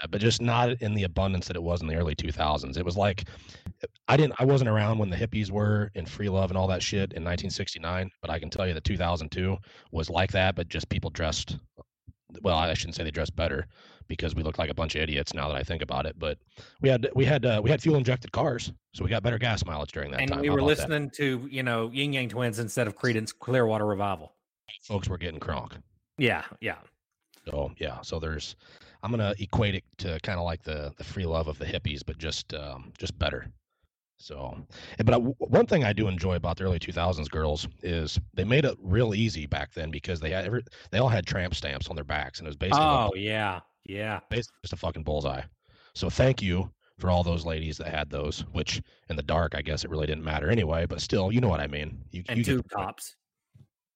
[0.00, 2.76] yeah, but just not in the abundance that it was in the early 2000s.
[2.76, 3.24] It was like
[4.08, 6.82] I didn't I wasn't around when the hippies were in free love and all that
[6.82, 9.56] shit in 1969, but I can tell you that 2002
[9.92, 11.58] was like that, but just people dressed
[12.42, 13.66] well, I shouldn't say they dressed better
[14.06, 16.38] because we look like a bunch of idiots now that I think about it, but
[16.80, 19.64] we had we had uh, we had fuel injected cars, so we got better gas
[19.64, 20.40] mileage during that And time.
[20.40, 20.88] we How were about that?
[20.90, 24.32] listening to, you know, Ying Yang Twins instead of Creedence Clearwater Revival.
[24.82, 25.72] Folks were getting crunk.
[26.18, 26.78] Yeah, yeah.
[27.46, 28.56] So yeah, so there's
[29.02, 32.02] I'm gonna equate it to kind of like the the free love of the hippies,
[32.04, 33.50] but just um, just better.
[34.18, 34.54] So,
[35.02, 38.66] but I, one thing I do enjoy about the early 2000s girls is they made
[38.66, 41.96] it real easy back then because they had every, they all had tramp stamps on
[41.96, 44.20] their backs, and it was basically a Oh, yeah, yeah.
[44.28, 45.40] basically just a fucking bullseye.
[45.94, 48.40] So thank you for all those ladies that had those.
[48.52, 50.84] Which in the dark, I guess it really didn't matter anyway.
[50.84, 52.04] But still, you know what I mean.
[52.10, 53.16] You, And you tube tops.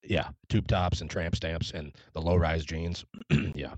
[0.06, 3.05] Yeah, tube tops and tramp stamps and the low rise jeans.
[3.55, 3.74] yeah.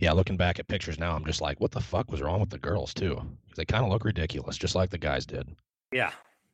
[0.00, 2.50] Yeah, looking back at pictures now, I'm just like, what the fuck was wrong with
[2.50, 3.20] the girls too?
[3.58, 5.48] they kind of look ridiculous, just like the guys did.
[5.92, 6.12] Yeah,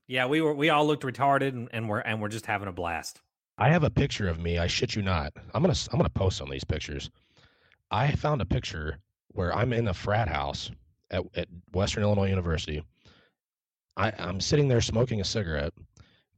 [0.08, 0.26] yeah.
[0.26, 3.20] We were we all looked retarded, and, and we're and we're just having a blast.
[3.58, 4.58] I have a picture of me.
[4.58, 5.32] I shit you not.
[5.54, 7.10] I'm gonna I'm gonna post some of these pictures.
[7.90, 8.98] I found a picture
[9.28, 10.70] where I'm in a frat house
[11.10, 12.82] at, at Western Illinois University.
[13.96, 15.72] I, I'm sitting there smoking a cigarette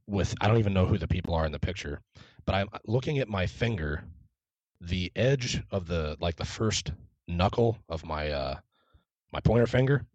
[0.07, 2.01] with I don't even know who the people are in the picture,
[2.45, 4.03] but I'm looking at my finger,
[4.81, 6.91] the edge of the like the first
[7.27, 8.55] knuckle of my uh
[9.33, 10.05] my pointer finger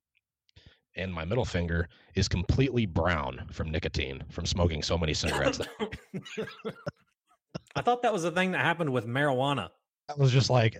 [0.96, 5.60] and my middle finger is completely brown from nicotine from smoking so many cigarettes.
[7.74, 9.70] I thought that was the thing that happened with marijuana.
[10.08, 10.76] I was just like,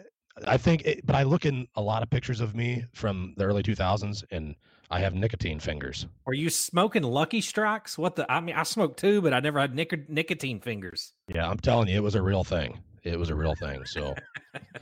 [0.47, 3.45] I think, it, but I look in a lot of pictures of me from the
[3.45, 4.55] early 2000s, and
[4.93, 6.07] I have nicotine fingers.
[6.27, 7.97] Are you smoking Lucky Strikes?
[7.97, 8.31] What the?
[8.31, 11.15] I mean, I smoked too, but I never had nic- nicotine fingers.
[11.29, 12.79] Yeah, I'm telling you, it was a real thing.
[13.03, 13.87] It was a real thing.
[13.87, 14.15] So,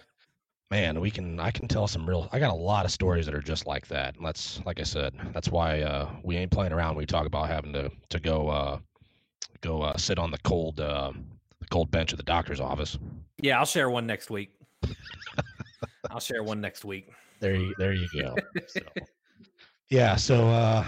[0.72, 2.28] man, we can, I can tell some real.
[2.32, 4.16] I got a lot of stories that are just like that.
[4.16, 6.96] And that's, like I said, that's why uh, we ain't playing around.
[6.96, 8.78] when We talk about having to to go uh,
[9.60, 11.12] go uh, sit on the cold uh,
[11.60, 12.98] the cold bench at the doctor's office.
[13.40, 14.50] Yeah, I'll share one next week.
[16.10, 17.10] I'll share one next week.
[17.40, 18.36] There you there you go.
[18.66, 18.80] So,
[19.90, 20.84] yeah, so uh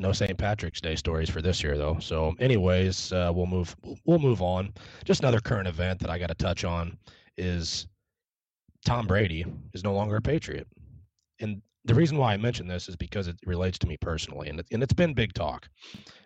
[0.00, 0.38] no St.
[0.38, 1.98] Patrick's Day stories for this year though.
[1.98, 3.74] So anyways, uh we'll move
[4.04, 4.72] we'll move on.
[5.04, 6.98] Just another current event that I got to touch on
[7.36, 7.86] is
[8.84, 10.66] Tom Brady is no longer a Patriot.
[11.40, 14.60] And the reason why I mention this is because it relates to me personally and
[14.60, 15.68] it, and it's been big talk.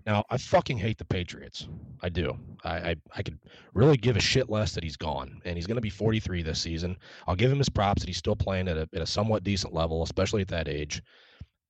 [0.07, 1.69] Now, I fucking hate the Patriots.
[2.03, 2.37] I do.
[2.65, 3.39] I, I I could
[3.73, 6.61] really give a shit less that he's gone and he's going to be 43 this
[6.61, 6.97] season.
[7.29, 9.73] I'll give him his props that he's still playing at a, at a somewhat decent
[9.73, 11.01] level, especially at that age.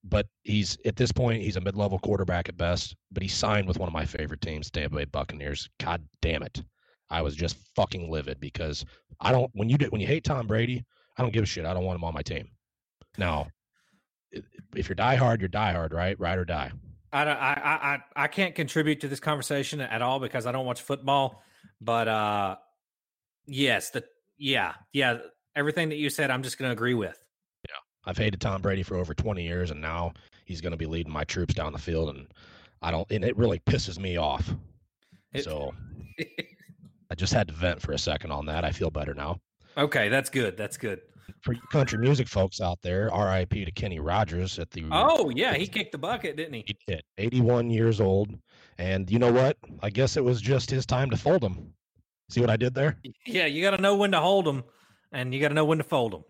[0.05, 2.97] But he's at this point, he's a mid-level quarterback at best.
[3.13, 5.69] But he signed with one of my favorite teams, Tampa Bay Buccaneers.
[5.79, 6.63] God damn it,
[7.11, 8.85] I was just fucking livid because
[9.21, 9.51] I don't.
[9.55, 10.85] When you when you hate Tom Brady,
[11.17, 11.65] I don't give a shit.
[11.67, 12.49] I don't want him on my team.
[13.17, 13.49] Now,
[14.75, 16.19] if you're diehard, you're diehard, right?
[16.19, 16.73] Ride or die.
[17.13, 20.53] I, don't- I I I I can't contribute to this conversation at all because I
[20.53, 21.43] don't watch football.
[21.81, 22.57] But uh,
[23.47, 24.05] yes, the
[24.39, 25.19] yeah yeah
[25.55, 27.22] everything that you said, I'm just going to agree with.
[28.05, 30.13] I've hated Tom Brady for over 20 years, and now
[30.45, 32.27] he's going to be leading my troops down the field, and
[32.83, 33.11] I don't.
[33.11, 34.53] And it really pisses me off.
[35.33, 35.73] It- so
[37.11, 38.65] I just had to vent for a second on that.
[38.65, 39.41] I feel better now.
[39.77, 40.57] okay, that's good.
[40.57, 41.01] That's good.
[41.43, 43.65] For country music folks out there, R.I.P.
[43.65, 44.85] to Kenny Rogers at the.
[44.91, 46.65] Oh yeah, he kicked the bucket, didn't he?
[46.67, 47.03] He did.
[47.19, 48.31] 81 years old,
[48.79, 49.57] and you know what?
[49.83, 51.73] I guess it was just his time to fold him.
[52.29, 52.97] See what I did there?
[53.27, 54.65] Yeah, you got to know when to hold them,
[55.13, 56.25] and you got to know when to fold them.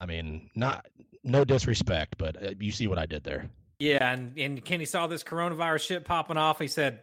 [0.00, 0.86] I mean, not
[1.24, 3.48] no disrespect, but uh, you see what I did there.
[3.78, 6.58] Yeah, and and Kenny saw this coronavirus shit popping off.
[6.58, 7.00] He said,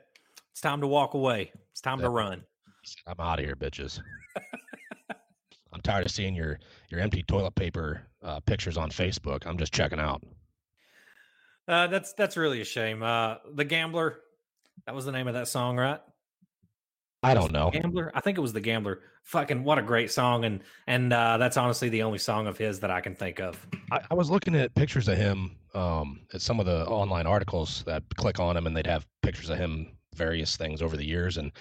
[0.52, 1.52] "It's time to walk away.
[1.72, 2.44] It's time to run."
[2.84, 4.02] Said, I'm out of here, bitches.
[5.74, 6.60] I'm tired of seeing your
[6.90, 9.45] your empty toilet paper uh, pictures on Facebook.
[9.45, 10.24] I'm just checking out.
[11.68, 13.02] Uh, that's that's really a shame.
[13.02, 14.20] Uh, the Gambler,
[14.86, 15.99] that was the name of that song, right?
[17.23, 17.69] I don't know.
[17.71, 18.99] Gambler, I think it was the Gambler.
[19.23, 22.79] Fucking what a great song, and and uh, that's honestly the only song of his
[22.81, 23.65] that I can think of.
[23.91, 27.83] I, I was looking at pictures of him um, at some of the online articles
[27.85, 31.37] that click on him, and they'd have pictures of him various things over the years,
[31.37, 31.51] and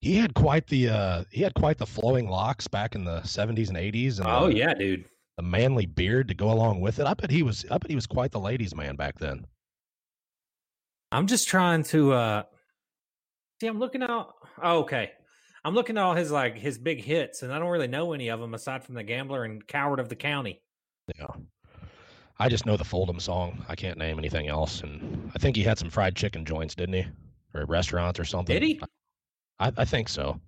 [0.00, 3.68] he had quite the uh, he had quite the flowing locks back in the 70s
[3.68, 5.04] and 80s, and Oh the, yeah, dude.
[5.36, 7.06] the manly beard to go along with it.
[7.06, 9.46] I bet he was I bet he was quite the ladies' man back then.
[11.10, 12.42] I'm just trying to uh
[13.60, 13.66] see.
[13.66, 14.34] I'm looking out.
[14.62, 15.12] Oh, okay,
[15.64, 18.28] I'm looking at all his like his big hits, and I don't really know any
[18.28, 20.60] of them aside from the Gambler and Coward of the County.
[21.18, 21.26] Yeah.
[22.38, 23.64] I just know the Fold'em song.
[23.68, 24.80] I can't name anything else.
[24.80, 27.06] And I think he had some fried chicken joints, didn't he?
[27.54, 28.52] Or restaurants or something.
[28.52, 28.80] Did he?
[29.60, 30.40] I, I think so.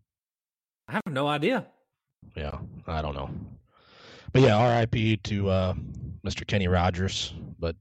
[0.88, 1.66] I have no idea.
[2.34, 3.30] Yeah, I don't know.
[4.32, 5.18] But yeah, R.I.P.
[5.18, 5.74] to uh,
[6.26, 6.46] Mr.
[6.46, 7.34] Kenny Rogers.
[7.58, 7.76] But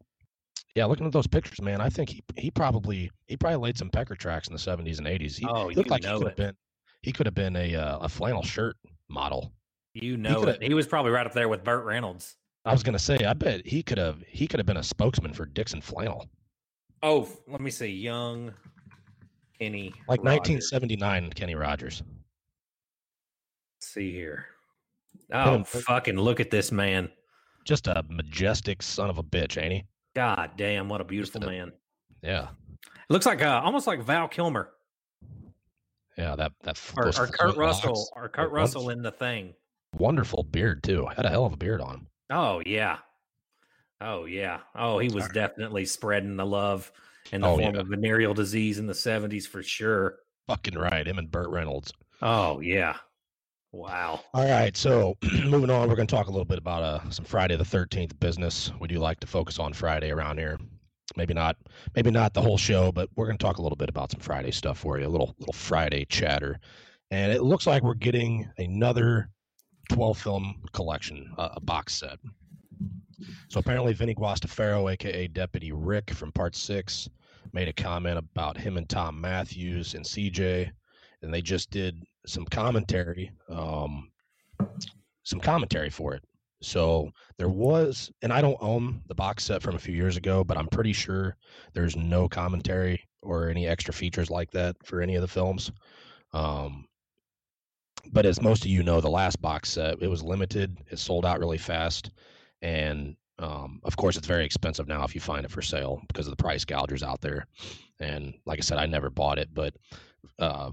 [0.76, 3.90] yeah, looking at those pictures, man, I think he he probably he probably laid some
[3.90, 5.38] pecker tracks in the seventies and eighties.
[5.38, 6.56] He Oh, looked like he could have been
[7.02, 8.76] he could have been a uh, a flannel shirt
[9.10, 9.52] model.
[9.94, 10.64] You know coulda- it.
[10.64, 12.36] He was probably right up there with Burt Reynolds.
[12.66, 15.34] I was gonna say, I bet he could have he could have been a spokesman
[15.34, 16.28] for Dixxon Flannel,
[17.04, 17.88] Oh, let me see.
[17.88, 18.52] Young
[19.60, 19.94] Kenny.
[20.08, 22.02] like 1979 Kenny Rogers.
[23.78, 24.48] Let's see here.
[25.32, 27.10] Oh, fucking look at this man.
[27.64, 29.84] Just a majestic son of a bitch, ain't he?
[30.16, 31.72] God damn, what a beautiful a- man.
[32.24, 32.48] Yeah,
[33.10, 34.70] Looks like uh, almost like Val Kilmer
[36.18, 36.36] yeah.
[36.36, 39.54] That that or, or Kurt Russell or Kurt Russell in the thing.
[39.98, 41.06] Wonderful beard too.
[41.16, 42.08] Had a hell of a beard on him.
[42.30, 42.98] Oh yeah.
[44.02, 44.60] Oh yeah.
[44.76, 46.92] Oh, he was definitely spreading the love
[47.32, 47.82] in the Oh, form yeah.
[47.82, 50.18] of venereal disease in the 70s for sure.
[50.48, 51.92] Fucking right, him and Burt Reynolds.
[52.22, 52.96] Oh yeah.
[53.76, 54.22] Wow.
[54.34, 57.26] All right, so moving on, we're going to talk a little bit about uh, some
[57.26, 58.72] Friday the Thirteenth business.
[58.80, 60.58] We do like to focus on Friday around here.
[61.18, 61.58] Maybe not,
[61.94, 64.22] maybe not the whole show, but we're going to talk a little bit about some
[64.22, 65.06] Friday stuff for you.
[65.06, 66.58] A little little Friday chatter,
[67.12, 69.30] and it looks like we're getting another
[69.92, 72.18] twelve film collection, uh, a box set.
[73.50, 77.10] So apparently, Vinny Guastaferro, aka Deputy Rick from Part Six,
[77.52, 80.72] made a comment about him and Thom Mathews and CJ,
[81.22, 84.12] and they just did some commentary, um,
[85.24, 86.24] some commentary for it.
[86.62, 90.44] So there was, and I don't own the box set from a few years ago,
[90.44, 91.36] but I'm pretty sure
[91.74, 95.72] there's no commentary or any extra features like that for any of the films.
[96.34, 96.88] Um,
[98.12, 100.78] but as most of you know, the last box set it was limited.
[100.92, 102.12] It sold out really fast,
[102.62, 106.28] and um, of course, it's very expensive now if you find it for sale because
[106.28, 107.48] of the price gougers out there.
[108.00, 109.74] And like I said, I never bought it, but
[110.40, 110.72] uh,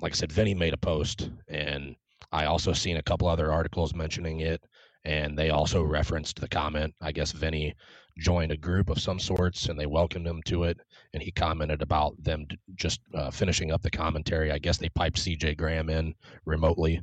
[0.00, 1.96] like I said, Vinny made a post, and
[2.32, 4.62] I also seen a couple other articles mentioning it,
[5.04, 6.94] and they also referenced the comment.
[7.00, 7.74] I guess Vinny
[8.18, 10.78] joined a group of some sorts, and they welcomed him to it,
[11.14, 14.50] and he commented about them just uh, finishing up the commentary.
[14.52, 15.54] I guess they piped C.J.
[15.54, 16.14] Graham in
[16.44, 17.00] remotely,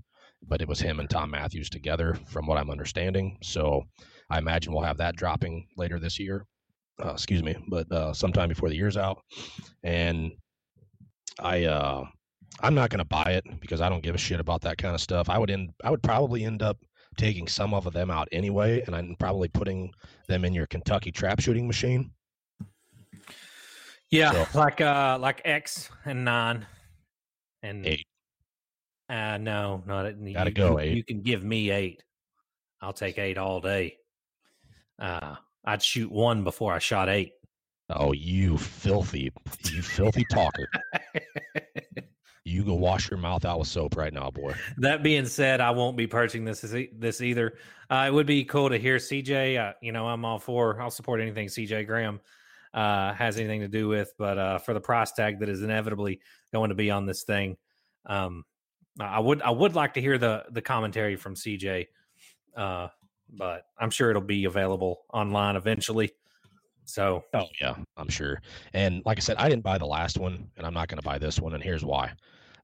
[0.47, 3.37] but it was him and Thom Mathews together, from what I'm understanding.
[3.41, 3.83] So
[4.29, 6.45] I imagine we'll have that dropping later this year.
[7.03, 9.19] Uh, excuse me, but uh, sometime before the year's out,
[9.83, 10.31] and
[11.39, 12.05] I uh,
[12.61, 14.95] I'm not going to buy it because I don't give a shit about that kind
[14.95, 15.29] of stuff.
[15.29, 16.77] I would end I would probably end up
[17.17, 19.91] taking some of them out anyway, and I'm probably putting
[20.27, 22.11] them in your Kentucky trap shooting machine.
[24.11, 26.65] Yeah, So- like uh like X and 9
[27.63, 28.07] and Eight.
[29.09, 30.33] Uh no, not it.
[30.33, 30.97] Gotta you, go, you- eight.
[30.97, 32.03] You can give me 8.
[32.81, 33.97] I'll take 8 all day.
[34.99, 35.35] Uh
[35.65, 37.31] I'd shoot one before I shot 8.
[37.89, 39.31] Oh, you filthy,
[39.71, 40.67] you filthy talker!
[42.53, 44.53] You go wash your mouth out with soap right now, boy.
[44.77, 47.55] That being said, I won't be purchasing this this, either.
[47.89, 49.59] Uh, it would be cool to hear CJ.
[49.59, 50.79] Uh, you know, I'm all for.
[50.79, 52.19] I'll support anything CJ Graham
[52.73, 54.13] uh, has anything to do with.
[54.17, 56.21] But uh, for the price tag that is inevitably
[56.51, 57.57] going to be on this thing,
[58.05, 58.45] um,
[58.99, 61.87] I would I would like to hear the the commentary from CJ.
[62.55, 62.87] Uh,
[63.29, 66.11] but I'm sure it'll be available online eventually.
[66.85, 68.41] So Oh yeah, I'm sure.
[68.73, 71.03] And like I said, I didn't buy the last one, and I'm not going to
[71.03, 71.53] buy this one.
[71.53, 72.11] And here's why: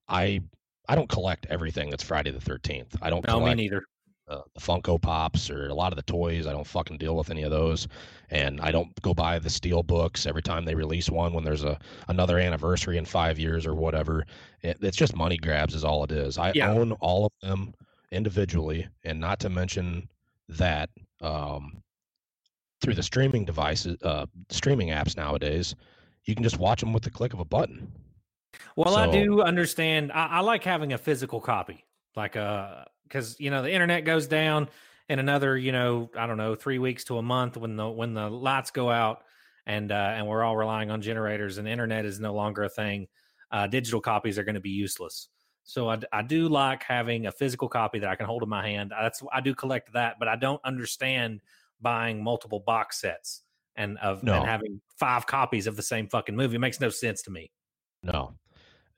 [0.10, 0.41] I
[0.88, 2.95] I don't collect everything that's Friday the Thirteenth.
[3.02, 3.84] I don't no, me collect neither.
[4.27, 6.48] uh, the Funko Pops or a lot of the toys.
[6.48, 7.88] I don't fucking deal with any of those,
[8.30, 11.64] and I don't go buy the steel books every time they release one when there's
[11.64, 11.77] a
[12.07, 14.26] another anniversary in five years or whatever.
[14.61, 16.38] It, it's just money grabs, is all it is.
[16.38, 16.72] I Yeah.
[16.72, 17.73] own all of them
[18.11, 20.10] individually, and not to mention
[20.49, 20.90] that
[21.22, 21.84] um,
[22.81, 25.76] through the streaming devices, uh, streaming apps nowadays,
[26.26, 27.91] you can just watch them with the click of a button.
[28.76, 30.11] Well, I do understand.
[30.11, 31.85] I, I like having a physical copy,
[32.15, 34.69] like uh, because you know the internet goes down
[35.09, 38.13] in another, you know, I don't know, three weeks to a month when the when
[38.13, 39.23] the lights go out,
[39.65, 42.69] and uh, and we're all relying on generators, and the internet is no longer a
[42.69, 43.07] thing.
[43.51, 45.30] Uh, digital copies are going to be useless.
[45.63, 48.67] So I, I do like having a physical copy that I can hold in my
[48.67, 48.91] hand.
[48.91, 51.41] That's I do collect that, but I don't understand
[51.81, 53.43] buying multiple box sets
[53.76, 54.34] and of No.
[54.34, 56.55] and having five copies of the same fucking movie.
[56.55, 57.51] It makes no sense to me.
[58.03, 58.34] No.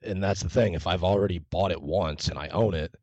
[0.02, 0.74] And that's the thing.
[0.74, 2.94] If I've already bought it once and I own it,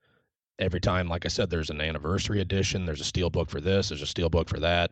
[0.59, 3.89] every time, like I said, there's an anniversary edition, there's a steel book for this,
[3.89, 4.91] there's a steel book for that,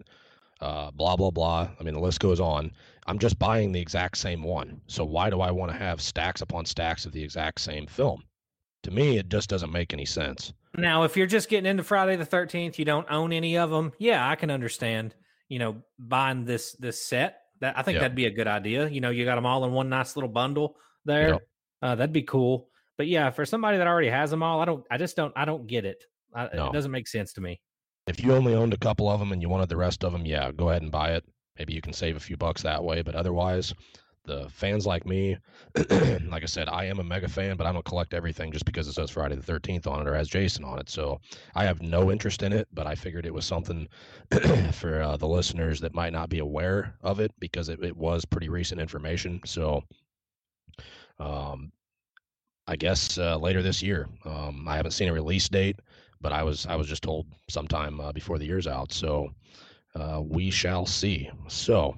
[0.61, 1.69] uh, blah, blah, blah.
[1.79, 2.71] I mean, the list goes on.
[3.07, 4.81] I'm just buying the exact same one.
[4.87, 8.23] So why do I want to have stacks upon stacks of the exact same film?
[8.83, 10.53] To me, it just doesn't make any sense.
[10.77, 13.91] Now, if you're just getting into Friday the 13th, you don't own any of them.
[13.97, 15.15] Yeah, I can understand.
[15.49, 17.41] you know, buying this this set.
[17.59, 18.87] That I think that'd be a good idea.
[18.87, 20.75] You know, you got them all in one nice little bundle
[21.07, 21.29] there.
[21.29, 21.41] Yep.
[21.81, 22.69] Uh, that'd be cool.
[22.97, 24.85] But yeah, for somebody that already has them all, I don't.
[24.91, 25.33] I just don't.
[25.35, 26.03] I don't get it.
[26.35, 26.67] I, No.
[26.67, 27.59] It doesn't make sense to me.
[28.07, 30.25] If you only owned a couple of them and you wanted the rest of them,
[30.25, 31.25] yeah, go ahead and buy it.
[31.57, 33.01] Maybe you can save a few bucks that way.
[33.01, 33.73] But otherwise,
[34.27, 35.37] the fans like me,
[36.27, 38.87] like I said, I am a mega fan, but I don't collect everything just because
[38.87, 40.89] it says Friday the 13th on it or has Jason on it.
[40.89, 41.19] So
[41.55, 43.87] I have no interest in it, but I figured it was something
[44.73, 48.25] for uh, the listeners that might not be aware of it because it, it was
[48.25, 49.39] pretty recent information.
[49.45, 49.81] So
[51.19, 51.71] um,
[52.67, 54.07] I guess uh, later this year.
[54.25, 55.79] Um, I haven't seen a release date,
[56.21, 58.91] but I was I was just told sometime uh, before the year's out.
[58.91, 59.29] So
[59.95, 61.29] uh, we shall see.
[61.47, 61.95] So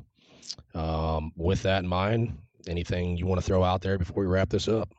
[0.76, 2.38] um, with that in mind,
[2.68, 4.94] anything you want to throw out there before we wrap this up?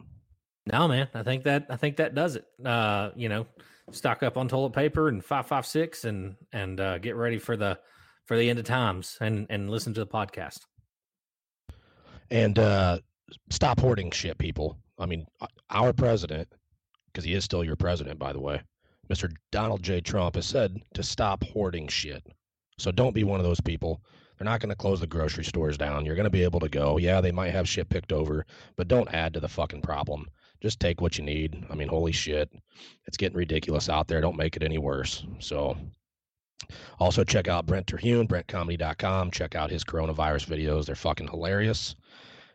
[0.66, 1.08] No, man.
[1.14, 2.44] I think that I think that does it.
[2.64, 3.46] Uh, you know,
[3.92, 7.56] stock up on toilet paper and five five six, and and uh, get ready for
[7.56, 7.78] the
[8.26, 10.58] for the end of times, and and listen to the podcast.
[12.30, 12.98] And uh,
[13.50, 14.78] stop hoarding shit, people.
[14.98, 16.48] I mean, uh, our president,
[17.06, 18.60] because he is still your president, by the way,
[19.10, 19.30] Mr.
[19.50, 20.00] Donald J.
[20.00, 22.24] Trump has said to stop hoarding shit.
[22.78, 24.00] So don't be one of those people.
[24.38, 26.06] They're not going to close the grocery stores down.
[26.06, 26.96] You're going to be able to go.
[26.96, 28.46] Yeah, they might have shit picked over,
[28.76, 30.30] but don't add to the fucking problem.
[30.62, 31.66] Just take what you need.
[31.70, 32.50] I mean, holy shit.
[33.06, 34.20] It's getting ridiculous out there.
[34.20, 35.26] Don't make it any worse.
[35.40, 35.76] So
[36.98, 39.30] also check out Brent Terhune, brentcomedy.com.
[39.30, 40.86] Check out his coronavirus videos.
[40.86, 41.96] They're fucking hilarious.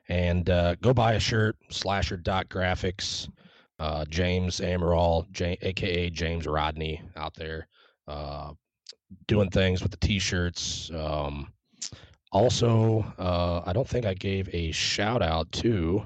[0.08, 3.30] And uh, go buy a shirt, slasher.graphics.
[3.78, 7.68] Uh, James Amaral, J- aka James Rodney, out there
[8.08, 8.52] uh,
[9.28, 10.90] doing things with the t-shirts.
[10.94, 11.52] Um,
[12.32, 16.04] also, uh, I don't think I gave a shout out to.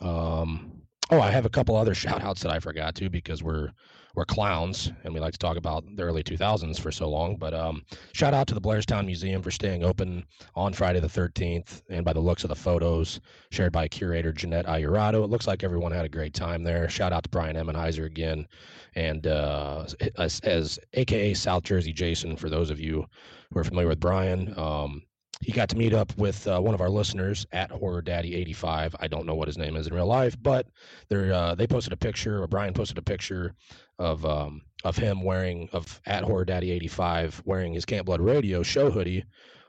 [0.00, 3.70] Um, oh, I have a couple other shout outs that I forgot to because we're
[4.14, 7.36] we're clowns and we like to talk about the early 2000s for so long.
[7.36, 7.82] But um,
[8.12, 10.24] shout out to the Blairstown Museum for staying open
[10.54, 11.82] on Friday the 13th.
[11.88, 13.20] And by the looks of the photos
[13.50, 16.88] shared by curator Jeanette Ayurado, it looks like everyone had a great time there.
[16.88, 18.46] Shout out to Brian Emmenheiser again,
[18.94, 19.86] and uh,
[20.18, 23.06] as, as AKA South Jersey Jason for those of you
[23.52, 24.56] who are familiar with Brian.
[24.58, 25.02] Um,
[25.42, 28.94] he got to meet up with uh, one of our listeners at Horror Daddy 85.
[29.00, 30.68] I don't know what his name is in real life, but
[31.08, 33.54] they uh, they posted a picture, or Brian posted a picture
[33.98, 38.62] of um, of him wearing of at Horror Daddy 85 wearing his Camp Blood Radio
[38.62, 39.24] show hoodie,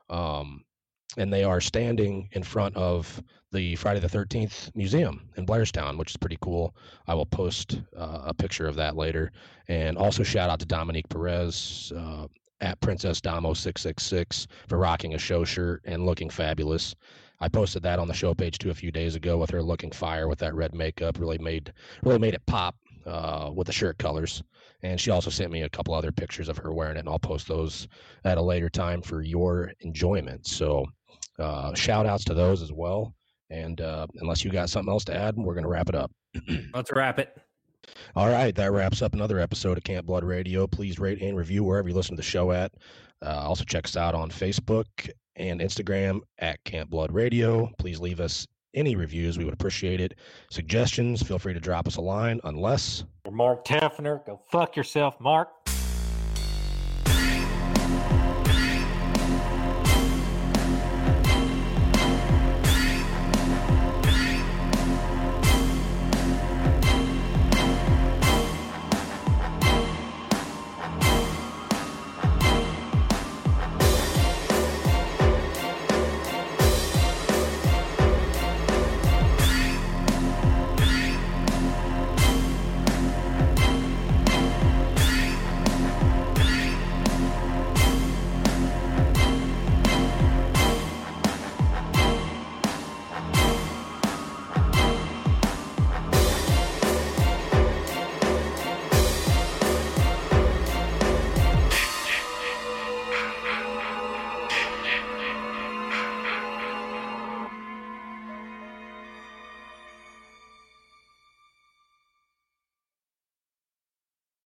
[0.09, 0.63] um,
[1.17, 3.21] and they are standing in front of
[3.51, 6.75] the Friday the 13th museum in Blairstown, which is pretty cool.
[7.07, 9.31] I will post uh, a picture of that later,
[9.67, 11.91] and also shout out to Dominique Perez.
[11.95, 12.27] Uh,
[12.61, 16.95] at Princess Damo six six six for rocking a show shirt and looking fabulous.
[17.41, 19.91] I posted that on the show page too a few days ago with her looking
[19.91, 21.19] fire with that red makeup.
[21.19, 21.73] Really made
[22.03, 24.43] really made it pop uh, with the shirt colors.
[24.81, 27.19] And she also sent me a couple other pictures of her wearing it, and I'll
[27.19, 27.87] post those
[28.25, 30.45] at a later time for your enjoyment.
[30.45, 30.85] So
[31.39, 33.15] uh, shout outs to those as well.
[33.49, 36.11] And uh, unless you got something else to add, we're gonna wrap it up.
[36.73, 37.37] Let's wrap it.
[38.15, 40.67] All right, that wraps up another episode of Camp Blood Radio.
[40.67, 42.71] Please rate and review wherever you listen to the show at.
[43.21, 44.87] Uh, also, check us out on Facebook
[45.35, 47.69] and Instagram at Camp Blood Radio.
[47.77, 49.37] Please leave us any reviews.
[49.37, 50.15] We would appreciate it.
[50.49, 55.49] Suggestions, feel free to drop us a line, unless Mark Taffner, go fuck yourself, Mark.